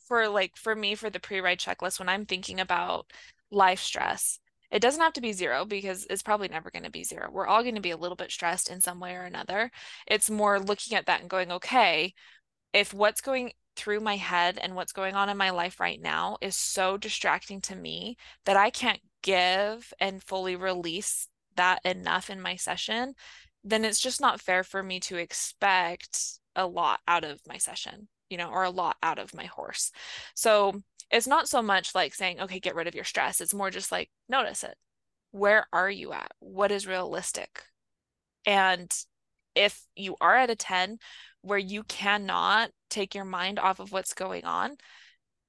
for 0.08 0.28
like 0.28 0.56
for 0.58 0.76
me 0.76 0.96
for 0.96 1.10
the 1.10 1.20
pre-ride 1.20 1.60
checklist, 1.60 2.00
when 2.00 2.10
I'm 2.10 2.26
thinking 2.26 2.60
about 2.60 3.12
life 3.50 3.80
stress, 3.80 4.40
it 4.72 4.82
doesn't 4.82 5.02
have 5.02 5.14
to 5.14 5.22
be 5.22 5.34
zero 5.34 5.66
because 5.66 6.08
it's 6.10 6.24
probably 6.24 6.48
never 6.48 6.72
going 6.72 6.84
to 6.84 6.92
be 6.92 7.04
zero. 7.04 7.30
We're 7.32 7.48
all 7.48 7.62
going 7.62 7.76
to 7.76 7.82
be 7.82 7.92
a 7.92 7.98
little 7.98 8.16
bit 8.16 8.32
stressed 8.32 8.70
in 8.70 8.82
some 8.82 9.00
way 9.00 9.16
or 9.16 9.24
another. 9.24 9.70
It's 10.08 10.30
more 10.30 10.60
looking 10.60 10.98
at 10.98 11.06
that 11.08 11.22
and 11.22 11.30
going, 11.30 11.52
okay, 11.52 12.14
if 12.74 12.94
what's 12.94 13.22
going 13.22 13.52
through 13.76 14.00
my 14.00 14.16
head 14.16 14.60
and 14.62 14.76
what's 14.76 14.94
going 14.94 15.16
on 15.16 15.30
in 15.30 15.38
my 15.38 15.50
life 15.50 15.80
right 15.80 16.02
now 16.02 16.38
is 16.42 16.56
so 16.56 16.98
distracting 16.98 17.62
to 17.62 17.76
me 17.76 18.18
that 18.46 18.58
I 18.58 18.70
can't 18.70 19.02
give 19.22 19.94
and 20.00 20.24
fully 20.24 20.56
release 20.56 21.28
that 21.56 21.80
enough 21.86 22.30
in 22.30 22.42
my 22.42 22.56
session, 22.56 23.14
then 23.64 23.86
it's 23.86 24.00
just 24.00 24.22
not 24.22 24.42
fair 24.42 24.64
for 24.64 24.82
me 24.82 25.00
to 25.02 25.18
expect 25.18 26.40
a 26.56 26.66
lot 26.66 27.00
out 27.08 27.24
of 27.24 27.40
my 27.48 27.58
session, 27.58 28.08
you 28.30 28.38
know, 28.38 28.50
or 28.50 28.64
a 28.64 28.70
lot 28.70 28.98
out 29.04 29.20
of 29.20 29.34
my 29.34 29.46
horse. 29.46 29.92
So 30.36 30.82
it's 31.12 31.28
not 31.28 31.48
so 31.48 31.62
much 31.62 31.94
like 31.94 32.14
saying, 32.14 32.40
okay, 32.40 32.60
get 32.60 32.76
rid 32.76 32.88
of 32.88 32.96
your 32.96 33.04
stress. 33.04 33.42
It's 33.42 33.54
more 33.54 33.70
just 33.70 33.92
like, 33.92 34.10
notice 34.30 34.64
it. 34.64 34.76
Where 35.32 35.68
are 35.72 35.90
you 35.90 36.14
at? 36.14 36.32
What 36.40 36.72
is 36.72 36.88
realistic? 36.88 37.64
And 38.46 38.92
if 39.56 39.84
you 39.96 40.16
are 40.22 40.36
at 40.36 40.50
a 40.50 40.56
10, 40.56 40.98
where 41.42 41.60
you 41.60 41.84
cannot 41.84 42.70
take 42.90 43.16
your 43.16 43.26
mind 43.26 43.60
off 43.60 43.80
of 43.80 43.92
what's 43.92 44.14
going 44.14 44.46
on, 44.46 44.76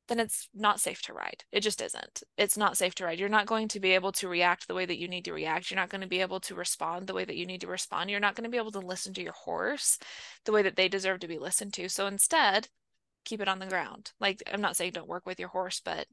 then 0.08 0.18
it's 0.18 0.48
not 0.52 0.80
safe 0.80 1.00
to 1.02 1.12
ride. 1.12 1.44
It 1.52 1.60
just 1.60 1.80
isn't. 1.80 2.22
It's 2.36 2.56
not 2.56 2.76
safe 2.76 2.94
to 2.96 3.04
ride. 3.04 3.18
You're 3.18 3.28
not 3.28 3.46
going 3.46 3.68
to 3.68 3.80
be 3.80 3.92
able 3.92 4.12
to 4.12 4.28
react 4.28 4.66
the 4.66 4.74
way 4.74 4.84
that 4.84 4.98
you 4.98 5.08
need 5.08 5.24
to 5.26 5.32
react. 5.32 5.70
You're 5.70 5.80
not 5.80 5.90
going 5.90 6.00
to 6.00 6.08
be 6.08 6.20
able 6.20 6.40
to 6.40 6.54
respond 6.54 7.06
the 7.06 7.14
way 7.14 7.24
that 7.24 7.36
you 7.36 7.46
need 7.46 7.60
to 7.60 7.66
respond. 7.66 8.10
You're 8.10 8.20
not 8.20 8.34
going 8.34 8.44
to 8.44 8.50
be 8.50 8.56
able 8.56 8.72
to 8.72 8.80
listen 8.80 9.14
to 9.14 9.22
your 9.22 9.32
horse 9.32 9.98
the 10.44 10.52
way 10.52 10.62
that 10.62 10.76
they 10.76 10.88
deserve 10.88 11.20
to 11.20 11.28
be 11.28 11.38
listened 11.38 11.72
to. 11.74 11.88
So 11.88 12.06
instead, 12.06 12.68
keep 13.24 13.40
it 13.40 13.48
on 13.48 13.58
the 13.58 13.66
ground. 13.66 14.12
Like 14.20 14.42
I'm 14.52 14.60
not 14.60 14.76
saying 14.76 14.92
don't 14.92 15.08
work 15.08 15.26
with 15.26 15.38
your 15.38 15.48
horse, 15.48 15.80
but 15.84 16.06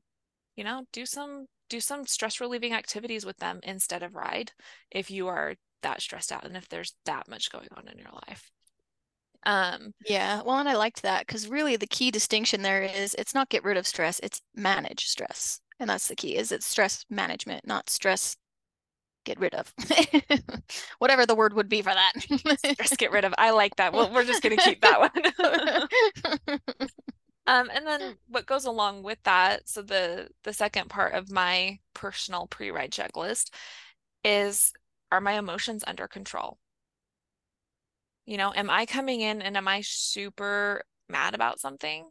you 0.55 0.63
know, 0.63 0.83
do 0.91 1.05
some 1.05 1.45
do 1.69 1.79
some 1.79 2.05
stress 2.05 2.41
relieving 2.41 2.73
activities 2.73 3.25
with 3.25 3.37
them 3.37 3.59
instead 3.63 4.03
of 4.03 4.15
ride 4.15 4.51
if 4.91 5.11
you 5.11 5.27
are 5.27 5.55
that 5.83 6.01
stressed 6.01 6.31
out 6.31 6.43
and 6.43 6.57
if 6.57 6.67
there's 6.67 6.95
that 7.05 7.27
much 7.29 7.51
going 7.51 7.67
on 7.77 7.87
in 7.87 7.97
your 7.97 8.11
life. 8.27 8.49
Um, 9.45 9.93
yeah, 10.05 10.41
well, 10.41 10.57
and 10.57 10.67
I 10.67 10.75
liked 10.75 11.01
that 11.03 11.25
because 11.25 11.47
really 11.47 11.77
the 11.77 11.87
key 11.87 12.11
distinction 12.11 12.61
there 12.61 12.81
is 12.81 13.15
it's 13.15 13.33
not 13.33 13.49
get 13.49 13.63
rid 13.63 13.77
of 13.77 13.87
stress, 13.87 14.19
it's 14.21 14.41
manage 14.55 15.05
stress. 15.05 15.61
And 15.79 15.89
that's 15.89 16.07
the 16.09 16.15
key 16.15 16.35
is 16.35 16.51
it's 16.51 16.65
stress 16.65 17.05
management, 17.09 17.65
not 17.65 17.89
stress 17.89 18.35
get 19.25 19.39
rid 19.39 19.53
of. 19.53 19.73
Whatever 20.99 21.25
the 21.25 21.35
word 21.35 21.53
would 21.53 21.69
be 21.69 21.81
for 21.81 21.93
that. 21.93 22.13
just 22.79 22.97
get 22.97 23.11
rid 23.11 23.25
of. 23.25 23.33
I 23.37 23.51
like 23.51 23.75
that. 23.77 23.93
Well, 23.93 24.11
we're 24.13 24.25
just 24.25 24.41
going 24.41 24.57
to 24.57 24.63
keep 24.63 24.81
that 24.81 24.99
one. 26.49 26.59
um, 27.47 27.69
and 27.73 27.85
then 27.85 28.17
what 28.27 28.45
goes 28.45 28.65
along 28.65 29.03
with 29.03 29.19
that, 29.23 29.67
so 29.67 29.81
the 29.81 30.29
the 30.43 30.53
second 30.53 30.89
part 30.89 31.13
of 31.13 31.31
my 31.31 31.79
personal 31.93 32.47
pre-ride 32.47 32.91
checklist 32.91 33.51
is 34.23 34.73
are 35.11 35.21
my 35.21 35.33
emotions 35.33 35.83
under 35.87 36.07
control? 36.07 36.57
You 38.25 38.37
know, 38.37 38.53
am 38.55 38.69
I 38.69 38.85
coming 38.85 39.21
in 39.21 39.41
and 39.41 39.57
am 39.57 39.67
I 39.67 39.81
super 39.81 40.83
mad 41.09 41.33
about 41.33 41.59
something? 41.59 42.09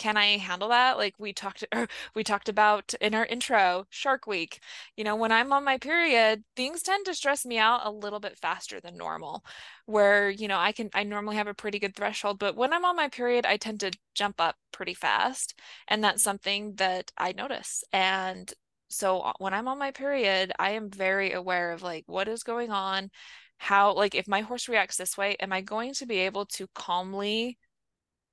Can 0.00 0.16
I 0.16 0.38
handle 0.38 0.70
that? 0.70 0.96
Like 0.96 1.14
we 1.18 1.34
talked 1.34 1.62
we 2.14 2.24
talked 2.24 2.48
about 2.48 2.94
in 3.02 3.14
our 3.14 3.26
intro, 3.26 3.86
Shark 3.90 4.26
Week. 4.26 4.60
You 4.96 5.04
know, 5.04 5.14
when 5.14 5.30
I'm 5.30 5.52
on 5.52 5.62
my 5.62 5.76
period, 5.76 6.42
things 6.56 6.82
tend 6.82 7.04
to 7.04 7.14
stress 7.14 7.44
me 7.44 7.58
out 7.58 7.82
a 7.84 7.90
little 7.90 8.18
bit 8.18 8.38
faster 8.38 8.80
than 8.80 8.96
normal. 8.96 9.44
Where, 9.84 10.30
you 10.30 10.48
know, 10.48 10.58
I 10.58 10.72
can 10.72 10.88
I 10.94 11.02
normally 11.02 11.36
have 11.36 11.48
a 11.48 11.54
pretty 11.54 11.78
good 11.78 11.94
threshold, 11.94 12.38
but 12.38 12.56
when 12.56 12.72
I'm 12.72 12.86
on 12.86 12.96
my 12.96 13.08
period, 13.08 13.44
I 13.44 13.58
tend 13.58 13.80
to 13.80 13.90
jump 14.14 14.40
up 14.40 14.56
pretty 14.72 14.94
fast. 14.94 15.58
And 15.86 16.02
that's 16.02 16.22
something 16.22 16.76
that 16.76 17.12
I 17.18 17.32
notice. 17.32 17.84
And 17.92 18.50
so 18.88 19.20
uh, 19.20 19.32
when 19.38 19.52
I'm 19.52 19.68
on 19.68 19.78
my 19.78 19.90
period, 19.90 20.52
I 20.58 20.70
am 20.70 20.88
very 20.90 21.32
aware 21.32 21.72
of 21.72 21.82
like 21.82 22.04
what 22.06 22.26
is 22.26 22.42
going 22.42 22.70
on 22.70 23.10
how 23.58 23.92
like 23.92 24.14
if 24.14 24.26
my 24.26 24.40
horse 24.40 24.68
reacts 24.70 24.96
this 24.96 25.18
way 25.18 25.36
am 25.38 25.52
i 25.52 25.60
going 25.60 25.92
to 25.92 26.06
be 26.06 26.16
able 26.20 26.46
to 26.46 26.66
calmly 26.74 27.58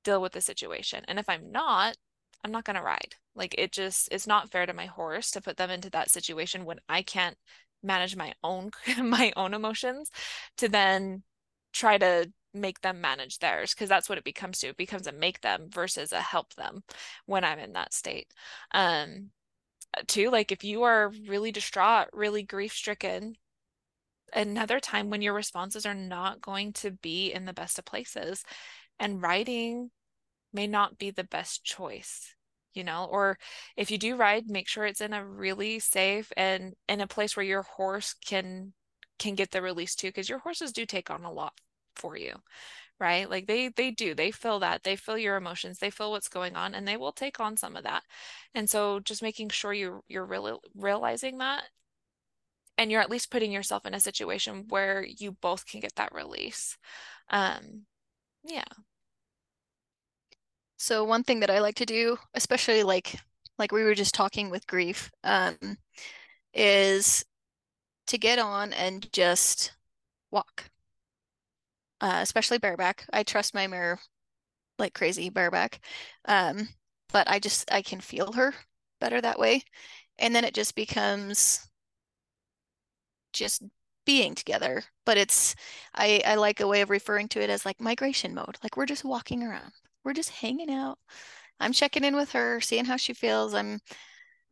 deal 0.08 0.22
with 0.22 0.32
the 0.32 0.41
situation. 0.41 1.03
And 1.08 1.20
if 1.20 1.28
i'm 1.28 1.51
not 1.51 1.97
i'm 2.43 2.51
not 2.51 2.64
going 2.64 2.78
to 2.78 2.82
ride. 2.82 3.16
Like 3.36 3.55
it 3.58 3.72
just 3.72 4.10
it's 4.12 4.26
not 4.28 4.49
fair 4.51 4.66
to 4.66 4.74
my 4.74 4.86
horse 4.86 5.32
to 5.32 5.41
put 5.41 5.58
them 5.58 5.70
into 5.70 5.89
that 5.91 6.10
situation 6.10 6.66
when 6.66 6.80
i 6.88 7.01
can't 7.01 7.38
manage 7.84 8.16
my 8.16 8.34
own 8.43 8.72
my 9.03 9.34
own 9.36 9.53
emotions 9.53 10.10
to 10.58 10.70
then 10.70 11.24
try 11.74 11.97
to 11.97 12.32
make 12.53 12.82
them 12.82 13.01
manage 13.01 13.38
theirs 13.39 13.74
because 13.74 13.89
that's 13.89 14.08
what 14.10 14.18
it 14.18 14.24
becomes 14.24 14.60
to 14.60 14.68
it 14.70 14.78
becomes 14.78 15.08
a 15.08 15.12
make 15.12 15.41
them 15.41 15.68
versus 15.70 16.12
a 16.12 16.22
help 16.22 16.55
them 16.55 16.84
when 17.26 17.43
i'm 17.43 17.60
in 17.60 17.74
that 17.74 17.93
state. 17.93 18.28
Um 18.74 19.32
too 20.08 20.30
like 20.30 20.51
if 20.51 20.64
you 20.64 20.84
are 20.84 21.12
really 21.28 21.51
distraught 21.51 22.08
really 22.14 22.43
grief 22.43 22.74
stricken 22.74 23.36
another 24.34 24.80
time 24.80 25.10
when 25.10 25.22
your 25.22 25.34
responses 25.34 25.86
are 25.86 25.93
not 25.93 26.41
going 26.41 26.74
to 26.74 26.91
be 26.91 27.32
in 27.32 27.45
the 27.45 27.53
best 27.53 27.80
of 27.80 27.86
places 27.86 28.43
and 29.00 29.22
riding 29.22 29.91
may 30.54 30.68
not 30.68 30.98
be 30.98 31.12
the 31.12 31.24
best 31.24 31.64
choice 31.64 32.36
you 32.74 32.84
know 32.84 33.08
or 33.12 33.38
if 33.76 33.91
you 33.91 33.98
do 33.98 34.16
ride 34.16 34.50
make 34.50 34.68
sure 34.68 34.86
it's 34.86 35.02
in 35.02 35.14
a 35.14 35.26
really 35.26 35.80
safe 35.80 36.32
and 36.38 36.74
in 36.88 37.02
a 37.02 37.08
place 37.08 37.36
where 37.36 37.45
your 37.45 37.64
horse 37.64 38.14
can 38.26 38.74
can 39.20 39.36
get 39.36 39.52
the 39.52 39.62
release 39.62 39.95
too 39.95 40.08
because 40.08 40.30
your 40.30 40.39
horses 40.39 40.72
do 40.72 40.86
take 40.86 41.10
on 41.10 41.24
a 41.24 41.32
lot 41.32 41.54
for 41.95 42.18
you 42.18 42.34
right? 43.00 43.30
Like 43.30 43.48
they 43.48 43.70
they 43.70 43.91
do. 43.91 44.14
They 44.16 44.32
feel 44.32 44.60
that. 44.60 44.84
They 44.84 44.95
feel 44.95 45.18
your 45.18 45.38
emotions. 45.38 45.80
They 45.80 45.89
feel 45.89 46.12
what's 46.12 46.30
going 46.30 46.56
on 46.56 46.76
and 46.76 46.88
they 46.88 46.98
will 46.98 47.12
take 47.12 47.39
on 47.39 47.58
some 47.58 47.76
of 47.76 47.84
that. 47.84 48.04
And 48.56 48.70
so 48.70 49.00
just 49.00 49.22
making 49.22 49.50
sure 49.50 49.74
you 49.74 50.04
you're 50.08 50.26
really 50.26 50.54
realizing 50.76 51.38
that 51.39 51.64
and 52.78 52.91
you're 52.91 53.02
at 53.02 53.10
least 53.10 53.32
putting 53.32 53.52
yourself 53.52 53.86
in 53.86 53.93
a 53.93 54.00
situation 54.00 54.66
where 54.70 55.04
you 55.04 55.32
both 55.32 55.66
can 55.66 55.80
get 55.80 55.95
that 55.95 56.14
release. 56.14 56.78
Um 57.30 57.86
yeah 58.43 58.66
so 60.78 61.03
one 61.03 61.23
thing 61.23 61.39
that 61.39 61.49
i 61.49 61.59
like 61.59 61.75
to 61.75 61.86
do 61.86 62.17
especially 62.34 62.84
like 62.84 63.15
like 63.57 63.71
we 63.71 63.84
were 63.84 63.95
just 63.95 64.13
talking 64.13 64.49
with 64.49 64.67
grief 64.67 65.11
um 65.23 65.57
is 66.53 67.25
to 68.07 68.17
get 68.17 68.39
on 68.39 68.73
and 68.73 69.11
just 69.13 69.73
walk. 70.32 70.69
Uh, 71.99 72.19
especially 72.21 72.59
bareback. 72.59 73.05
I 73.11 73.23
trust 73.23 73.53
my 73.53 73.67
mare 73.67 73.99
like 74.80 74.93
crazy 74.93 75.30
bareback 75.30 75.82
um 76.25 76.69
but 77.13 77.30
i 77.30 77.39
just 77.39 77.71
i 77.71 77.82
can 77.82 78.01
feel 78.01 78.34
her 78.34 78.53
better 78.99 79.21
that 79.21 79.39
way. 79.39 79.63
And 80.19 80.36
then 80.36 80.45
it 80.45 80.53
just 80.55 80.75
becomes 80.75 81.67
just 83.34 83.61
being 84.05 84.34
together 84.36 84.84
but 85.05 85.17
it's 85.17 85.53
i 85.93 86.21
i 86.25 86.36
like 86.36 86.59
a 86.61 86.67
way 86.67 86.82
of 86.82 86.89
referring 86.89 87.28
to 87.28 87.41
it 87.41 87.49
as 87.49 87.65
like 87.65 87.80
migration 87.82 88.34
mode. 88.34 88.57
Like 88.63 88.78
we're 88.78 88.86
just 88.86 89.03
walking 89.05 89.43
around 89.43 89.71
we're 90.08 90.14
just 90.14 90.30
hanging 90.30 90.72
out. 90.72 90.97
I'm 91.60 91.74
checking 91.74 92.05
in 92.05 92.16
with 92.16 92.32
her 92.32 92.62
seeing 92.62 92.86
how 92.86 92.95
she 92.97 93.14
feels. 93.14 93.53
I'm 93.53 93.80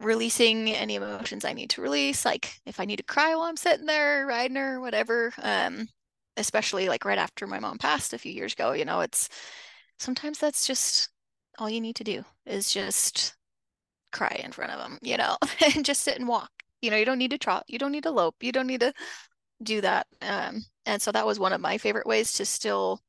releasing 0.02 0.70
any 0.74 0.96
emotions 0.96 1.46
i 1.46 1.54
need 1.54 1.70
to 1.70 1.82
release 1.82 2.26
like 2.26 2.60
if 2.66 2.82
i 2.82 2.86
need 2.86 2.98
to 2.98 3.04
cry 3.04 3.34
while 3.34 3.46
i'm 3.46 3.56
sitting 3.56 3.86
there 3.86 4.26
riding 4.26 4.58
her 4.58 4.82
whatever 4.82 5.32
um 5.42 5.88
especially 6.36 6.90
like 6.90 7.06
right 7.06 7.18
after 7.18 7.48
my 7.48 7.60
mom 7.60 7.78
passed 7.78 8.14
a 8.14 8.18
few 8.18 8.32
years 8.32 8.52
ago 8.52 8.74
you 8.74 8.84
know 8.84 9.00
it's 9.00 9.30
sometimes 9.98 10.38
that's 10.38 10.68
just 10.68 11.10
all 11.60 11.70
you 11.70 11.80
need 11.80 11.96
to 11.96 12.04
do 12.04 12.26
is 12.46 12.74
just 12.74 13.36
cry 14.12 14.42
in 14.44 14.52
front 14.52 14.72
of 14.72 14.80
them 14.80 15.00
you 15.02 15.16
know 15.16 15.38
and 15.76 15.86
just 15.86 16.02
sit 16.02 16.18
and 16.18 16.28
walk. 16.28 16.52
You 16.82 16.92
know 16.92 16.98
you 16.98 17.06
don't 17.06 17.18
need 17.18 17.32
to 17.32 17.38
trot 17.38 17.64
you 17.68 17.80
don't 17.80 17.94
need 17.94 18.04
to 18.04 18.12
lope 18.12 18.36
you 18.42 18.52
don't 18.52 18.68
need 18.68 18.82
to 18.82 18.94
do 19.64 19.80
that 19.80 20.08
um, 20.22 20.66
and 20.86 21.02
so 21.02 21.12
that 21.14 21.26
was 21.26 21.40
one 21.40 21.54
of 21.54 21.62
my 21.62 21.78
favorite 21.78 22.06
ways 22.06 22.34
to 22.34 22.46
still 22.46 23.00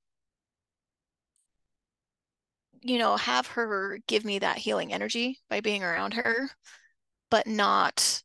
you 2.86 2.98
know 2.98 3.16
have 3.16 3.46
her 3.46 3.98
give 4.06 4.24
me 4.24 4.38
that 4.38 4.58
healing 4.58 4.92
energy 4.92 5.38
by 5.48 5.60
being 5.60 5.82
around 5.82 6.14
her 6.14 6.48
but 7.30 7.46
not 7.46 8.22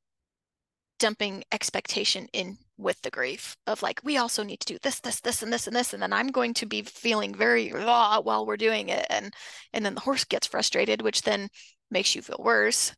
dumping 1.00 1.44
expectation 1.52 2.28
in 2.34 2.58
with 2.78 3.02
the 3.02 3.12
grief 3.12 3.56
of 3.68 3.82
like 3.82 4.00
we 4.04 4.18
also 4.18 4.44
need 4.44 4.60
to 4.60 4.74
do 4.74 4.80
this 4.82 5.00
this 5.00 5.20
this 5.20 5.42
and 5.42 5.52
this 5.52 5.68
and 5.68 5.76
this 5.76 5.94
and 5.94 6.02
then 6.02 6.14
i'm 6.14 6.28
going 6.28 6.54
to 6.54 6.66
be 6.66 6.82
feeling 6.82 7.34
very 7.34 7.72
raw 7.72 8.20
while 8.20 8.46
we're 8.46 8.58
doing 8.58 8.90
it 8.90 9.06
and 9.10 9.34
and 9.74 9.86
then 9.86 9.96
the 9.96 10.02
horse 10.02 10.24
gets 10.24 10.48
frustrated 10.48 11.02
which 11.02 11.24
then 11.24 11.48
makes 11.90 12.16
you 12.16 12.22
feel 12.22 12.40
worse 12.40 12.94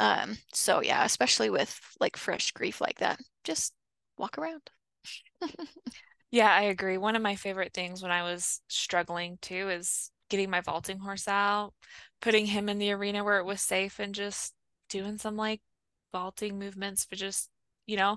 um, 0.00 0.36
so 0.52 0.82
yeah, 0.82 1.04
especially 1.04 1.50
with 1.50 1.78
like 2.00 2.16
fresh 2.16 2.50
grief 2.52 2.80
like 2.80 2.98
that, 2.98 3.20
just 3.44 3.72
walk 4.18 4.38
around. 4.38 4.62
yeah, 6.30 6.52
I 6.52 6.62
agree. 6.62 6.98
One 6.98 7.16
of 7.16 7.22
my 7.22 7.36
favorite 7.36 7.72
things 7.72 8.02
when 8.02 8.10
I 8.10 8.22
was 8.22 8.60
struggling 8.68 9.38
too 9.40 9.68
is 9.70 10.10
getting 10.28 10.50
my 10.50 10.60
vaulting 10.60 10.98
horse 10.98 11.28
out, 11.28 11.72
putting 12.20 12.46
him 12.46 12.68
in 12.68 12.78
the 12.78 12.92
arena 12.92 13.24
where 13.24 13.38
it 13.38 13.44
was 13.44 13.60
safe 13.60 13.98
and 13.98 14.14
just 14.14 14.54
doing 14.88 15.18
some 15.18 15.36
like 15.36 15.60
vaulting 16.12 16.58
movements 16.58 17.04
for 17.04 17.16
just 17.16 17.50
you 17.86 17.96
know 17.96 18.16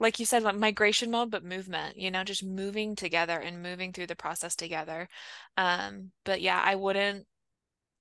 like 0.00 0.18
you 0.18 0.26
said 0.26 0.42
like 0.42 0.56
migration 0.56 1.10
mode 1.10 1.30
but 1.30 1.44
movement 1.44 1.96
you 1.96 2.10
know 2.10 2.24
just 2.24 2.44
moving 2.44 2.96
together 2.96 3.38
and 3.38 3.62
moving 3.62 3.92
through 3.92 4.06
the 4.06 4.16
process 4.16 4.56
together 4.56 5.08
um 5.56 6.10
but 6.24 6.40
yeah 6.40 6.60
i 6.64 6.74
wouldn't 6.74 7.24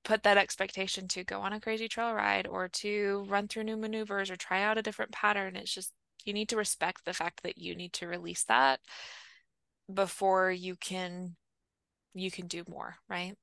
put 0.05 0.23
that 0.23 0.37
expectation 0.37 1.07
to 1.09 1.23
go 1.23 1.41
on 1.41 1.51
a 1.51 1.59
crazy 1.59 1.89
trail 1.89 2.13
ride 2.13 2.47
or 2.47 2.69
to 2.69 3.25
run 3.27 3.47
through 3.47 3.63
new 3.63 3.75
maneuvers 3.75 4.29
or 4.29 4.37
try 4.37 4.61
out 4.61 4.77
a 4.77 4.83
different 4.83 5.11
pattern. 5.11 5.55
It's 5.57 5.73
just 5.73 5.91
you 6.23 6.31
need 6.31 6.47
to 6.49 6.57
respect 6.57 7.03
the 7.03 7.13
fact 7.13 7.43
that 7.43 7.57
you 7.57 7.75
need 7.75 7.91
to 7.93 8.07
release 8.07 8.43
that 8.45 8.79
before 9.91 10.51
you 10.51 10.75
can 10.75 11.35
you 12.15 12.31
can 12.31 12.47
do 12.47 12.63
more, 12.67 12.95
right? 13.09 13.35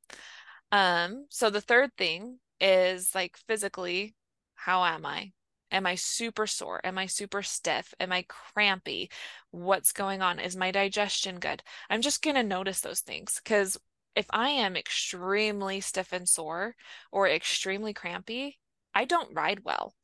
Um 0.72 1.26
so 1.30 1.50
the 1.50 1.60
third 1.60 1.90
thing 1.96 2.38
is 2.60 3.14
like 3.14 3.36
physically 3.48 4.14
how 4.54 4.84
am 4.84 5.04
I? 5.06 5.32
Am 5.72 5.86
I 5.86 5.94
super 5.96 6.46
sore? 6.46 6.80
Am 6.84 6.98
I 6.98 7.06
super 7.06 7.42
stiff? 7.42 7.94
Am 7.98 8.12
I 8.12 8.24
crampy? 8.28 9.10
What's 9.50 9.92
going 9.92 10.22
on? 10.22 10.38
Is 10.38 10.54
my 10.54 10.70
digestion 10.70 11.40
good? 11.40 11.62
I'm 11.90 12.02
just 12.02 12.22
going 12.22 12.36
to 12.36 12.42
notice 12.42 12.80
those 12.80 13.00
things 13.00 13.40
because 13.42 13.78
if 14.14 14.26
I 14.30 14.50
am 14.50 14.76
extremely 14.76 15.80
stiff 15.80 16.12
and 16.12 16.28
sore 16.28 16.76
or 17.10 17.26
extremely 17.28 17.94
crampy, 17.94 18.58
I 18.94 19.06
don't 19.06 19.34
ride 19.34 19.64
well. 19.64 19.94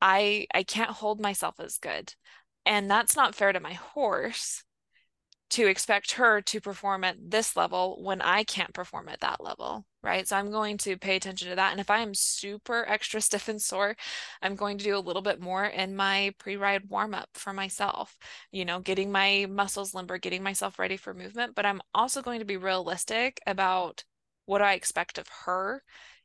I 0.00 0.46
I 0.54 0.62
can't 0.62 0.90
hold 0.90 1.20
myself 1.20 1.56
as 1.58 1.78
good. 1.78 2.14
And 2.66 2.90
that's 2.90 3.16
not 3.16 3.34
fair 3.34 3.52
to 3.52 3.60
my 3.60 3.72
horse 3.72 4.64
to 5.50 5.66
expect 5.66 6.12
her 6.12 6.40
to 6.40 6.60
perform 6.60 7.02
at 7.02 7.16
this 7.20 7.56
level 7.56 8.00
when 8.02 8.20
I 8.20 8.44
can't 8.44 8.72
perform 8.72 9.08
at 9.08 9.20
that 9.20 9.42
level, 9.42 9.84
right? 10.02 10.26
So 10.26 10.36
I'm 10.36 10.50
going 10.52 10.78
to 10.78 10.96
pay 10.96 11.16
attention 11.16 11.48
to 11.50 11.56
that. 11.56 11.72
And 11.72 11.80
if 11.80 11.90
I 11.90 11.98
am 11.98 12.14
super 12.14 12.84
extra 12.88 13.20
stiff 13.20 13.48
and 13.48 13.60
sore, 13.60 13.96
I'm 14.42 14.54
going 14.54 14.78
to 14.78 14.84
do 14.84 14.96
a 14.96 15.00
little 15.00 15.22
bit 15.22 15.40
more 15.40 15.64
in 15.64 15.96
my 15.96 16.32
pre 16.38 16.56
ride 16.56 16.88
warm 16.88 17.14
up 17.14 17.28
for 17.34 17.52
myself, 17.52 18.16
you 18.52 18.64
know, 18.64 18.78
getting 18.78 19.10
my 19.10 19.46
muscles 19.50 19.92
limber, 19.92 20.18
getting 20.18 20.42
myself 20.42 20.78
ready 20.78 20.96
for 20.96 21.12
movement. 21.12 21.54
But 21.56 21.66
I'm 21.66 21.82
also 21.94 22.22
going 22.22 22.38
to 22.38 22.44
be 22.44 22.56
realistic 22.56 23.40
about 23.46 24.04
what 24.46 24.62
I 24.62 24.74
expect 24.74 25.18
of 25.18 25.26
her 25.46 25.82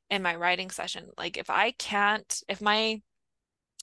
in 0.10 0.22
my 0.22 0.36
riding 0.36 0.70
session. 0.70 1.10
Like 1.18 1.38
if 1.38 1.50
I 1.50 1.72
can't, 1.72 2.42
if 2.48 2.62
my 2.62 3.02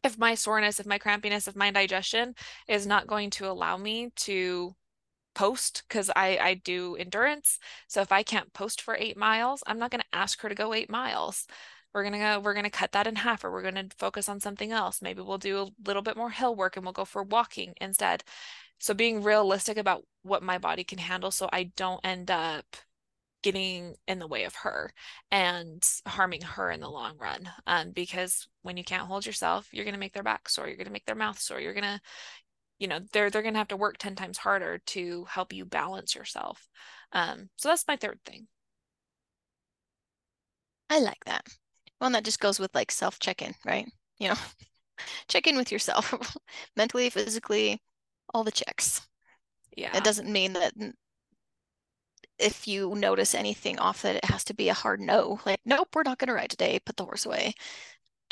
if 0.04 0.18
my 0.18 0.34
soreness, 0.34 0.80
if 0.80 0.86
my 0.86 0.98
crampiness, 0.98 1.46
if 1.48 1.56
my 1.56 1.70
digestion 1.70 2.34
is 2.68 2.86
not 2.86 3.06
going 3.06 3.30
to 3.30 3.48
allow 3.48 3.76
me 3.76 4.10
to 4.16 4.74
post 5.34 5.84
because 5.88 6.10
I, 6.14 6.38
I 6.40 6.54
do 6.54 6.96
endurance. 6.96 7.58
So 7.88 8.00
if 8.00 8.12
I 8.12 8.22
can't 8.22 8.52
post 8.52 8.80
for 8.82 8.96
eight 8.96 9.16
miles, 9.16 9.62
I'm 9.66 9.78
not 9.78 9.90
going 9.90 10.00
to 10.02 10.18
ask 10.18 10.40
her 10.40 10.48
to 10.48 10.54
go 10.54 10.74
eight 10.74 10.90
miles. 10.90 11.46
We're 11.94 12.04
gonna 12.04 12.18
go, 12.18 12.40
we're 12.40 12.54
gonna 12.54 12.70
cut 12.70 12.92
that 12.92 13.06
in 13.06 13.16
half, 13.16 13.44
or 13.44 13.52
we're 13.52 13.62
gonna 13.62 13.88
focus 13.98 14.26
on 14.26 14.40
something 14.40 14.72
else. 14.72 15.02
Maybe 15.02 15.20
we'll 15.20 15.36
do 15.36 15.58
a 15.58 15.68
little 15.86 16.00
bit 16.00 16.16
more 16.16 16.30
hill 16.30 16.56
work 16.56 16.76
and 16.76 16.86
we'll 16.86 16.94
go 16.94 17.04
for 17.04 17.22
walking 17.22 17.74
instead. 17.82 18.24
So 18.78 18.94
being 18.94 19.22
realistic 19.22 19.76
about 19.76 20.02
what 20.22 20.42
my 20.42 20.58
body 20.58 20.84
can 20.84 20.98
handle 20.98 21.30
so 21.30 21.48
I 21.52 21.64
don't 21.76 22.00
end 22.02 22.30
up 22.30 22.64
getting 23.42 23.94
in 24.06 24.18
the 24.18 24.26
way 24.26 24.44
of 24.44 24.54
her 24.54 24.92
and 25.30 25.86
harming 26.06 26.42
her 26.42 26.70
in 26.70 26.80
the 26.80 26.88
long 26.88 27.18
run. 27.18 27.48
Um, 27.66 27.90
because 27.90 28.48
when 28.62 28.76
you 28.76 28.84
can't 28.84 29.06
hold 29.06 29.26
yourself, 29.26 29.68
you're 29.72 29.84
going 29.84 29.94
to 29.94 30.00
make 30.00 30.14
their 30.14 30.22
back 30.22 30.48
sore, 30.48 30.66
you're 30.66 30.76
going 30.76 30.86
to 30.86 30.92
make 30.92 31.04
their 31.04 31.14
mouth 31.14 31.38
sore, 31.38 31.60
you're 31.60 31.74
going 31.74 31.84
to, 31.84 32.00
you 32.82 32.88
know 32.88 33.00
they're 33.12 33.30
they're 33.30 33.42
going 33.42 33.54
to 33.54 33.58
have 33.58 33.68
to 33.68 33.76
work 33.76 33.96
10 33.98 34.16
times 34.16 34.38
harder 34.38 34.78
to 34.86 35.24
help 35.30 35.52
you 35.52 35.64
balance 35.64 36.14
yourself. 36.14 36.68
Um 37.12 37.48
so 37.56 37.68
that's 37.68 37.86
my 37.88 37.96
third 37.96 38.18
thing. 38.26 38.48
I 40.90 40.98
like 41.00 41.24
that. 41.26 41.46
Well 42.00 42.10
that 42.10 42.24
just 42.24 42.40
goes 42.40 42.58
with 42.58 42.74
like 42.74 42.90
self 42.90 43.18
check-in 43.18 43.54
right? 43.64 43.86
You 44.18 44.30
know 44.30 44.34
check 45.28 45.46
in 45.46 45.56
with 45.56 45.72
yourself 45.72 46.36
mentally 46.76 47.08
physically 47.10 47.80
all 48.34 48.44
the 48.44 48.50
checks. 48.52 49.06
Yeah. 49.76 49.96
it 49.96 50.04
doesn't 50.04 50.30
mean 50.30 50.52
that 50.54 50.74
if 52.38 52.66
you 52.66 52.94
notice 52.94 53.34
anything 53.34 53.78
off 53.78 54.02
that 54.02 54.16
it 54.16 54.24
has 54.24 54.44
to 54.44 54.54
be 54.54 54.68
a 54.68 54.74
hard 54.74 55.00
no 55.00 55.38
like 55.46 55.60
nope 55.64 55.88
we're 55.94 56.02
not 56.02 56.18
going 56.18 56.28
to 56.28 56.34
ride 56.34 56.50
today 56.50 56.78
put 56.84 56.96
the 56.96 57.04
horse 57.04 57.24
away 57.24 57.54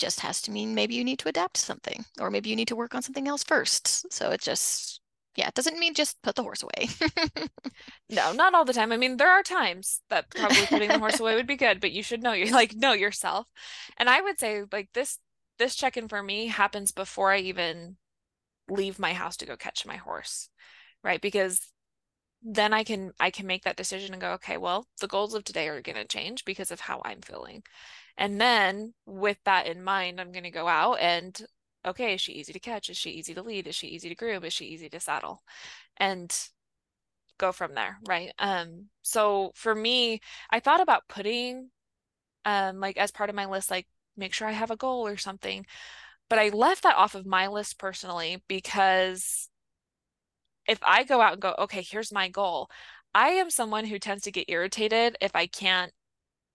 just 0.01 0.21
has 0.21 0.41
to 0.43 0.51
mean 0.51 0.75
maybe 0.75 0.95
you 0.95 1.05
need 1.05 1.19
to 1.21 1.29
adapt 1.29 1.57
something 1.57 2.05
or 2.19 2.31
maybe 2.31 2.51
you 2.51 2.57
need 2.57 2.69
to 2.69 2.77
work 2.77 2.95
on 2.95 3.03
something 3.03 3.29
else 3.29 3.45
first. 3.45 4.13
So 4.13 4.31
it 4.31 4.41
just, 4.41 5.01
yeah, 5.37 5.47
it 5.49 5.55
doesn't 5.55 5.79
mean 5.79 5.95
just 5.95 6.21
put 6.23 6.35
the 6.35 6.43
horse 6.43 6.65
away. 6.65 6.89
no, 8.11 8.33
not 8.33 8.55
all 8.55 8.65
the 8.65 8.73
time. 8.73 8.91
I 8.91 8.97
mean, 8.97 9.17
there 9.17 9.31
are 9.31 9.43
times 9.43 10.01
that 10.11 10.31
probably 10.31 10.67
putting 10.67 10.89
the 10.89 10.99
horse 10.99 11.21
away 11.21 11.37
would 11.37 11.47
be 11.47 11.57
good, 11.57 11.81
but 11.81 11.93
you 11.93 12.03
should 12.03 12.23
know 12.23 12.33
you 12.33 12.51
like 12.53 12.75
know 12.75 12.93
yourself. 12.93 13.47
And 13.97 14.09
I 14.09 14.21
would 14.21 14.41
say 14.41 14.65
like 14.73 14.89
this 14.95 15.19
this 15.59 15.77
check-in 15.77 16.09
for 16.09 16.23
me 16.23 16.47
happens 16.47 16.91
before 16.91 17.31
I 17.31 17.39
even 17.41 17.97
leave 18.69 18.99
my 18.99 19.13
house 19.13 19.37
to 19.39 19.47
go 19.47 19.57
catch 19.57 19.87
my 19.87 19.97
horse. 19.97 20.49
Right? 21.05 21.21
Because 21.21 21.61
then 22.43 22.73
I 22.73 22.85
can 22.85 23.13
I 23.21 23.31
can 23.31 23.47
make 23.47 23.65
that 23.65 23.77
decision 23.77 24.13
and 24.13 24.21
go, 24.21 24.33
okay, 24.33 24.57
well, 24.57 24.87
the 25.01 25.09
goals 25.09 25.35
of 25.35 25.45
today 25.45 25.69
are 25.69 25.83
going 25.83 25.97
to 25.97 26.05
change 26.05 26.45
because 26.45 26.71
of 26.71 26.81
how 26.81 27.03
I'm 27.05 27.21
feeling. 27.21 27.63
And 28.19 28.41
then 28.41 28.95
with 29.07 29.39
that 29.45 29.67
in 29.67 29.83
mind, 29.83 30.21
I'm 30.21 30.33
going 30.33 30.45
to 30.45 30.51
go 30.51 30.69
out 30.69 30.95
and 31.01 31.41
okay, 31.87 32.15
is 32.15 32.21
she 32.21 32.33
easy 32.33 32.53
to 32.53 32.61
catch? 32.61 32.91
Is 32.91 32.97
she 32.99 33.11
easy 33.11 33.35
to 33.35 33.43
lead? 33.43 33.67
Is 33.67 33.75
she 33.75 33.89
easy 33.89 34.09
to 34.11 34.15
groom? 34.15 34.45
Is 34.45 34.53
she 34.53 34.67
easy 34.67 34.89
to 34.91 35.01
saddle? 35.01 35.43
And 35.97 36.35
go 37.39 37.53
from 37.53 37.75
there, 37.75 37.99
right? 38.07 38.33
Um 38.39 38.89
so 39.03 39.53
for 39.55 39.75
me, 39.75 40.21
I 40.51 40.61
thought 40.61 40.81
about 40.81 41.09
putting 41.09 41.71
um 42.45 42.81
like 42.81 42.97
as 42.99 43.11
part 43.13 43.31
of 43.31 43.37
my 43.37 43.47
list 43.47 43.71
like 43.71 43.87
make 44.17 44.35
sure 44.35 44.49
I 44.49 44.53
have 44.53 44.71
a 44.71 44.77
goal 44.77 45.07
or 45.07 45.17
something. 45.17 45.67
But 46.29 46.39
I 46.39 46.51
left 46.51 46.85
that 46.85 46.97
off 46.97 47.15
of 47.15 47.27
my 47.27 47.49
list 47.49 47.79
personally 47.79 48.43
because 48.49 49.51
if 50.67 50.79
I 50.83 51.05
go 51.05 51.21
out 51.21 51.33
and 51.35 51.43
go, 51.43 51.55
okay, 51.59 51.83
here's 51.83 52.13
my 52.13 52.29
goal, 52.29 52.71
I 53.15 53.31
am 53.31 53.51
someone 53.51 53.87
who 53.87 53.99
tends 53.99 54.25
to 54.25 54.31
get 54.33 54.49
irritated 54.49 55.17
if 55.21 55.33
I 55.35 55.47
can't 55.47 55.93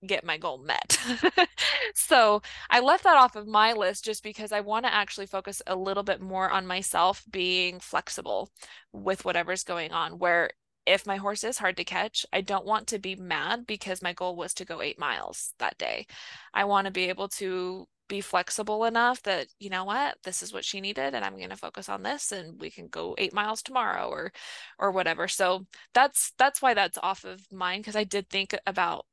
get 0.05 0.25
my 0.25 0.37
goal 0.37 0.57
met. 0.57 0.99
so 1.95 2.41
I 2.69 2.79
left 2.79 3.03
that 3.03 3.17
off 3.17 3.35
of 3.35 3.47
my 3.47 3.73
list 3.73 4.05
just 4.05 4.23
because 4.23 4.51
I 4.51 4.61
want 4.61 4.85
to 4.85 4.93
actually 4.93 5.27
focus 5.27 5.61
a 5.67 5.75
little 5.75 6.03
bit 6.03 6.21
more 6.21 6.49
on 6.49 6.67
myself 6.67 7.23
being 7.29 7.79
flexible 7.79 8.49
with 8.93 9.25
whatever's 9.25 9.63
going 9.63 9.91
on. 9.91 10.19
Where 10.19 10.51
if 10.85 11.07
my 11.07 11.17
horse 11.17 11.43
is 11.43 11.57
hard 11.57 11.77
to 11.77 11.83
catch, 11.83 12.25
I 12.31 12.41
don't 12.41 12.65
want 12.65 12.87
to 12.87 12.99
be 12.99 13.15
mad 13.15 13.65
because 13.65 14.01
my 14.01 14.13
goal 14.13 14.35
was 14.35 14.53
to 14.55 14.65
go 14.65 14.81
eight 14.81 14.99
miles 14.99 15.53
that 15.59 15.77
day. 15.77 16.07
I 16.53 16.65
want 16.65 16.85
to 16.85 16.91
be 16.91 17.09
able 17.09 17.27
to 17.29 17.87
be 18.07 18.21
flexible 18.21 18.85
enough 18.85 19.21
that 19.23 19.47
you 19.59 19.69
know 19.69 19.83
what 19.83 20.15
this 20.23 20.43
is 20.43 20.53
what 20.53 20.63
she 20.63 20.79
needed 20.79 21.15
and 21.15 21.25
i'm 21.25 21.37
going 21.37 21.49
to 21.49 21.55
focus 21.55 21.89
on 21.89 22.03
this 22.03 22.31
and 22.31 22.59
we 22.61 22.69
can 22.69 22.87
go 22.87 23.15
8 23.17 23.33
miles 23.33 23.61
tomorrow 23.61 24.07
or 24.09 24.31
or 24.77 24.91
whatever 24.91 25.27
so 25.27 25.65
that's 25.93 26.31
that's 26.37 26.61
why 26.61 26.73
that's 26.73 26.97
off 27.01 27.23
of 27.23 27.41
mine 27.51 27.79
because 27.79 27.95
i 27.95 28.03
did 28.03 28.29
think 28.29 28.55
about 28.67 29.05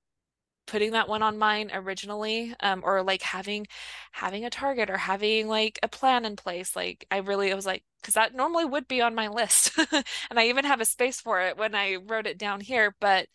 putting 0.66 0.92
that 0.92 1.08
one 1.08 1.22
on 1.22 1.38
mine 1.38 1.70
originally 1.72 2.54
um, 2.60 2.82
or 2.84 3.02
like 3.02 3.22
having 3.22 3.66
having 4.12 4.44
a 4.44 4.50
target 4.50 4.90
or 4.90 4.96
having 4.96 5.48
like 5.48 5.78
a 5.82 5.88
plan 5.88 6.24
in 6.24 6.36
place 6.36 6.76
like 6.76 7.06
i 7.10 7.18
really 7.18 7.50
it 7.50 7.54
was 7.56 7.66
like 7.66 7.82
because 8.00 8.14
that 8.14 8.34
normally 8.34 8.64
would 8.64 8.86
be 8.88 9.00
on 9.00 9.14
my 9.14 9.28
list 9.28 9.72
and 9.92 10.38
i 10.38 10.46
even 10.46 10.64
have 10.64 10.80
a 10.80 10.84
space 10.84 11.20
for 11.20 11.40
it 11.40 11.56
when 11.56 11.74
i 11.74 11.96
wrote 11.96 12.26
it 12.26 12.38
down 12.38 12.60
here 12.60 12.94
but 13.00 13.26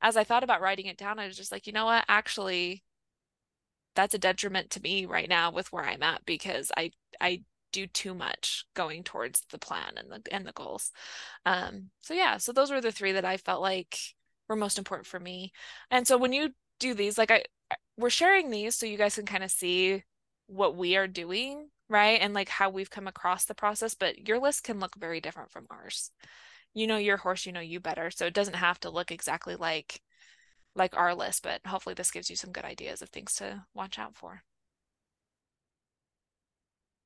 as 0.00 0.16
i 0.16 0.24
thought 0.24 0.44
about 0.44 0.60
writing 0.60 0.86
it 0.86 0.96
down 0.96 1.18
i 1.18 1.26
was 1.26 1.36
just 1.36 1.52
like 1.52 1.66
you 1.66 1.72
know 1.72 1.86
what? 1.86 2.04
Actually 2.08 2.82
that's 3.94 4.14
a 4.14 4.18
detriment 4.18 4.70
to 4.70 4.82
me 4.82 5.06
right 5.06 5.28
now 5.28 5.50
with 5.50 5.72
where 5.72 5.84
i'm 5.84 6.02
at 6.02 6.24
because 6.26 6.70
i 6.76 6.90
i 7.20 7.42
do 7.72 7.86
too 7.86 8.14
much 8.14 8.64
going 8.74 9.02
towards 9.02 9.42
the 9.50 9.58
plan 9.58 9.92
and 9.96 10.10
the 10.10 10.32
and 10.32 10.46
the 10.46 10.52
goals. 10.52 10.92
Um 11.44 11.90
so 12.00 12.14
yeah 12.14 12.38
so 12.38 12.52
those 12.52 12.70
were 12.70 12.80
the 12.80 12.92
three 12.92 13.12
that 13.12 13.24
i 13.24 13.36
felt 13.36 13.60
like 13.60 13.98
were 14.48 14.56
most 14.56 14.78
important 14.78 15.06
for 15.06 15.20
me 15.20 15.52
and 15.90 16.06
so 16.06 16.16
when 16.16 16.32
you 16.32 16.50
do 16.78 16.94
these 16.94 17.18
like 17.18 17.30
i 17.30 17.42
we're 17.98 18.10
sharing 18.10 18.50
these 18.50 18.74
so 18.74 18.86
you 18.86 18.98
guys 18.98 19.14
can 19.14 19.26
kind 19.26 19.42
of 19.44 19.50
see 19.50 20.02
what 20.46 20.76
we 20.76 20.96
are 20.96 21.08
doing 21.08 21.68
right? 21.88 22.20
And 22.20 22.34
like 22.34 22.48
how 22.48 22.70
we've 22.70 22.90
come 22.90 23.06
across 23.06 23.44
the 23.44 23.54
process 23.54 23.94
but 23.94 24.28
your 24.28 24.38
list 24.38 24.64
can 24.64 24.80
look 24.80 24.94
very 24.96 25.20
different 25.20 25.50
from 25.50 25.66
ours. 25.70 26.10
You 26.74 26.86
know 26.86 26.96
your 26.98 27.16
horse 27.16 27.46
you 27.46 27.52
know 27.52 27.60
you 27.60 27.80
better 27.80 28.10
so 28.10 28.26
it 28.26 28.34
doesn't 28.34 28.54
have 28.54 28.80
to 28.80 28.90
look 28.90 29.10
exactly 29.10 29.56
like 29.56 30.00
like 30.74 30.96
our 30.96 31.14
list 31.14 31.42
but 31.42 31.60
hopefully 31.66 31.94
this 31.94 32.10
gives 32.10 32.28
you 32.28 32.36
some 32.36 32.52
good 32.52 32.64
ideas 32.64 33.02
of 33.02 33.08
things 33.10 33.34
to 33.34 33.64
watch 33.74 33.98
out 33.98 34.14
for. 34.16 34.42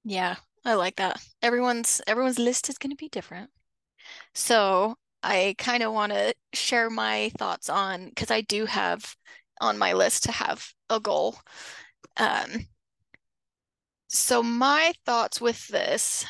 Yeah 0.04 0.36
i 0.64 0.74
like 0.74 0.96
that. 0.96 1.22
Everyone's 1.42 2.00
everyone's 2.06 2.38
list 2.38 2.68
is 2.68 2.78
going 2.78 2.90
to 2.90 2.96
be 2.96 3.08
different. 3.08 3.50
So 4.34 4.96
i 5.22 5.54
kind 5.58 5.82
of 5.82 5.92
want 5.92 6.12
to 6.12 6.34
share 6.54 6.88
my 6.90 7.30
thoughts 7.38 7.68
on 7.68 8.08
because 8.08 8.30
i 8.30 8.40
do 8.40 8.64
have 8.66 9.14
on 9.60 9.78
my 9.78 9.92
list 9.92 10.24
to 10.24 10.32
have 10.32 10.66
a 10.88 11.00
goal. 11.00 11.36
Um, 12.16 12.66
so 14.08 14.42
my 14.42 14.92
thoughts 15.06 15.40
with 15.40 15.68
this, 15.68 16.24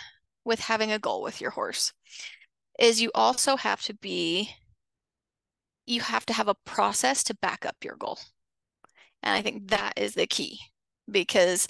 with 0.44 0.60
having 0.60 0.92
a 0.92 0.98
goal 0.98 1.22
with 1.22 1.40
your 1.40 1.50
horse, 1.50 1.92
is 2.78 3.00
you 3.00 3.10
also 3.14 3.56
have 3.56 3.82
to 3.82 3.94
be, 3.94 4.50
you 5.86 6.00
have 6.00 6.26
to 6.26 6.32
have 6.32 6.48
a 6.48 6.56
process 6.66 7.24
to 7.24 7.36
back 7.36 7.64
up 7.64 7.76
your 7.82 7.96
goal. 7.96 8.18
And 9.22 9.34
I 9.34 9.42
think 9.42 9.68
that 9.68 9.94
is 9.96 10.14
the 10.14 10.26
key 10.26 10.58
because 11.10 11.68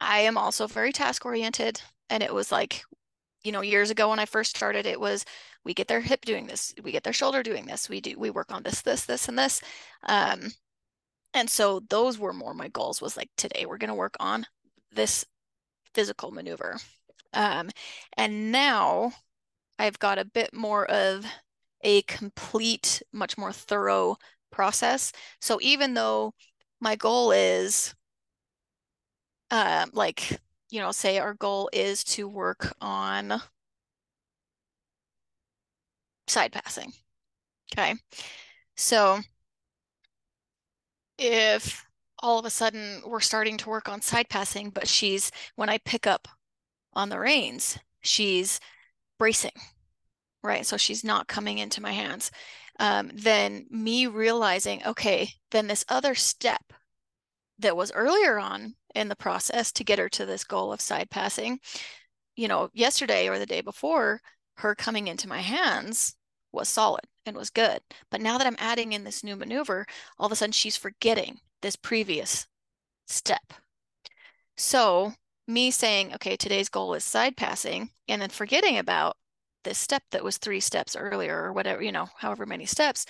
I 0.00 0.20
am 0.20 0.36
also 0.36 0.66
very 0.66 0.92
task 0.92 1.24
oriented. 1.24 1.80
And 2.10 2.22
it 2.22 2.34
was 2.34 2.52
like, 2.52 2.82
you 3.42 3.52
know, 3.52 3.62
years 3.62 3.90
ago 3.90 4.10
when 4.10 4.18
I 4.18 4.26
first 4.26 4.56
started, 4.56 4.86
it 4.86 5.00
was 5.00 5.24
we 5.66 5.74
get 5.74 5.88
their 5.88 6.00
hip 6.00 6.24
doing 6.24 6.46
this, 6.46 6.72
we 6.84 6.92
get 6.92 7.02
their 7.02 7.12
shoulder 7.12 7.42
doing 7.42 7.66
this, 7.66 7.88
we 7.88 8.00
do 8.00 8.14
we 8.16 8.30
work 8.30 8.52
on 8.52 8.62
this, 8.62 8.82
this, 8.82 9.04
this, 9.04 9.28
and 9.28 9.36
this. 9.36 9.60
Um, 10.04 10.52
and 11.34 11.50
so 11.50 11.80
those 11.90 12.18
were 12.18 12.32
more 12.32 12.54
my 12.54 12.68
goals 12.68 13.02
was 13.02 13.16
like 13.16 13.28
today 13.36 13.66
we're 13.66 13.76
going 13.76 13.88
to 13.88 13.94
work 13.94 14.16
on 14.20 14.46
this 14.92 15.24
physical 15.92 16.30
maneuver. 16.30 16.76
Um, 17.34 17.70
and 18.16 18.52
now 18.52 19.12
I've 19.76 19.98
got 19.98 20.18
a 20.18 20.24
bit 20.24 20.54
more 20.54 20.86
of 20.86 21.26
a 21.82 22.02
complete, 22.02 23.02
much 23.12 23.36
more 23.36 23.52
thorough 23.52 24.16
process. 24.52 25.10
So 25.40 25.58
even 25.60 25.94
though 25.94 26.32
my 26.80 26.94
goal 26.94 27.32
is 27.32 27.92
um, 29.50 29.90
like, 29.92 30.40
you 30.70 30.80
know, 30.80 30.92
say 30.92 31.18
our 31.18 31.34
goal 31.34 31.68
is 31.72 32.04
to 32.04 32.28
work 32.28 32.72
on 32.80 33.42
side 36.26 36.52
passing. 36.52 36.92
Okay. 37.72 37.94
So 38.76 39.20
if 41.18 41.84
all 42.18 42.38
of 42.38 42.44
a 42.44 42.50
sudden 42.50 43.02
we're 43.06 43.20
starting 43.20 43.56
to 43.58 43.68
work 43.68 43.88
on 43.88 44.00
side 44.00 44.28
passing, 44.28 44.70
but 44.70 44.88
she's, 44.88 45.30
when 45.56 45.68
I 45.68 45.78
pick 45.78 46.06
up 46.06 46.28
on 46.94 47.08
the 47.08 47.18
reins, 47.18 47.78
she's 48.00 48.60
bracing 49.18 49.52
right? 50.46 50.64
So 50.64 50.76
she's 50.76 51.04
not 51.04 51.28
coming 51.28 51.58
into 51.58 51.82
my 51.82 51.92
hands. 51.92 52.30
Um, 52.78 53.10
then 53.14 53.66
me 53.70 54.06
realizing, 54.06 54.82
okay, 54.86 55.30
then 55.50 55.66
this 55.66 55.84
other 55.88 56.14
step 56.14 56.62
that 57.58 57.76
was 57.76 57.92
earlier 57.92 58.38
on 58.38 58.74
in 58.94 59.08
the 59.08 59.16
process 59.16 59.72
to 59.72 59.84
get 59.84 59.98
her 59.98 60.08
to 60.10 60.26
this 60.26 60.44
goal 60.44 60.72
of 60.72 60.80
side 60.80 61.10
passing, 61.10 61.58
you 62.36 62.48
know, 62.48 62.70
yesterday 62.72 63.28
or 63.28 63.38
the 63.38 63.46
day 63.46 63.60
before, 63.60 64.20
her 64.58 64.74
coming 64.74 65.08
into 65.08 65.28
my 65.28 65.40
hands 65.40 66.15
was 66.56 66.68
solid 66.68 67.04
and 67.24 67.36
was 67.36 67.50
good. 67.50 67.80
But 68.10 68.20
now 68.20 68.38
that 68.38 68.46
I'm 68.46 68.56
adding 68.58 68.92
in 68.92 69.04
this 69.04 69.22
new 69.22 69.36
maneuver, 69.36 69.86
all 70.18 70.26
of 70.26 70.32
a 70.32 70.36
sudden 70.36 70.52
she's 70.52 70.76
forgetting 70.76 71.38
this 71.62 71.76
previous 71.76 72.46
step. 73.06 73.52
So 74.56 75.12
me 75.46 75.70
saying, 75.70 76.14
okay, 76.14 76.36
today's 76.36 76.68
goal 76.68 76.94
is 76.94 77.04
side 77.04 77.36
passing, 77.36 77.90
and 78.08 78.20
then 78.20 78.30
forgetting 78.30 78.78
about 78.78 79.16
this 79.64 79.78
step 79.78 80.02
that 80.12 80.24
was 80.24 80.38
three 80.38 80.60
steps 80.60 80.96
earlier 80.96 81.36
or 81.42 81.52
whatever, 81.52 81.82
you 81.82 81.92
know, 81.92 82.08
however 82.16 82.46
many 82.46 82.66
steps. 82.66 83.04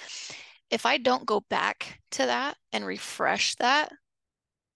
If 0.71 0.85
I 0.85 0.99
don't 0.99 1.27
go 1.27 1.41
back 1.49 2.01
to 2.13 2.27
that 2.27 2.57
and 2.73 2.85
refresh 2.85 3.55
that 3.57 3.93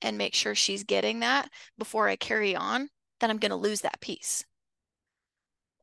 and 0.03 0.17
make 0.17 0.35
sure 0.35 0.55
she's 0.55 0.85
getting 0.85 1.21
that 1.21 1.51
before 1.79 2.09
I 2.09 2.17
carry 2.17 2.55
on, 2.55 2.89
then 3.19 3.31
I'm 3.31 3.39
going 3.39 3.51
to 3.51 3.57
lose 3.57 3.81
that 3.81 4.01
piece. 4.01 4.45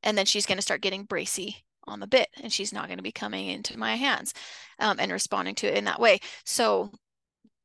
And 0.04 0.18
then 0.18 0.26
she's 0.26 0.46
going 0.46 0.58
to 0.58 0.62
start 0.62 0.82
getting 0.82 1.04
bracy 1.04 1.66
on 1.88 2.00
the 2.00 2.08
bit 2.08 2.28
and 2.42 2.52
she's 2.52 2.74
not 2.74 2.88
going 2.88 2.98
to 2.98 3.04
be 3.04 3.12
coming 3.12 3.48
into 3.48 3.78
my 3.78 3.96
hands 3.96 4.34
um, 4.80 4.98
and 5.00 5.12
responding 5.12 5.56
to 5.56 5.68
it 5.68 5.78
in 5.78 5.86
that 5.86 6.00
way. 6.00 6.20
So 6.46 6.92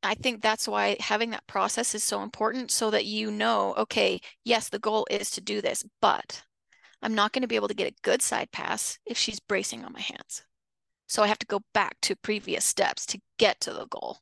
I 0.03 0.15
think 0.15 0.41
that's 0.41 0.67
why 0.67 0.97
having 0.99 1.29
that 1.31 1.47
process 1.47 1.95
is 1.95 2.03
so 2.03 2.23
important 2.23 2.71
so 2.71 2.91
that 2.91 3.05
you 3.05 3.31
know, 3.31 3.73
okay, 3.77 4.19
yes, 4.43 4.69
the 4.69 4.79
goal 4.79 5.07
is 5.09 5.31
to 5.31 5.41
do 5.41 5.61
this, 5.61 5.83
but 6.01 6.43
I'm 7.01 7.15
not 7.15 7.31
going 7.31 7.41
to 7.41 7.47
be 7.47 7.55
able 7.55 7.69
to 7.69 7.73
get 7.73 7.91
a 7.91 8.01
good 8.01 8.21
side 8.21 8.51
pass 8.51 8.99
if 9.05 9.17
she's 9.17 9.39
bracing 9.39 9.85
on 9.85 9.93
my 9.93 10.01
hands. 10.01 10.43
So 11.07 11.23
I 11.23 11.27
have 11.27 11.39
to 11.39 11.47
go 11.47 11.61
back 11.73 11.95
to 12.01 12.15
previous 12.15 12.65
steps 12.65 13.05
to 13.07 13.21
get 13.37 13.59
to 13.61 13.73
the 13.73 13.87
goal 13.87 14.19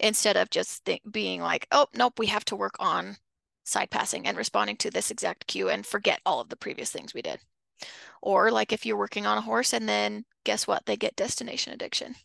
instead 0.00 0.36
of 0.36 0.50
just 0.50 0.84
th- 0.84 1.02
being 1.10 1.40
like, 1.40 1.66
oh, 1.70 1.86
nope, 1.94 2.18
we 2.18 2.26
have 2.26 2.44
to 2.46 2.56
work 2.56 2.74
on 2.78 3.16
side 3.64 3.90
passing 3.90 4.26
and 4.26 4.36
responding 4.36 4.76
to 4.78 4.90
this 4.90 5.10
exact 5.10 5.46
cue 5.46 5.68
and 5.68 5.86
forget 5.86 6.20
all 6.26 6.40
of 6.40 6.48
the 6.48 6.56
previous 6.56 6.90
things 6.90 7.14
we 7.14 7.22
did. 7.22 7.40
Or 8.22 8.50
like 8.50 8.72
if 8.72 8.86
you're 8.86 8.96
working 8.96 9.26
on 9.26 9.38
a 9.38 9.42
horse 9.42 9.72
and 9.72 9.88
then 9.88 10.24
guess 10.44 10.66
what? 10.66 10.86
They 10.86 10.96
get 10.96 11.16
destination 11.16 11.72
addiction. 11.72 12.16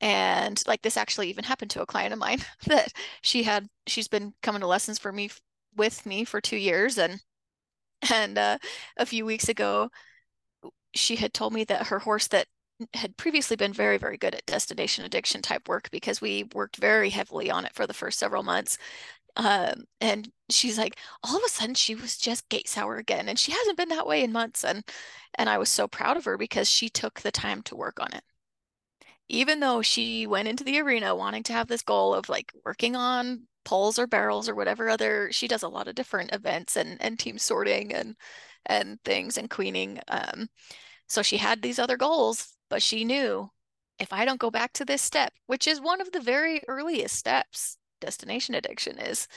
And 0.00 0.62
like 0.66 0.82
this 0.82 0.96
actually 0.96 1.28
even 1.30 1.44
happened 1.44 1.70
to 1.72 1.82
a 1.82 1.86
client 1.86 2.12
of 2.12 2.18
mine 2.18 2.40
that 2.66 2.92
she 3.22 3.42
had, 3.44 3.68
she's 3.86 4.08
been 4.08 4.34
coming 4.42 4.60
to 4.60 4.66
lessons 4.66 4.98
for 4.98 5.12
me 5.12 5.30
with 5.74 6.04
me 6.06 6.24
for 6.24 6.40
two 6.40 6.56
years. 6.56 6.98
And, 6.98 7.20
and 8.12 8.38
uh, 8.38 8.58
a 8.96 9.06
few 9.06 9.26
weeks 9.26 9.48
ago, 9.48 9.90
she 10.94 11.16
had 11.16 11.34
told 11.34 11.52
me 11.52 11.64
that 11.64 11.88
her 11.88 11.98
horse 12.00 12.26
that 12.28 12.46
had 12.94 13.16
previously 13.16 13.56
been 13.56 13.72
very, 13.72 13.96
very 13.98 14.18
good 14.18 14.34
at 14.34 14.44
destination 14.46 15.04
addiction 15.04 15.40
type 15.42 15.68
work 15.68 15.90
because 15.90 16.20
we 16.20 16.44
worked 16.54 16.76
very 16.76 17.10
heavily 17.10 17.50
on 17.50 17.64
it 17.64 17.74
for 17.74 17.86
the 17.86 17.94
first 17.94 18.18
several 18.18 18.42
months. 18.42 18.78
Um, 19.36 19.84
and 20.00 20.30
she's 20.50 20.78
like, 20.78 20.98
all 21.22 21.36
of 21.36 21.42
a 21.46 21.50
sudden 21.50 21.74
she 21.74 21.94
was 21.94 22.16
just 22.16 22.48
gate 22.48 22.68
sour 22.68 22.96
again. 22.96 23.28
And 23.28 23.38
she 23.38 23.52
hasn't 23.52 23.76
been 23.76 23.90
that 23.90 24.06
way 24.06 24.22
in 24.22 24.32
months. 24.32 24.64
And 24.64 24.84
and 25.34 25.48
I 25.50 25.58
was 25.58 25.68
so 25.68 25.86
proud 25.88 26.16
of 26.16 26.24
her 26.24 26.38
because 26.38 26.70
she 26.70 26.88
took 26.88 27.20
the 27.20 27.30
time 27.32 27.62
to 27.64 27.76
work 27.76 28.00
on 28.00 28.12
it. 28.14 28.24
Even 29.28 29.60
though 29.60 29.82
she 29.82 30.26
went 30.26 30.48
into 30.48 30.64
the 30.64 30.80
arena 30.80 31.14
wanting 31.14 31.42
to 31.44 31.52
have 31.52 31.68
this 31.68 31.82
goal 31.82 32.14
of 32.14 32.28
like 32.28 32.52
working 32.64 32.96
on 32.96 33.46
poles 33.64 33.98
or 33.98 34.06
barrels 34.06 34.48
or 34.48 34.54
whatever 34.54 34.88
other 34.88 35.30
she 35.32 35.48
does 35.48 35.62
a 35.64 35.68
lot 35.68 35.88
of 35.88 35.94
different 35.96 36.32
events 36.32 36.76
and 36.76 37.00
and 37.02 37.18
team 37.18 37.36
sorting 37.38 37.92
and 37.92 38.16
and 38.66 39.00
things 39.04 39.38
and 39.38 39.50
queening. 39.50 40.00
Um, 40.08 40.48
so 41.08 41.22
she 41.22 41.36
had 41.38 41.62
these 41.62 41.78
other 41.78 41.96
goals 41.96 42.56
but 42.68 42.82
she 42.82 43.04
knew 43.04 43.50
if 43.98 44.12
I 44.12 44.24
don't 44.24 44.40
go 44.40 44.50
back 44.50 44.72
to 44.74 44.84
this 44.84 45.02
step, 45.02 45.32
which 45.46 45.66
is 45.66 45.80
one 45.80 46.00
of 46.00 46.12
the 46.12 46.20
very 46.20 46.62
earliest 46.68 47.16
steps, 47.16 47.78
destination 48.00 48.54
addiction 48.54 48.98
is, 48.98 49.28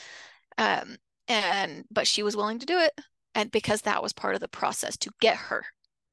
um, 0.58 0.96
and 1.28 1.84
but 1.90 2.06
she 2.06 2.22
was 2.22 2.36
willing 2.36 2.58
to 2.58 2.66
do 2.66 2.78
it, 2.78 2.92
and 3.34 3.50
because 3.50 3.82
that 3.82 4.02
was 4.02 4.12
part 4.12 4.34
of 4.34 4.40
the 4.40 4.48
process 4.48 4.96
to 4.98 5.10
get 5.20 5.36
her 5.36 5.64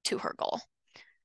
to 0.05 0.19
her 0.19 0.33
goal. 0.37 0.61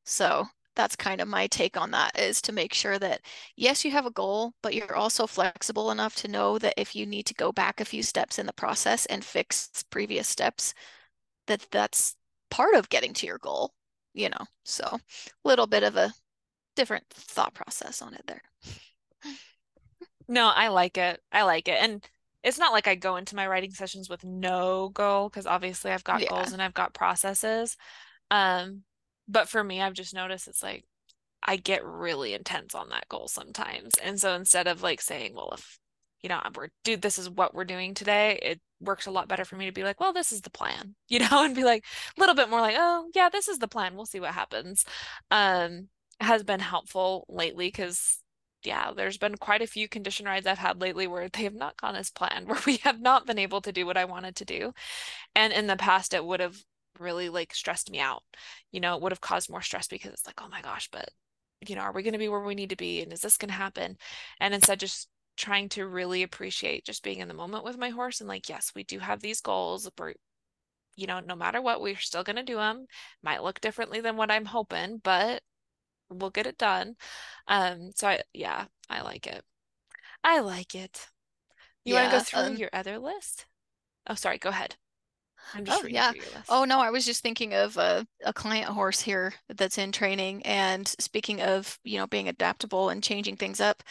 So 0.05 0.47
that's 0.77 0.97
kind 0.97 1.21
of 1.21 1.29
my 1.29 1.47
take 1.49 1.77
on 1.77 1.91
that 1.93 2.19
is 2.19 2.41
to 2.43 2.53
make 2.53 2.73
sure 2.75 2.99
that 2.99 3.21
yes 3.57 3.85
you 3.85 3.91
have 3.91 4.07
a 4.07 4.11
goal 4.11 4.55
but 4.63 4.75
you're 4.75 4.97
also 4.97 5.27
flexible 5.27 5.91
enough 5.91 6.17
to 6.17 6.29
know 6.29 6.59
that 6.59 6.73
if 6.79 6.97
you 6.97 7.05
need 7.05 7.27
to 7.27 7.35
go 7.35 7.53
back 7.53 7.81
a 7.81 7.85
few 7.85 8.03
steps 8.03 8.39
in 8.39 8.47
the 8.47 8.53
process 8.55 9.05
and 9.07 9.23
fix 9.23 9.69
previous 9.91 10.27
steps 10.27 10.73
that 11.47 11.67
that's 11.71 12.17
part 12.51 12.75
of 12.75 12.89
getting 12.89 13.13
to 13.13 13.27
your 13.27 13.39
goal 13.39 13.75
you 14.15 14.29
know, 14.29 14.45
so 14.65 14.85
a 14.85 14.99
little 15.45 15.67
bit 15.67 15.83
of 15.83 15.97
a 15.97 16.13
different 16.77 17.05
thought 17.11 17.55
process 17.55 18.03
on 18.03 18.15
it 18.15 18.25
there. 18.27 18.43
No, 20.29 20.49
I 20.49 20.69
like 20.69 20.99
it. 20.99 21.21
I 21.31 21.43
like 21.43 21.69
it. 21.69 21.79
And 21.81 22.07
it's 22.43 22.59
not 22.59 22.73
like 22.73 22.89
I 22.89 22.95
go 22.95 23.17
into 23.17 23.37
my 23.37 23.47
writing 23.47 23.73
sessions 23.73 24.09
with 24.09 24.25
no 24.25 24.91
goal 24.91 25.29
because 25.29 25.47
obviously 25.47 25.93
I've 25.93 26.05
got 26.05 26.23
yeah. 26.23 26.29
goals 26.29 26.53
and 26.53 26.61
I've 26.61 26.75
got 26.75 26.95
processes. 26.95 27.77
Um, 28.31 28.83
but 29.29 29.49
for 29.49 29.63
me, 29.63 29.81
I've 29.81 29.93
just 29.93 30.15
noticed 30.15 30.49
it's 30.49 30.63
like 30.63 30.85
I 31.43 31.57
get 31.57 31.85
really 31.85 32.35
intense 32.35 32.75
on 32.75 32.89
that 32.91 33.09
goal 33.09 33.29
sometimes. 33.29 33.93
And 34.03 34.21
so 34.21 34.35
instead 34.35 34.67
of 34.67 34.83
like 34.83 35.01
saying, 35.01 35.35
well, 35.35 35.51
if 35.55 35.79
you 36.23 36.29
know, 36.29 36.41
we're 36.55 36.69
dude, 36.85 37.03
this 37.03 37.19
is 37.19 37.29
what 37.29 37.55
we're 37.55 37.65
doing 37.65 37.95
today, 37.95 38.39
it 38.43 38.61
works 38.81 39.07
a 39.07 39.11
lot 39.11 39.29
better 39.29 39.45
for 39.45 39.57
me 39.57 39.67
to 39.67 39.73
be 39.73 39.83
like, 39.83 40.01
well, 40.01 40.13
this 40.13 40.33
is 40.33 40.41
the 40.41 40.51
plan, 40.51 40.95
you 41.09 41.19
know, 41.19 41.45
and 41.45 41.55
be 41.55 41.65
like 41.65 41.85
a 42.17 42.21
little 42.21 42.35
bit 42.35 42.49
more 42.49 42.61
like, 42.61 42.77
oh, 42.79 43.09
yeah, 43.15 43.29
this 43.29 43.49
is 43.49 43.59
the 43.59 43.69
plan. 43.69 43.95
We'll 43.95 44.07
see 44.07 44.21
what 44.21 44.35
happens. 44.35 44.85
Um, 45.31 45.89
has 46.21 46.45
been 46.45 46.61
helpful 46.61 47.27
lately 47.29 47.67
because 47.67 48.22
yeah, 48.65 48.93
there's 48.95 49.19
been 49.19 49.37
quite 49.37 49.63
a 49.63 49.67
few 49.67 49.89
condition 49.89 50.27
rides 50.27 50.47
I've 50.47 50.59
had 50.59 50.81
lately 50.81 51.07
where 51.07 51.29
they 51.29 51.45
have 51.45 51.55
not 51.55 51.81
gone 51.81 51.97
as 51.97 52.11
planned, 52.11 52.49
where 52.49 52.61
we 52.67 52.79
have 52.79 53.01
not 53.01 53.27
been 53.27 53.39
able 53.39 53.61
to 53.63 53.73
do 53.73 53.87
what 53.87 53.97
I 53.97 54.05
wanted 54.05 54.37
to 54.37 54.45
do. 54.45 54.73
And 55.35 55.53
in 55.53 55.67
the 55.67 55.77
past, 55.77 56.15
it 56.15 56.25
would 56.25 56.41
have 56.41 56.57
really 56.99 57.29
like 57.29 57.55
stressed 57.55 57.91
me 57.91 58.01
out. 58.01 58.23
You 58.71 58.81
know, 58.81 58.97
it 58.97 59.03
would 59.03 59.13
have 59.13 59.21
caused 59.21 59.51
more 59.51 59.63
stress 59.63 59.89
because 59.89 60.13
it's 60.13 60.27
like, 60.27 60.41
oh 60.43 60.49
my 60.49 60.63
gosh, 60.63 60.89
but 60.93 61.11
you 61.67 61.77
know, 61.77 61.83
are 61.83 61.93
we 61.93 62.03
going 62.03 62.13
to 62.13 62.19
be 62.19 62.29
where 62.29 62.41
we 62.41 62.55
need 62.55 62.71
to 62.71 62.77
be? 62.77 63.03
And 63.03 63.13
is 63.13 63.21
this 63.21 63.37
going 63.39 63.49
to 63.51 63.55
happen? 63.55 63.97
And 64.41 64.55
instead, 64.55 64.81
just 64.81 65.09
trying 65.37 65.69
to 65.71 65.87
really 65.87 66.23
appreciate 66.23 66.85
just 66.85 67.03
being 67.03 67.19
in 67.21 67.29
the 67.29 67.35
moment 67.35 67.65
with 67.65 67.79
my 67.79 67.89
horse 67.89 68.21
and 68.21 68.29
like 68.29 68.49
yes 68.49 68.73
we 68.75 68.85
do 68.85 68.99
have 68.99 69.21
these 69.21 69.41
goals 69.41 69.89
we're 69.99 70.13
you 70.97 71.07
know 71.07 71.21
no 71.21 71.35
matter 71.35 71.61
what 71.63 71.81
we're 71.81 71.97
still 71.97 72.23
going 72.23 72.37
to 72.37 72.43
do 72.43 72.57
them 72.57 72.87
might 73.23 73.43
look 73.43 73.61
differently 73.61 74.01
than 74.01 74.17
what 74.17 74.31
i'm 74.31 74.45
hoping 74.45 75.01
but 75.03 75.43
we'll 76.13 76.31
get 76.31 76.47
it 76.47 76.59
done. 76.59 76.97
Um 77.49 77.91
so 77.95 78.09
i 78.09 78.21
yeah 78.33 78.67
i 78.91 79.03
like 79.03 79.27
it. 79.27 79.45
I 80.25 80.41
like 80.41 80.75
it. 80.75 81.09
You 81.85 81.95
yeah, 81.95 82.03
want 82.03 82.13
to 82.13 82.19
go 82.19 82.43
through 82.43 82.53
um, 82.53 82.57
your 82.57 82.71
other 82.73 82.99
list? 82.99 83.47
Oh 84.09 84.15
sorry 84.15 84.39
go 84.39 84.51
ahead. 84.51 84.77
I'm 85.55 85.65
just 85.65 85.85
oh, 85.85 85.87
yeah. 85.87 86.13
Oh 86.49 86.65
no, 86.65 86.81
I 86.81 86.91
was 86.91 87.05
just 87.05 87.23
thinking 87.23 87.55
of 87.55 87.77
a, 87.77 88.07
a 88.25 88.33
client 88.33 88.69
horse 88.69 89.01
here 89.01 89.35
that's 89.49 89.79
in 89.79 89.93
training. 89.93 90.43
And 90.45 90.87
speaking 90.87 91.43
of, 91.43 91.79
you 91.85 91.99
know, 91.99 92.07
being 92.07 92.29
adaptable 92.29 92.89
and 92.89 93.03
changing 93.03 93.37
things 93.37 93.61
up, 93.61 93.83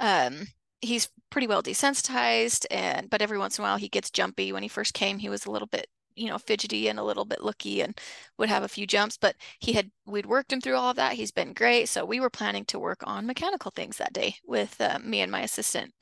um, 0.00 0.46
he's 0.80 1.08
pretty 1.30 1.46
well 1.46 1.62
desensitized 1.62 2.66
and 2.70 3.10
but 3.10 3.22
every 3.22 3.38
once 3.38 3.58
in 3.58 3.64
a 3.64 3.66
while 3.66 3.76
he 3.76 3.88
gets 3.88 4.10
jumpy. 4.10 4.52
When 4.52 4.62
he 4.62 4.68
first 4.68 4.94
came 4.94 5.18
he 5.18 5.28
was 5.28 5.46
a 5.46 5.50
little 5.50 5.68
bit 5.68 5.86
you 6.16 6.28
know 6.28 6.38
fidgety 6.38 6.88
and 6.88 6.98
a 6.98 7.04
little 7.04 7.24
bit 7.24 7.42
looky 7.42 7.80
and 7.82 7.98
would 8.38 8.48
have 8.48 8.62
a 8.62 8.68
few 8.68 8.86
jumps 8.86 9.16
but 9.18 9.36
he 9.60 9.72
had 9.74 9.90
we'd 10.06 10.26
worked 10.26 10.52
him 10.52 10.60
through 10.60 10.76
all 10.76 10.90
of 10.90 10.96
that. 10.96 11.14
He's 11.14 11.30
been 11.32 11.52
great. 11.52 11.88
So 11.88 12.04
we 12.04 12.20
were 12.20 12.30
planning 12.30 12.64
to 12.66 12.78
work 12.78 13.00
on 13.04 13.26
mechanical 13.26 13.70
things 13.70 13.98
that 13.98 14.12
day 14.12 14.36
with 14.46 14.80
uh, 14.80 14.98
me 15.04 15.20
and 15.20 15.30
my 15.32 15.42
assistant 15.42 15.94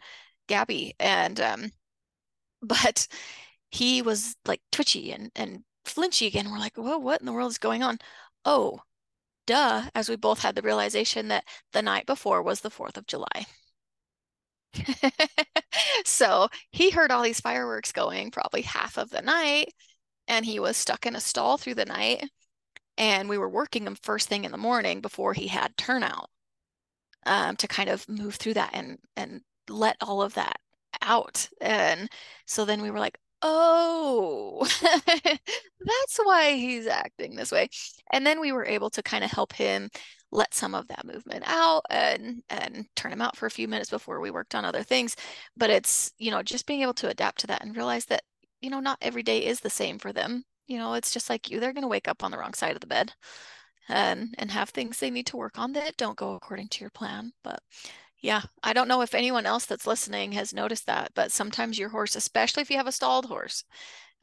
gabby. 0.49 0.95
And 1.01 1.41
um 1.41 1.73
but 2.63 3.09
he 3.71 4.03
was 4.03 4.37
like 4.47 4.63
twitchy 4.73 5.13
and 5.13 5.31
and 5.37 5.65
flinchy 5.87 6.27
again. 6.27 6.51
We're 6.51 6.59
like 6.59 6.77
whoa 6.77 6.99
what 6.99 7.21
in 7.21 7.27
the 7.27 7.33
world 7.35 7.51
is 7.53 7.59
going 7.59 7.83
on? 7.83 7.99
Oh 8.45 8.81
duh 9.47 9.91
as 9.95 10.09
we 10.11 10.17
both 10.17 10.41
had 10.41 10.57
the 10.57 10.63
realization 10.63 11.29
that 11.29 11.45
the 11.73 11.83
night 11.83 12.07
before 12.07 12.43
was 12.43 12.61
the 12.63 12.71
4th 12.71 12.97
of 12.99 13.07
july. 13.07 13.47
So 16.05 16.49
he 16.71 16.91
heard 16.91 17.11
all 17.11 17.23
these 17.23 17.41
fireworks 17.41 17.93
going 17.93 18.31
probably 18.31 18.63
half 18.63 18.97
of 18.99 19.11
the 19.11 19.23
night 19.23 19.75
and 20.29 20.45
he 20.45 20.59
was 20.61 20.77
stuck 20.77 21.07
in 21.07 21.17
a 21.17 21.21
stall 21.21 21.57
through 21.59 21.75
the 21.75 21.85
night 21.85 22.29
and 22.97 23.29
we 23.29 23.39
were 23.39 23.49
working 23.49 23.87
him 23.87 23.97
first 23.97 24.29
thing 24.29 24.45
in 24.45 24.53
the 24.53 24.59
morning 24.59 25.01
before 25.01 25.33
he 25.33 25.49
had 25.49 25.77
turnout 25.77 26.31
um, 27.27 27.57
to 27.57 27.69
kind 27.69 27.89
of 27.89 28.09
move 28.09 28.37
through 28.37 28.55
that 28.55 28.71
and 28.73 28.99
and 29.17 29.41
let 29.69 29.97
all 30.01 30.23
of 30.23 30.35
that 30.35 30.59
out. 31.03 31.49
And 31.61 32.11
so 32.47 32.65
then 32.65 32.83
we 32.83 32.91
were 32.91 32.99
like 32.99 33.19
oh 33.47 34.67
that's 34.83 36.17
why 36.23 36.53
he's 36.55 36.87
acting 36.87 37.35
this 37.37 37.53
way. 37.53 37.69
And 38.13 38.27
then 38.27 38.41
we 38.41 38.53
were 38.53 38.65
able 38.65 38.91
to 38.91 39.03
kind 39.03 39.23
of 39.25 39.31
help 39.31 39.53
him 39.53 39.91
let 40.33 40.55
some 40.55 40.75
of 40.75 40.89
that 40.89 41.05
movement 41.07 41.45
out 41.47 41.83
and 41.91 42.43
and 42.51 42.87
turn 42.97 43.13
him 43.13 43.23
out 43.23 43.37
for 43.37 43.47
a 43.47 43.51
few 43.51 43.69
minutes 43.69 43.91
before 43.91 44.21
we 44.21 44.31
worked 44.31 44.55
on 44.55 44.65
other 44.65 44.83
things. 44.83 45.17
But 45.57 45.71
it's 45.71 46.13
you 46.19 46.31
know 46.31 46.43
just 46.43 46.67
being 46.67 46.83
able 46.83 46.95
to 46.95 47.09
adapt 47.09 47.41
to 47.41 47.47
that 47.49 47.63
and 47.63 47.77
realize 47.77 48.07
that 48.07 48.23
you 48.65 48.71
know 48.71 48.81
not 48.81 48.99
every 49.03 49.23
day 49.23 49.45
is 49.45 49.61
the 49.61 49.71
same 49.71 49.99
for 49.99 50.13
them 50.13 50.45
You 50.69 50.79
know, 50.79 50.95
it's 50.95 51.13
just 51.13 51.31
like 51.31 51.51
you, 51.51 51.61
they're 51.61 51.75
going 51.75 51.83
to 51.83 51.89
wake 51.89 52.09
up 52.09 52.25
on 52.25 52.31
the 52.33 52.39
wrong 52.39 52.55
side 52.55 52.75
of 52.77 52.81
the 52.81 52.87
bed 52.89 53.13
and 53.89 54.35
and 54.39 54.51
have 54.51 54.71
things 54.71 54.99
they 54.99 55.11
need 55.11 55.27
to 55.27 55.37
work 55.37 55.59
on 55.59 55.73
that 55.75 55.97
don't 55.97 56.17
go 56.19 56.35
according 56.35 56.69
to 56.71 56.81
your 56.81 56.91
plan. 56.91 57.33
But 57.43 57.61
yeah, 58.23 58.43
I 58.63 58.73
don't 58.75 58.89
know 58.89 59.03
if 59.03 59.15
anyone 59.15 59.47
else 59.47 59.67
that's 59.67 59.87
listening 59.87 60.33
has 60.33 60.55
noticed 60.55 60.87
that, 60.87 61.13
but 61.15 61.33
sometimes 61.33 61.79
your 61.79 61.91
horse, 61.91 62.17
especially 62.17 62.63
if 62.63 62.71
you 62.71 62.79
have 62.79 62.87
a 62.89 62.93
stalled 62.93 63.27
horse, 63.27 63.65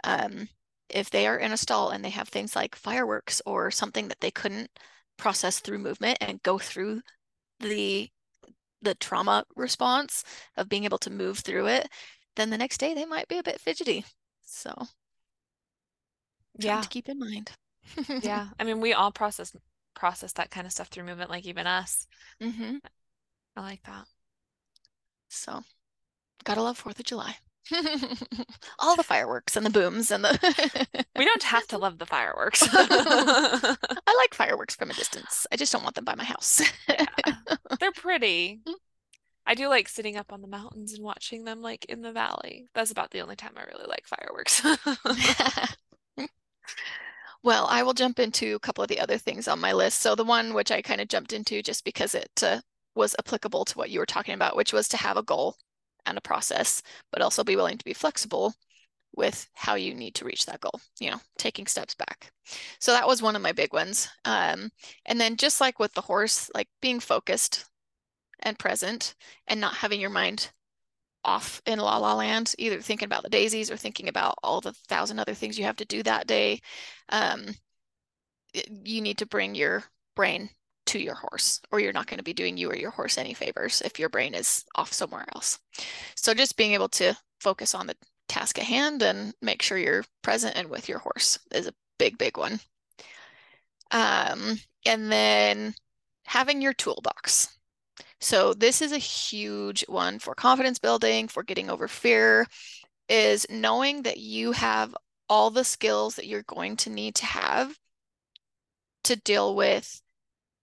um, 0.04 0.50
if 0.90 1.10
they 1.12 1.28
are 1.28 1.38
in 1.40 1.52
a 1.54 1.58
stall 1.58 1.90
and 1.92 2.04
they 2.06 2.12
have 2.12 2.30
things 2.30 2.56
like 2.56 2.76
fireworks 2.76 3.42
or 3.46 3.72
something 3.72 4.08
that 4.10 4.22
they 4.22 4.32
couldn't 4.32 4.72
process 5.18 5.60
through 5.62 5.80
movement 5.80 6.18
and 6.22 6.44
go 6.44 6.60
through 6.60 7.02
the 7.60 8.10
the 8.82 8.96
trauma 8.96 9.44
response 9.56 10.24
of 10.58 10.70
being 10.70 10.84
able 10.86 10.98
to 11.00 11.10
move 11.10 11.40
through 11.40 11.68
it, 11.68 11.88
then 12.36 12.50
the 12.52 12.58
next 12.58 12.80
day 12.80 12.94
they 12.94 13.06
might 13.06 13.28
be 13.28 13.38
a 13.40 13.44
bit 13.44 13.60
fidgety. 13.62 14.06
So 14.52 14.74
yeah, 16.60 16.82
to 16.82 16.90
keep 16.90 17.08
in 17.08 17.20
mind. 17.20 17.52
yeah. 18.22 18.50
I 18.60 18.64
mean, 18.64 18.82
we 18.82 18.94
all 18.94 19.12
process 19.12 19.56
process 19.96 20.34
that 20.34 20.52
kind 20.52 20.68
of 20.68 20.74
stuff 20.74 20.88
through 20.88 21.06
movement, 21.06 21.30
like 21.30 21.46
even 21.46 21.68
us. 21.68 22.06
Mm-hmm. 22.42 22.78
I 23.56 23.62
like 23.62 23.82
that. 23.84 24.06
So, 25.30 25.62
gotta 26.44 26.62
love 26.62 26.78
Fourth 26.78 27.00
of 27.00 27.06
July. 27.06 27.38
all 28.80 28.96
the 28.96 29.04
fireworks 29.04 29.56
and 29.56 29.66
the 29.66 29.70
booms 29.70 30.12
and 30.12 30.26
the. 30.26 31.06
we 31.16 31.26
don't 31.26 31.44
have 31.44 31.68
to 31.68 31.78
love 31.78 31.98
the 31.98 32.06
fireworks. 32.06 32.68
I 32.72 33.76
like 34.18 34.34
fireworks 34.34 34.76
from 34.76 34.92
a 34.92 34.94
distance. 34.94 35.48
I 35.52 35.56
just 35.56 35.72
don't 35.72 35.84
want 35.84 35.96
them 35.96 36.06
by 36.06 36.16
my 36.16 36.26
house. 36.26 36.62
yeah. 36.90 37.06
They're 37.80 37.94
pretty. 37.94 38.62
I 39.52 39.54
do 39.54 39.68
like 39.68 39.90
sitting 39.90 40.16
up 40.16 40.32
on 40.32 40.42
the 40.42 40.48
mountains 40.48 40.94
and 40.94 41.04
watching 41.04 41.44
them 41.44 41.62
like 41.62 41.84
in 41.90 42.02
the 42.02 42.14
valley. 42.14 42.70
That's 42.74 42.90
about 42.90 43.12
the 43.12 43.20
only 43.20 43.36
time 43.36 43.52
I 43.58 43.64
really 43.64 43.84
like 43.86 44.06
fireworks. 44.08 44.64
well, 47.44 47.68
I 47.70 47.84
will 47.84 47.92
jump 47.92 48.18
into 48.18 48.56
a 48.56 48.60
couple 48.62 48.82
of 48.82 48.88
the 48.88 49.02
other 49.02 49.18
things 49.18 49.50
on 49.50 49.60
my 49.60 49.74
list. 49.74 50.00
So 50.00 50.16
the 50.16 50.24
one 50.24 50.54
which 50.54 50.72
I 50.72 50.82
kind 50.82 51.02
of 51.02 51.10
jumped 51.10 51.34
into 51.34 51.62
just 51.62 51.84
because 51.84 52.16
it 52.16 52.32
uh, 52.42 52.62
was 52.96 53.14
applicable 53.20 53.66
to 53.66 53.78
what 53.78 53.90
you 53.90 54.00
were 54.00 54.06
talking 54.06 54.36
about, 54.36 54.56
which 54.56 54.72
was 54.72 54.88
to 54.88 54.96
have 54.96 55.18
a 55.18 55.24
goal 55.24 55.58
and 56.06 56.18
a 56.18 56.22
process, 56.22 56.82
but 57.12 57.22
also 57.22 57.44
be 57.44 57.58
willing 57.58 57.78
to 57.78 57.84
be 57.84 57.94
flexible 57.94 58.54
with 59.18 59.50
how 59.54 59.76
you 59.76 59.94
need 59.94 60.16
to 60.16 60.24
reach 60.24 60.46
that 60.46 60.62
goal, 60.62 60.80
you 61.02 61.12
know, 61.12 61.20
taking 61.38 61.68
steps 61.68 61.94
back. 61.94 62.32
So 62.80 62.94
that 62.94 63.06
was 63.06 63.22
one 63.22 63.36
of 63.36 63.42
my 63.42 63.52
big 63.52 63.74
ones. 63.74 64.08
Um, 64.24 64.72
and 65.06 65.20
then 65.20 65.36
just 65.36 65.60
like 65.60 65.78
with 65.78 65.94
the 65.94 66.00
horse, 66.00 66.50
like 66.56 66.70
being 66.82 67.02
focused 67.02 67.66
and 68.42 68.58
present 68.60 69.16
and 69.48 69.60
not 69.60 69.76
having 69.76 70.02
your 70.02 70.10
mind 70.10 70.52
off 71.24 71.62
in 71.66 71.80
la 71.80 71.98
la 71.98 72.16
land, 72.16 72.56
either 72.58 72.82
thinking 72.82 73.06
about 73.06 73.24
the 73.24 73.30
daisies 73.30 73.70
or 73.70 73.78
thinking 73.78 74.08
about 74.08 74.36
all 74.44 74.62
the 74.62 74.74
thousand 74.88 75.20
other 75.20 75.34
things 75.34 75.58
you 75.58 75.66
have 75.66 75.76
to 75.78 75.86
do 75.86 76.02
that 76.04 76.28
day. 76.28 76.60
Um, 77.10 77.48
you 78.54 79.02
need 79.02 79.18
to 79.20 79.26
bring 79.26 79.56
your 79.56 79.84
brain 80.16 80.50
to 80.88 81.00
your 81.00 81.16
horse, 81.16 81.62
or 81.72 81.80
you're 81.80 81.94
not 81.94 82.08
going 82.08 82.18
to 82.18 82.24
be 82.24 82.34
doing 82.34 82.58
you 82.58 82.70
or 82.70 82.76
your 82.76 82.92
horse 82.92 83.18
any 83.18 83.34
favors 83.34 83.82
if 83.86 84.00
your 84.00 84.10
brain 84.10 84.34
is 84.34 84.66
off 84.76 84.92
somewhere 84.92 85.26
else. 85.36 85.60
So 86.16 86.34
just 86.34 86.58
being 86.58 86.74
able 86.74 86.90
to 86.90 87.16
focus 87.40 87.76
on 87.76 87.88
the 87.88 87.96
task 88.28 88.58
at 88.58 88.66
hand 88.66 89.04
and 89.04 89.34
make 89.42 89.62
sure 89.62 89.78
you're 89.78 90.06
present 90.22 90.56
and 90.56 90.70
with 90.70 90.90
your 90.90 91.00
horse 91.00 91.38
is 91.54 91.68
a 91.68 91.74
big, 91.98 92.18
big 92.18 92.38
one. 92.38 92.60
Um, 93.92 94.58
and 94.86 95.12
then 95.12 95.76
having 96.26 96.62
your 96.62 96.74
toolbox. 96.74 97.50
So 98.22 98.54
this 98.54 98.82
is 98.82 98.92
a 98.92 98.98
huge 98.98 99.84
one 99.88 100.20
for 100.20 100.36
confidence 100.36 100.80
building, 100.80 101.28
for 101.28 101.44
getting 101.44 101.70
over 101.70 101.88
fear, 101.88 102.48
is 103.10 103.46
knowing 103.50 104.04
that 104.04 104.18
you 104.18 104.54
have 104.54 104.96
all 105.30 105.52
the 105.52 105.64
skills 105.64 106.16
that 106.16 106.28
you're 106.28 106.44
going 106.44 106.78
to 106.78 106.90
need 106.90 107.16
to 107.16 107.26
have 107.26 107.78
to 109.04 109.16
deal 109.16 109.56
with 109.56 110.02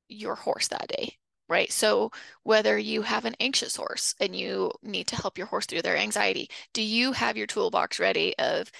your 0.08 0.34
horse 0.34 0.68
that 0.68 0.88
day, 0.88 1.16
right? 1.48 1.72
So 1.72 2.10
whether 2.44 2.78
you 2.78 3.02
have 3.02 3.24
an 3.24 3.36
anxious 3.40 3.76
horse 3.76 4.14
and 4.20 4.36
you 4.36 4.72
need 4.82 5.08
to 5.08 5.16
help 5.16 5.38
your 5.38 5.48
horse 5.48 5.66
through 5.66 5.82
their 5.82 5.96
anxiety, 5.96 6.50
do 6.72 6.82
you 6.82 7.12
have 7.12 7.36
your 7.36 7.46
toolbox 7.46 8.00
ready 8.00 8.36
of 8.38 8.70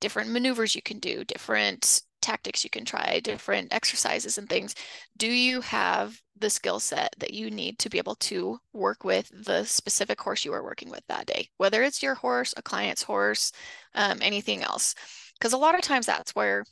different 0.00 0.30
maneuvers 0.30 0.74
you 0.74 0.82
can 0.82 0.98
do, 1.00 1.24
different 1.24 2.02
tactics 2.20 2.64
you 2.64 2.70
can 2.70 2.84
try, 2.84 3.20
different 3.20 3.72
exercises 3.72 4.38
and 4.38 4.48
things? 4.48 4.74
Do 5.16 5.28
you 5.28 5.60
have 5.60 6.20
the 6.36 6.50
skill 6.50 6.80
set 6.80 7.14
that 7.18 7.34
you 7.34 7.50
need 7.50 7.78
to 7.80 7.90
be 7.90 7.98
able 7.98 8.14
to 8.16 8.58
work 8.72 9.04
with 9.04 9.30
the 9.44 9.64
specific 9.64 10.20
horse 10.20 10.44
you 10.44 10.52
are 10.52 10.62
working 10.62 10.90
with 10.90 11.02
that 11.08 11.26
day, 11.26 11.48
whether 11.56 11.82
it's 11.82 12.02
your 12.02 12.14
horse, 12.14 12.54
a 12.56 12.62
client's 12.62 13.02
horse, 13.02 13.52
um, 13.94 14.18
anything 14.22 14.62
else? 14.62 14.94
Because 15.38 15.52
a 15.52 15.58
lot 15.58 15.74
of 15.74 15.82
times 15.82 16.06
that's 16.06 16.34
where 16.34 16.64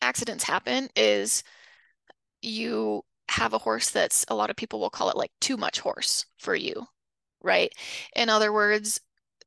accidents 0.00 0.44
happen 0.44 0.88
is 0.96 1.42
you 2.42 3.02
have 3.28 3.52
a 3.52 3.58
horse 3.58 3.90
that's 3.90 4.24
a 4.28 4.34
lot 4.34 4.50
of 4.50 4.56
people 4.56 4.80
will 4.80 4.90
call 4.90 5.10
it 5.10 5.16
like 5.16 5.30
too 5.40 5.56
much 5.56 5.80
horse 5.80 6.24
for 6.38 6.54
you, 6.54 6.86
right? 7.42 7.72
In 8.16 8.28
other 8.28 8.52
words, 8.52 9.00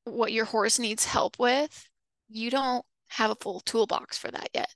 what 0.04 0.32
your 0.32 0.46
horse 0.46 0.80
needs 0.80 1.06
help 1.06 1.40
with, 1.40 1.88
you 2.30 2.50
don't 2.50 2.86
have 3.10 3.32
a 3.32 3.36
full 3.36 3.60
toolbox 3.62 4.18
for 4.18 4.32
that 4.32 4.50
yet. 4.54 4.74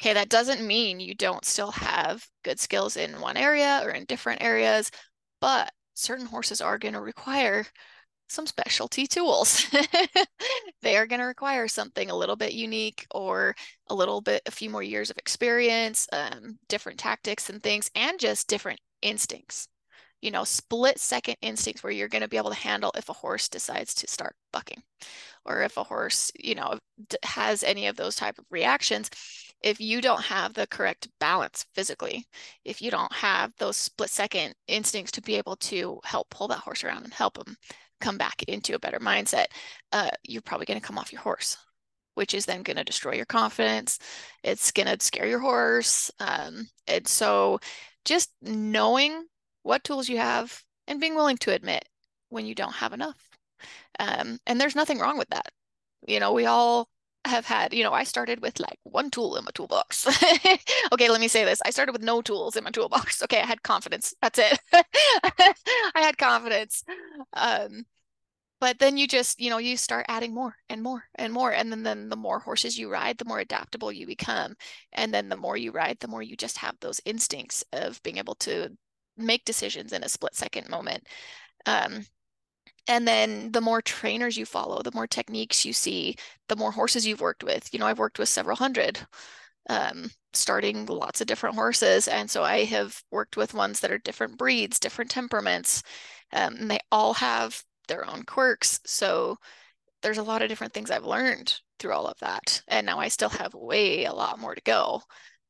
Okay, 0.00 0.12
that 0.12 0.28
doesn't 0.28 0.64
mean 0.64 1.00
you 1.00 1.14
don't 1.14 1.44
still 1.44 1.72
have 1.72 2.28
good 2.44 2.60
skills 2.60 2.96
in 2.96 3.20
one 3.20 3.36
area 3.36 3.80
or 3.84 3.90
in 3.90 4.04
different 4.04 4.42
areas, 4.42 4.90
but 5.40 5.72
certain 5.94 6.26
horses 6.26 6.60
are 6.60 6.78
going 6.78 6.94
to 6.94 7.00
require 7.00 7.66
some 8.28 8.46
specialty 8.46 9.06
tools. 9.06 9.66
they 10.82 10.96
are 10.96 11.06
going 11.06 11.20
to 11.20 11.26
require 11.26 11.68
something 11.68 12.10
a 12.10 12.16
little 12.16 12.36
bit 12.36 12.52
unique 12.54 13.06
or 13.12 13.54
a 13.88 13.94
little 13.94 14.20
bit, 14.20 14.42
a 14.46 14.50
few 14.52 14.70
more 14.70 14.82
years 14.82 15.10
of 15.10 15.18
experience, 15.18 16.08
um, 16.12 16.58
different 16.68 16.98
tactics 16.98 17.50
and 17.50 17.62
things, 17.62 17.90
and 17.94 18.20
just 18.20 18.48
different 18.48 18.80
instincts. 19.02 19.68
You 20.22 20.30
know, 20.32 20.44
split 20.44 20.98
second 21.00 21.36
instincts 21.42 21.82
where 21.82 21.92
you're 21.92 22.08
going 22.08 22.22
to 22.22 22.28
be 22.28 22.38
able 22.38 22.50
to 22.50 22.56
handle 22.56 22.92
if 22.96 23.08
a 23.08 23.14
horse 23.14 23.48
decides 23.48 23.94
to 23.94 24.08
start 24.08 24.36
bucking 24.52 24.82
or 25.44 25.62
if 25.62 25.76
a 25.76 25.84
horse, 25.84 26.30
you 26.38 26.54
know, 26.54 26.78
has 27.24 27.62
any 27.62 27.86
of 27.86 27.96
those 27.96 28.16
type 28.16 28.38
of 28.38 28.44
reactions. 28.50 29.10
If 29.62 29.80
you 29.80 30.00
don't 30.00 30.22
have 30.22 30.54
the 30.54 30.66
correct 30.68 31.08
balance 31.18 31.66
physically, 31.74 32.26
if 32.64 32.80
you 32.80 32.90
don't 32.90 33.12
have 33.12 33.52
those 33.58 33.76
split 33.76 34.10
second 34.10 34.54
instincts 34.68 35.12
to 35.12 35.22
be 35.22 35.36
able 35.36 35.56
to 35.56 36.00
help 36.04 36.30
pull 36.30 36.48
that 36.48 36.60
horse 36.60 36.84
around 36.84 37.04
and 37.04 37.12
help 37.12 37.34
them 37.34 37.56
come 38.00 38.16
back 38.16 38.42
into 38.44 38.74
a 38.74 38.78
better 38.78 39.00
mindset, 39.00 39.46
uh, 39.92 40.10
you're 40.22 40.42
probably 40.42 40.66
going 40.66 40.80
to 40.80 40.86
come 40.86 40.98
off 40.98 41.12
your 41.12 41.22
horse, 41.22 41.56
which 42.14 42.34
is 42.34 42.46
then 42.46 42.62
going 42.62 42.76
to 42.76 42.84
destroy 42.84 43.14
your 43.14 43.26
confidence. 43.26 43.98
It's 44.44 44.70
going 44.70 44.86
to 44.86 45.04
scare 45.04 45.26
your 45.26 45.40
horse. 45.40 46.10
Um, 46.20 46.68
and 46.86 47.06
so 47.06 47.58
just 48.04 48.30
knowing 48.40 49.24
what 49.64 49.84
tools 49.84 50.08
you 50.08 50.18
have 50.18 50.62
and 50.86 51.00
being 51.00 51.14
willing 51.14 51.36
to 51.38 51.52
admit 51.52 51.84
when 52.28 52.46
you 52.46 52.54
don't 52.54 52.74
have 52.74 52.92
enough. 52.92 53.18
Um, 53.98 54.38
and 54.46 54.60
there's 54.60 54.76
nothing 54.76 54.98
wrong 54.98 55.18
with 55.18 55.28
that. 55.30 55.50
You 56.06 56.20
know, 56.20 56.32
we 56.32 56.46
all 56.46 56.88
have 57.28 57.46
had, 57.46 57.72
you 57.72 57.84
know, 57.84 57.92
I 57.92 58.04
started 58.04 58.40
with 58.42 58.60
like 58.60 58.78
one 58.84 59.10
tool 59.10 59.36
in 59.36 59.44
my 59.44 59.50
toolbox. 59.54 60.06
okay, 60.92 61.08
let 61.10 61.20
me 61.20 61.28
say 61.28 61.44
this. 61.44 61.60
I 61.64 61.70
started 61.70 61.92
with 61.92 62.02
no 62.02 62.22
tools 62.22 62.56
in 62.56 62.64
my 62.64 62.70
toolbox. 62.70 63.22
Okay, 63.28 63.40
I 63.40 63.46
had 63.46 63.62
confidence. 63.62 64.14
That's 64.22 64.38
it. 64.38 64.58
I 64.72 65.54
had 65.94 66.16
confidence. 66.18 66.82
Um, 67.34 67.84
but 68.60 68.78
then 68.78 68.96
you 68.96 69.06
just, 69.06 69.40
you 69.40 69.50
know, 69.50 69.58
you 69.58 69.76
start 69.76 70.06
adding 70.08 70.34
more 70.34 70.56
and 70.68 70.82
more 70.82 71.04
and 71.16 71.32
more. 71.32 71.52
And 71.52 71.70
then, 71.70 71.82
then 71.82 72.08
the 72.08 72.16
more 72.16 72.40
horses 72.40 72.78
you 72.78 72.90
ride, 72.90 73.18
the 73.18 73.24
more 73.24 73.38
adaptable 73.40 73.92
you 73.92 74.06
become. 74.06 74.54
And 74.92 75.12
then 75.12 75.28
the 75.28 75.36
more 75.36 75.56
you 75.56 75.72
ride, 75.72 75.98
the 76.00 76.08
more 76.08 76.22
you 76.22 76.36
just 76.36 76.58
have 76.58 76.76
those 76.80 77.00
instincts 77.04 77.64
of 77.72 78.02
being 78.02 78.18
able 78.18 78.34
to 78.36 78.70
make 79.16 79.44
decisions 79.44 79.92
in 79.92 80.02
a 80.02 80.08
split 80.08 80.34
second 80.34 80.68
moment. 80.68 81.06
Um, 81.66 82.04
and 82.88 83.06
then 83.06 83.52
the 83.52 83.60
more 83.60 83.82
trainers 83.82 84.36
you 84.36 84.46
follow, 84.46 84.82
the 84.82 84.92
more 84.94 85.06
techniques 85.06 85.64
you 85.64 85.72
see, 85.72 86.16
the 86.48 86.56
more 86.56 86.72
horses 86.72 87.06
you've 87.06 87.20
worked 87.20 87.44
with. 87.44 87.72
You 87.72 87.78
know, 87.80 87.86
I've 87.86 87.98
worked 87.98 88.18
with 88.18 88.28
several 88.28 88.56
hundred, 88.56 89.06
um, 89.70 90.10
starting 90.32 90.86
lots 90.86 91.20
of 91.20 91.26
different 91.26 91.56
horses. 91.56 92.08
And 92.08 92.30
so 92.30 92.44
I 92.44 92.64
have 92.64 93.02
worked 93.10 93.36
with 93.36 93.54
ones 93.54 93.80
that 93.80 93.90
are 93.92 93.98
different 93.98 94.38
breeds, 94.38 94.78
different 94.80 95.10
temperaments, 95.10 95.82
um, 96.32 96.56
and 96.56 96.70
they 96.70 96.80
all 96.92 97.14
have 97.14 97.62
their 97.88 98.06
own 98.08 98.24
quirks. 98.24 98.80
So 98.86 99.38
there's 100.02 100.18
a 100.18 100.22
lot 100.22 100.42
of 100.42 100.48
different 100.48 100.72
things 100.72 100.90
I've 100.90 101.04
learned 101.06 101.60
through 101.78 101.92
all 101.92 102.06
of 102.06 102.18
that. 102.20 102.62
And 102.68 102.86
now 102.86 102.98
I 102.98 103.08
still 103.08 103.28
have 103.30 103.54
way 103.54 104.04
a 104.04 104.12
lot 104.12 104.38
more 104.38 104.54
to 104.54 104.60
go. 104.62 105.02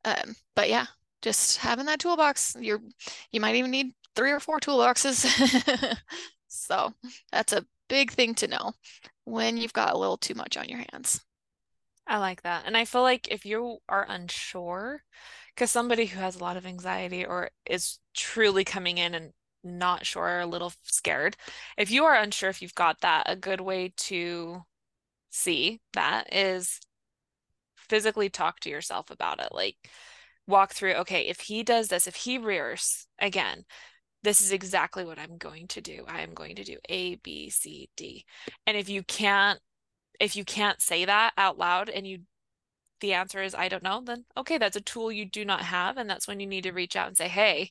Um, 0.04 0.34
but 0.56 0.68
yeah, 0.68 0.86
just 1.22 1.58
having 1.58 1.86
that 1.86 2.00
toolbox, 2.00 2.56
you're 2.60 2.80
you 3.32 3.40
might 3.40 3.56
even 3.56 3.70
need 3.70 3.92
three 4.16 4.32
or 4.32 4.40
four 4.40 4.60
toolboxes. 4.60 5.24
So 6.48 6.92
that's 7.32 7.52
a 7.52 7.66
big 7.88 8.10
thing 8.10 8.34
to 8.36 8.48
know 8.48 8.72
when 9.24 9.56
you've 9.56 9.72
got 9.72 9.94
a 9.94 9.98
little 9.98 10.16
too 10.16 10.34
much 10.34 10.56
on 10.56 10.68
your 10.68 10.84
hands. 10.92 11.20
I 12.06 12.18
like 12.18 12.42
that. 12.42 12.64
And 12.66 12.76
I 12.76 12.84
feel 12.86 13.02
like 13.02 13.28
if 13.30 13.44
you 13.44 13.78
are 13.88 14.06
unsure, 14.08 15.02
because 15.54 15.70
somebody 15.70 16.06
who 16.06 16.20
has 16.20 16.36
a 16.36 16.38
lot 16.38 16.56
of 16.56 16.66
anxiety 16.66 17.24
or 17.26 17.50
is 17.66 17.98
truly 18.14 18.64
coming 18.64 18.96
in 18.98 19.14
and 19.14 19.32
not 19.62 20.06
sure, 20.06 20.24
or 20.24 20.40
a 20.40 20.46
little 20.46 20.72
scared, 20.84 21.36
if 21.76 21.90
you 21.90 22.04
are 22.04 22.14
unsure 22.14 22.48
if 22.48 22.62
you've 22.62 22.74
got 22.74 23.00
that, 23.02 23.24
a 23.26 23.36
good 23.36 23.60
way 23.60 23.92
to 23.96 24.62
see 25.30 25.80
that 25.92 26.34
is 26.34 26.80
physically 27.76 28.30
talk 28.30 28.60
to 28.60 28.70
yourself 28.70 29.10
about 29.10 29.40
it. 29.40 29.48
Like 29.52 29.76
walk 30.46 30.72
through, 30.72 30.94
okay, 30.94 31.22
if 31.26 31.40
he 31.40 31.62
does 31.62 31.88
this, 31.88 32.06
if 32.06 32.16
he 32.16 32.38
rears 32.38 33.06
again, 33.18 33.64
this 34.22 34.40
is 34.40 34.52
exactly 34.52 35.04
what 35.04 35.18
I'm 35.18 35.36
going 35.38 35.68
to 35.68 35.80
do. 35.80 36.04
I 36.08 36.22
am 36.22 36.34
going 36.34 36.56
to 36.56 36.64
do 36.64 36.76
A, 36.88 37.16
B, 37.16 37.50
C, 37.50 37.88
D. 37.96 38.24
And 38.66 38.76
if 38.76 38.88
you 38.88 39.02
can't, 39.02 39.60
if 40.18 40.36
you 40.36 40.44
can't 40.44 40.80
say 40.80 41.04
that 41.04 41.32
out 41.36 41.58
loud 41.58 41.88
and 41.88 42.06
you 42.06 42.20
the 43.00 43.12
answer 43.12 43.42
is 43.42 43.54
I 43.54 43.68
don't 43.68 43.82
know, 43.82 44.02
then 44.04 44.24
okay, 44.36 44.58
that's 44.58 44.76
a 44.76 44.80
tool 44.80 45.12
you 45.12 45.24
do 45.24 45.44
not 45.44 45.62
have. 45.62 45.96
And 45.96 46.10
that's 46.10 46.26
when 46.26 46.40
you 46.40 46.46
need 46.46 46.64
to 46.64 46.72
reach 46.72 46.96
out 46.96 47.08
and 47.08 47.16
say, 47.16 47.28
hey, 47.28 47.70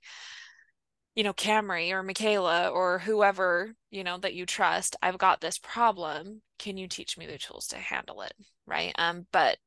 you 1.15 1.23
know, 1.23 1.33
Camri 1.33 1.91
or 1.91 2.03
McKayla 2.03 2.71
or 2.71 2.99
whoever, 2.99 3.73
you 3.89 4.03
know, 4.03 4.17
that 4.19 4.35
you 4.35 4.45
trust, 4.45 4.95
I've 5.01 5.17
got 5.17 5.41
this 5.41 5.57
problem. 5.57 6.41
Can 6.59 6.77
you 6.77 6.87
teach 6.87 7.17
me 7.17 7.25
the 7.25 7.37
tools 7.37 7.67
to 7.67 7.77
handle 7.77 8.21
it? 8.21 8.33
Right. 8.65 8.93
Um, 8.97 9.25
but 9.31 9.57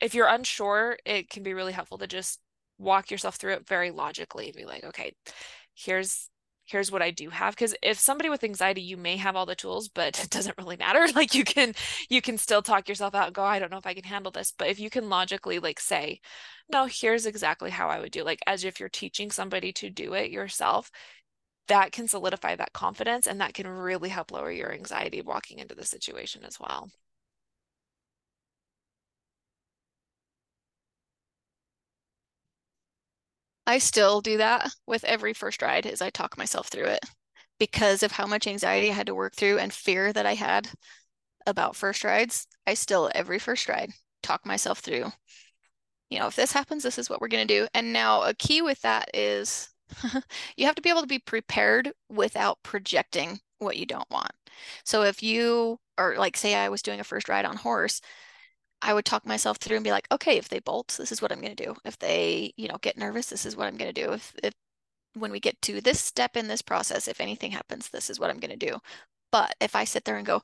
if 0.00 0.14
you're 0.14 0.28
unsure, 0.28 0.98
it 1.04 1.30
can 1.30 1.42
be 1.42 1.54
really 1.54 1.72
helpful 1.72 1.98
to 1.98 2.06
just 2.06 2.40
walk 2.78 3.10
yourself 3.10 3.36
through 3.36 3.54
it 3.54 3.66
very 3.66 3.90
logically. 3.90 4.46
And 4.46 4.56
be 4.56 4.64
like, 4.64 4.84
okay, 4.84 5.14
here's 5.78 6.28
here's 6.64 6.92
what 6.92 7.00
I 7.00 7.10
do 7.10 7.30
have. 7.30 7.54
Because 7.54 7.74
if 7.82 7.98
somebody 7.98 8.28
with 8.28 8.44
anxiety 8.44 8.82
you 8.82 8.96
may 8.96 9.16
have 9.16 9.36
all 9.36 9.46
the 9.46 9.54
tools 9.54 9.88
but 9.88 10.18
it 10.24 10.30
doesn't 10.30 10.58
really 10.58 10.76
matter. 10.76 11.06
Like 11.14 11.34
you 11.34 11.44
can 11.44 11.74
you 12.08 12.20
can 12.22 12.38
still 12.38 12.62
talk 12.62 12.88
yourself 12.88 13.14
out 13.14 13.26
and 13.26 13.34
go 13.34 13.42
oh, 13.42 13.46
I 13.46 13.58
don't 13.58 13.70
know 13.70 13.78
if 13.78 13.86
I 13.86 13.94
can 13.94 14.04
handle 14.04 14.32
this. 14.32 14.52
But 14.56 14.68
if 14.68 14.78
you 14.80 14.90
can 14.90 15.08
logically 15.08 15.58
like 15.58 15.80
say 15.80 16.20
no 16.72 16.86
here's 16.86 17.26
exactly 17.26 17.70
how 17.70 17.88
I 17.88 18.00
would 18.00 18.12
do 18.12 18.24
like 18.24 18.40
as 18.46 18.64
if 18.64 18.80
you're 18.80 18.88
teaching 18.88 19.30
somebody 19.30 19.72
to 19.74 19.90
do 19.90 20.14
it 20.14 20.30
yourself 20.30 20.90
that 21.68 21.92
can 21.92 22.08
solidify 22.08 22.56
that 22.56 22.72
confidence 22.72 23.26
and 23.26 23.40
that 23.40 23.54
can 23.54 23.68
really 23.68 24.08
help 24.08 24.32
lower 24.32 24.50
your 24.50 24.72
anxiety 24.72 25.20
walking 25.22 25.58
into 25.58 25.74
the 25.74 25.84
situation 25.84 26.42
as 26.44 26.58
well 26.58 26.90
I 33.68 33.78
still 33.78 34.22
do 34.22 34.38
that 34.38 34.72
with 34.86 35.04
every 35.04 35.34
first 35.34 35.60
ride 35.60 35.84
as 35.84 36.00
I 36.00 36.08
talk 36.08 36.38
myself 36.38 36.68
through 36.68 36.86
it 36.86 37.04
because 37.58 38.02
of 38.02 38.12
how 38.12 38.26
much 38.26 38.46
anxiety 38.46 38.90
I 38.90 38.94
had 38.94 39.08
to 39.08 39.14
work 39.14 39.34
through 39.36 39.58
and 39.58 39.70
fear 39.70 40.10
that 40.10 40.24
I 40.24 40.34
had 40.34 40.70
about 41.46 41.76
first 41.76 42.02
rides. 42.02 42.46
I 42.66 42.72
still 42.72 43.10
every 43.14 43.38
first 43.38 43.68
ride 43.68 43.90
talk 44.22 44.46
myself 44.46 44.78
through. 44.78 45.12
You 46.08 46.18
know, 46.18 46.28
if 46.28 46.34
this 46.34 46.52
happens, 46.52 46.82
this 46.82 46.96
is 46.96 47.10
what 47.10 47.20
we're 47.20 47.28
going 47.28 47.46
to 47.46 47.60
do. 47.60 47.68
And 47.74 47.92
now 47.92 48.22
a 48.22 48.32
key 48.32 48.62
with 48.62 48.80
that 48.80 49.10
is 49.12 49.68
you 50.56 50.64
have 50.64 50.74
to 50.76 50.82
be 50.82 50.88
able 50.88 51.02
to 51.02 51.06
be 51.06 51.18
prepared 51.18 51.92
without 52.08 52.62
projecting 52.62 53.38
what 53.58 53.76
you 53.76 53.84
don't 53.84 54.10
want. 54.10 54.32
So 54.84 55.02
if 55.02 55.22
you 55.22 55.78
or 55.98 56.16
like 56.16 56.38
say 56.38 56.54
I 56.54 56.70
was 56.70 56.80
doing 56.80 57.00
a 57.00 57.04
first 57.04 57.28
ride 57.28 57.44
on 57.44 57.56
horse, 57.56 58.00
I 58.80 58.94
would 58.94 59.04
talk 59.04 59.26
myself 59.26 59.58
through 59.58 59.76
and 59.76 59.84
be 59.84 59.90
like, 59.90 60.06
okay, 60.12 60.36
if 60.38 60.48
they 60.48 60.60
bolt, 60.60 60.94
this 60.98 61.10
is 61.12 61.20
what 61.20 61.32
I'm 61.32 61.40
going 61.40 61.54
to 61.54 61.64
do. 61.64 61.74
If 61.84 61.98
they, 61.98 62.52
you 62.56 62.68
know, 62.68 62.78
get 62.80 62.96
nervous, 62.96 63.26
this 63.26 63.44
is 63.44 63.56
what 63.56 63.66
I'm 63.66 63.76
going 63.76 63.92
to 63.92 64.04
do. 64.04 64.12
If, 64.12 64.34
if 64.42 64.54
when 65.14 65.32
we 65.32 65.40
get 65.40 65.60
to 65.62 65.80
this 65.80 66.00
step 66.00 66.36
in 66.36 66.48
this 66.48 66.62
process, 66.62 67.08
if 67.08 67.20
anything 67.20 67.50
happens, 67.50 67.88
this 67.88 68.10
is 68.10 68.20
what 68.20 68.30
I'm 68.30 68.38
going 68.38 68.56
to 68.56 68.66
do. 68.66 68.78
But 69.32 69.54
if 69.60 69.74
I 69.74 69.84
sit 69.84 70.04
there 70.04 70.16
and 70.16 70.26
go, 70.26 70.42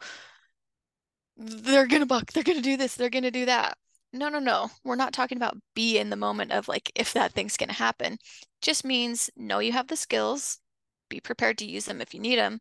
they're 1.36 1.86
going 1.86 2.00
to 2.02 2.06
buck, 2.06 2.32
they're 2.32 2.42
going 2.42 2.58
to 2.58 2.62
do 2.62 2.76
this, 2.76 2.94
they're 2.94 3.10
going 3.10 3.24
to 3.24 3.30
do 3.30 3.46
that. 3.46 3.76
No, 4.12 4.28
no, 4.28 4.38
no. 4.38 4.70
We're 4.84 4.96
not 4.96 5.12
talking 5.12 5.38
about 5.38 5.56
be 5.74 5.98
in 5.98 6.10
the 6.10 6.16
moment 6.16 6.52
of 6.52 6.68
like 6.68 6.92
if 6.94 7.12
that 7.14 7.32
thing's 7.32 7.56
going 7.56 7.68
to 7.68 7.74
happen. 7.74 8.18
Just 8.62 8.84
means 8.84 9.30
know 9.36 9.58
you 9.58 9.72
have 9.72 9.88
the 9.88 9.96
skills, 9.96 10.60
be 11.08 11.20
prepared 11.20 11.58
to 11.58 11.66
use 11.66 11.86
them 11.86 12.00
if 12.00 12.14
you 12.14 12.20
need 12.20 12.38
them, 12.38 12.60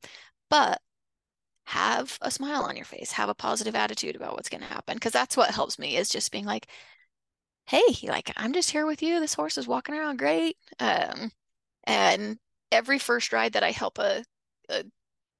but 0.49 0.81
have 1.65 2.17
a 2.21 2.31
smile 2.31 2.63
on 2.63 2.75
your 2.75 2.85
face, 2.85 3.11
have 3.13 3.29
a 3.29 3.35
positive 3.35 3.75
attitude 3.75 4.15
about 4.15 4.33
what's 4.35 4.49
going 4.49 4.61
to 4.61 4.67
happen. 4.67 4.95
Because 4.95 5.11
that's 5.13 5.37
what 5.37 5.51
helps 5.51 5.79
me 5.79 5.97
is 5.97 6.09
just 6.09 6.31
being 6.31 6.45
like, 6.45 6.67
hey, 7.65 7.81
like, 8.03 8.31
I'm 8.37 8.53
just 8.53 8.71
here 8.71 8.85
with 8.85 9.01
you. 9.01 9.19
This 9.19 9.33
horse 9.33 9.57
is 9.57 9.67
walking 9.67 9.95
around 9.95 10.17
great. 10.17 10.57
Um, 10.79 11.31
and 11.85 12.37
every 12.71 12.99
first 12.99 13.33
ride 13.33 13.53
that 13.53 13.63
I 13.63 13.71
help 13.71 13.99
a, 13.99 14.23
a 14.69 14.83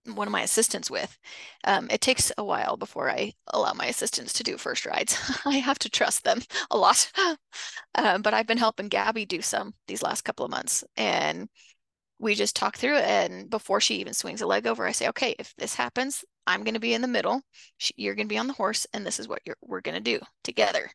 one 0.05 0.27
of 0.27 0.33
my 0.33 0.41
assistants 0.41 0.91
with, 0.91 1.17
um, 1.65 1.87
it 1.89 2.01
takes 2.01 2.31
a 2.37 2.43
while 2.43 2.77
before 2.77 3.09
I 3.09 3.33
allow 3.47 3.73
my 3.73 3.85
assistants 3.85 4.33
to 4.33 4.43
do 4.43 4.57
first 4.57 4.85
rides. 4.85 5.17
I 5.45 5.57
have 5.57 5.79
to 5.79 5.89
trust 5.89 6.23
them 6.25 6.41
a 6.71 6.77
lot. 6.77 7.11
um, 7.95 8.21
but 8.21 8.33
I've 8.33 8.47
been 8.47 8.57
helping 8.57 8.89
Gabby 8.89 9.25
do 9.25 9.41
some 9.41 9.73
these 9.87 10.03
last 10.03 10.23
couple 10.23 10.45
of 10.45 10.51
months. 10.51 10.83
And 10.97 11.49
we 12.23 12.35
just 12.35 12.55
talk 12.55 12.77
through 12.77 12.97
it. 12.97 13.05
And 13.05 13.49
before 13.49 13.81
she 13.81 13.95
even 13.95 14.13
swings 14.13 14.41
a 14.41 14.47
leg 14.47 14.65
over, 14.65 14.87
I 14.87 14.91
say, 14.91 15.09
okay, 15.09 15.35
if 15.37 15.53
this 15.57 15.75
happens, 15.75 16.23
I'm 16.47 16.63
going 16.63 16.73
to 16.73 16.79
be 16.79 16.93
in 16.93 17.01
the 17.01 17.07
middle. 17.07 17.41
You're 17.95 18.15
going 18.15 18.27
to 18.27 18.33
be 18.33 18.37
on 18.37 18.47
the 18.47 18.53
horse, 18.53 18.87
and 18.93 19.05
this 19.05 19.19
is 19.19 19.27
what 19.27 19.41
we're 19.61 19.81
going 19.81 19.95
to 19.95 20.01
do 20.01 20.19
together. 20.43 20.89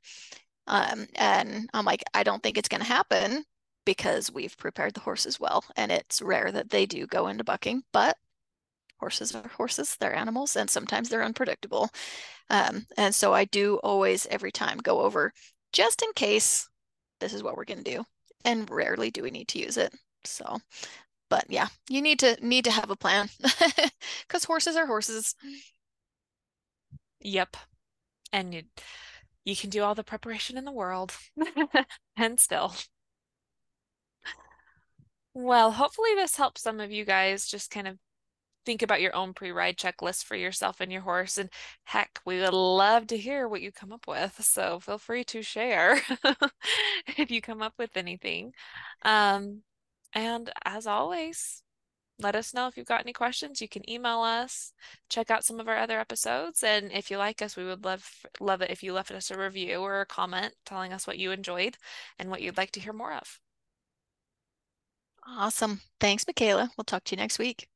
Um, 0.66 1.06
and 1.14 1.68
I'm 1.72 1.84
like, 1.84 2.02
I 2.14 2.22
don't 2.22 2.42
think 2.42 2.58
it's 2.58 2.68
going 2.68 2.82
to 2.82 2.86
happen 2.86 3.44
because 3.84 4.32
we've 4.32 4.56
prepared 4.58 4.94
the 4.94 5.00
horses 5.00 5.38
well. 5.38 5.64
And 5.76 5.92
it's 5.92 6.20
rare 6.20 6.50
that 6.52 6.70
they 6.70 6.86
do 6.86 7.06
go 7.06 7.28
into 7.28 7.44
bucking, 7.44 7.82
but 7.92 8.16
horses 8.98 9.34
are 9.34 9.48
horses, 9.48 9.96
they're 9.98 10.14
animals, 10.14 10.56
and 10.56 10.68
sometimes 10.68 11.08
they're 11.08 11.22
unpredictable. 11.22 11.88
Um, 12.50 12.86
and 12.96 13.14
so 13.14 13.32
I 13.32 13.44
do 13.44 13.76
always, 13.76 14.26
every 14.26 14.52
time, 14.52 14.78
go 14.78 15.00
over 15.00 15.32
just 15.72 16.02
in 16.02 16.12
case 16.14 16.68
this 17.20 17.32
is 17.32 17.42
what 17.42 17.56
we're 17.56 17.64
going 17.64 17.84
to 17.84 17.96
do. 17.96 18.04
And 18.44 18.68
rarely 18.70 19.10
do 19.10 19.22
we 19.22 19.30
need 19.30 19.48
to 19.48 19.58
use 19.58 19.76
it. 19.76 19.94
So 20.24 20.58
but 21.28 21.44
yeah, 21.48 21.68
you 21.88 22.02
need 22.02 22.18
to 22.20 22.36
need 22.42 22.64
to 22.64 22.70
have 22.70 22.90
a 22.90 22.96
plan 22.96 23.28
because 24.26 24.44
horses 24.44 24.76
are 24.76 24.86
horses. 24.86 25.34
Yep. 27.20 27.56
And 28.32 28.54
you 28.54 28.62
you 29.44 29.56
can 29.56 29.70
do 29.70 29.82
all 29.82 29.94
the 29.94 30.04
preparation 30.04 30.58
in 30.58 30.64
the 30.64 30.72
world 30.72 31.16
and 32.16 32.38
still. 32.38 32.74
Well, 35.34 35.72
hopefully 35.72 36.14
this 36.14 36.36
helps 36.36 36.62
some 36.62 36.80
of 36.80 36.90
you 36.90 37.04
guys 37.04 37.46
just 37.46 37.70
kind 37.70 37.86
of 37.88 37.98
think 38.66 38.82
about 38.82 39.00
your 39.00 39.14
own 39.16 39.32
pre-ride 39.32 39.78
checklist 39.78 40.24
for 40.24 40.36
yourself 40.36 40.80
and 40.80 40.92
your 40.92 41.00
horse 41.00 41.38
and 41.38 41.48
heck 41.84 42.20
we 42.26 42.38
would 42.38 42.52
love 42.52 43.06
to 43.06 43.16
hear 43.16 43.48
what 43.48 43.62
you 43.62 43.72
come 43.72 43.92
up 43.92 44.06
with 44.06 44.44
so 44.44 44.78
feel 44.78 44.98
free 44.98 45.24
to 45.24 45.40
share 45.40 45.98
if 47.16 47.30
you 47.30 47.40
come 47.40 47.62
up 47.62 47.72
with 47.78 47.96
anything 47.96 48.52
um, 49.06 49.62
and 50.12 50.50
as 50.64 50.86
always, 50.86 51.62
let 52.18 52.34
us 52.34 52.52
know 52.54 52.66
if 52.66 52.76
you've 52.76 52.86
got 52.86 53.02
any 53.02 53.12
questions. 53.12 53.60
You 53.60 53.68
can 53.68 53.88
email 53.88 54.20
us, 54.20 54.72
check 55.08 55.30
out 55.30 55.44
some 55.44 55.60
of 55.60 55.68
our 55.68 55.76
other 55.76 56.00
episodes, 56.00 56.62
and 56.62 56.90
if 56.92 57.10
you 57.10 57.18
like 57.18 57.42
us, 57.42 57.56
we 57.56 57.64
would 57.64 57.84
love 57.84 58.10
love 58.40 58.60
it 58.62 58.70
if 58.70 58.82
you 58.82 58.92
left 58.92 59.10
us 59.12 59.30
a 59.30 59.38
review 59.38 59.78
or 59.78 60.00
a 60.00 60.06
comment 60.06 60.54
telling 60.66 60.92
us 60.92 61.06
what 61.06 61.18
you 61.18 61.30
enjoyed 61.32 61.76
and 62.18 62.30
what 62.30 62.42
you'd 62.42 62.56
like 62.56 62.72
to 62.72 62.80
hear 62.80 62.92
more 62.92 63.12
of. 63.14 63.40
Awesome. 65.26 65.80
Thanks, 66.00 66.24
McKayla. 66.24 66.70
We'll 66.76 66.84
talk 66.84 67.04
to 67.04 67.12
you 67.14 67.18
next 67.18 67.38
week. 67.38 67.68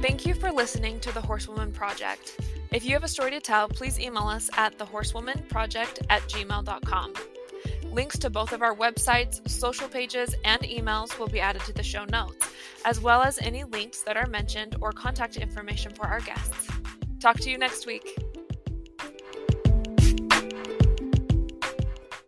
Thank 0.00 0.24
you 0.24 0.32
for 0.32 0.50
listening 0.50 0.98
to 1.00 1.12
the 1.12 1.20
Horsewoman 1.20 1.72
Project. 1.72 2.40
If 2.72 2.86
you 2.86 2.94
have 2.94 3.04
a 3.04 3.08
story 3.08 3.32
to 3.32 3.40
tell, 3.40 3.68
please 3.68 4.00
email 4.00 4.28
us 4.28 4.48
at 4.56 4.78
thehorsewomanproject 4.78 6.06
at 6.08 6.22
gmail.com. 6.22 7.14
Links 7.92 8.18
to 8.20 8.30
both 8.30 8.52
of 8.52 8.62
our 8.62 8.74
websites, 8.74 9.46
social 9.46 9.88
pages, 9.88 10.34
and 10.46 10.62
emails 10.62 11.18
will 11.18 11.28
be 11.28 11.38
added 11.38 11.60
to 11.62 11.74
the 11.74 11.82
show 11.82 12.06
notes, 12.06 12.48
as 12.86 12.98
well 12.98 13.20
as 13.20 13.38
any 13.40 13.64
links 13.64 14.00
that 14.00 14.16
are 14.16 14.26
mentioned 14.26 14.74
or 14.80 14.90
contact 14.90 15.36
information 15.36 15.92
for 15.92 16.06
our 16.06 16.20
guests. 16.20 16.66
Talk 17.20 17.38
to 17.40 17.50
you 17.50 17.58
next 17.58 17.86
week. 17.86 18.16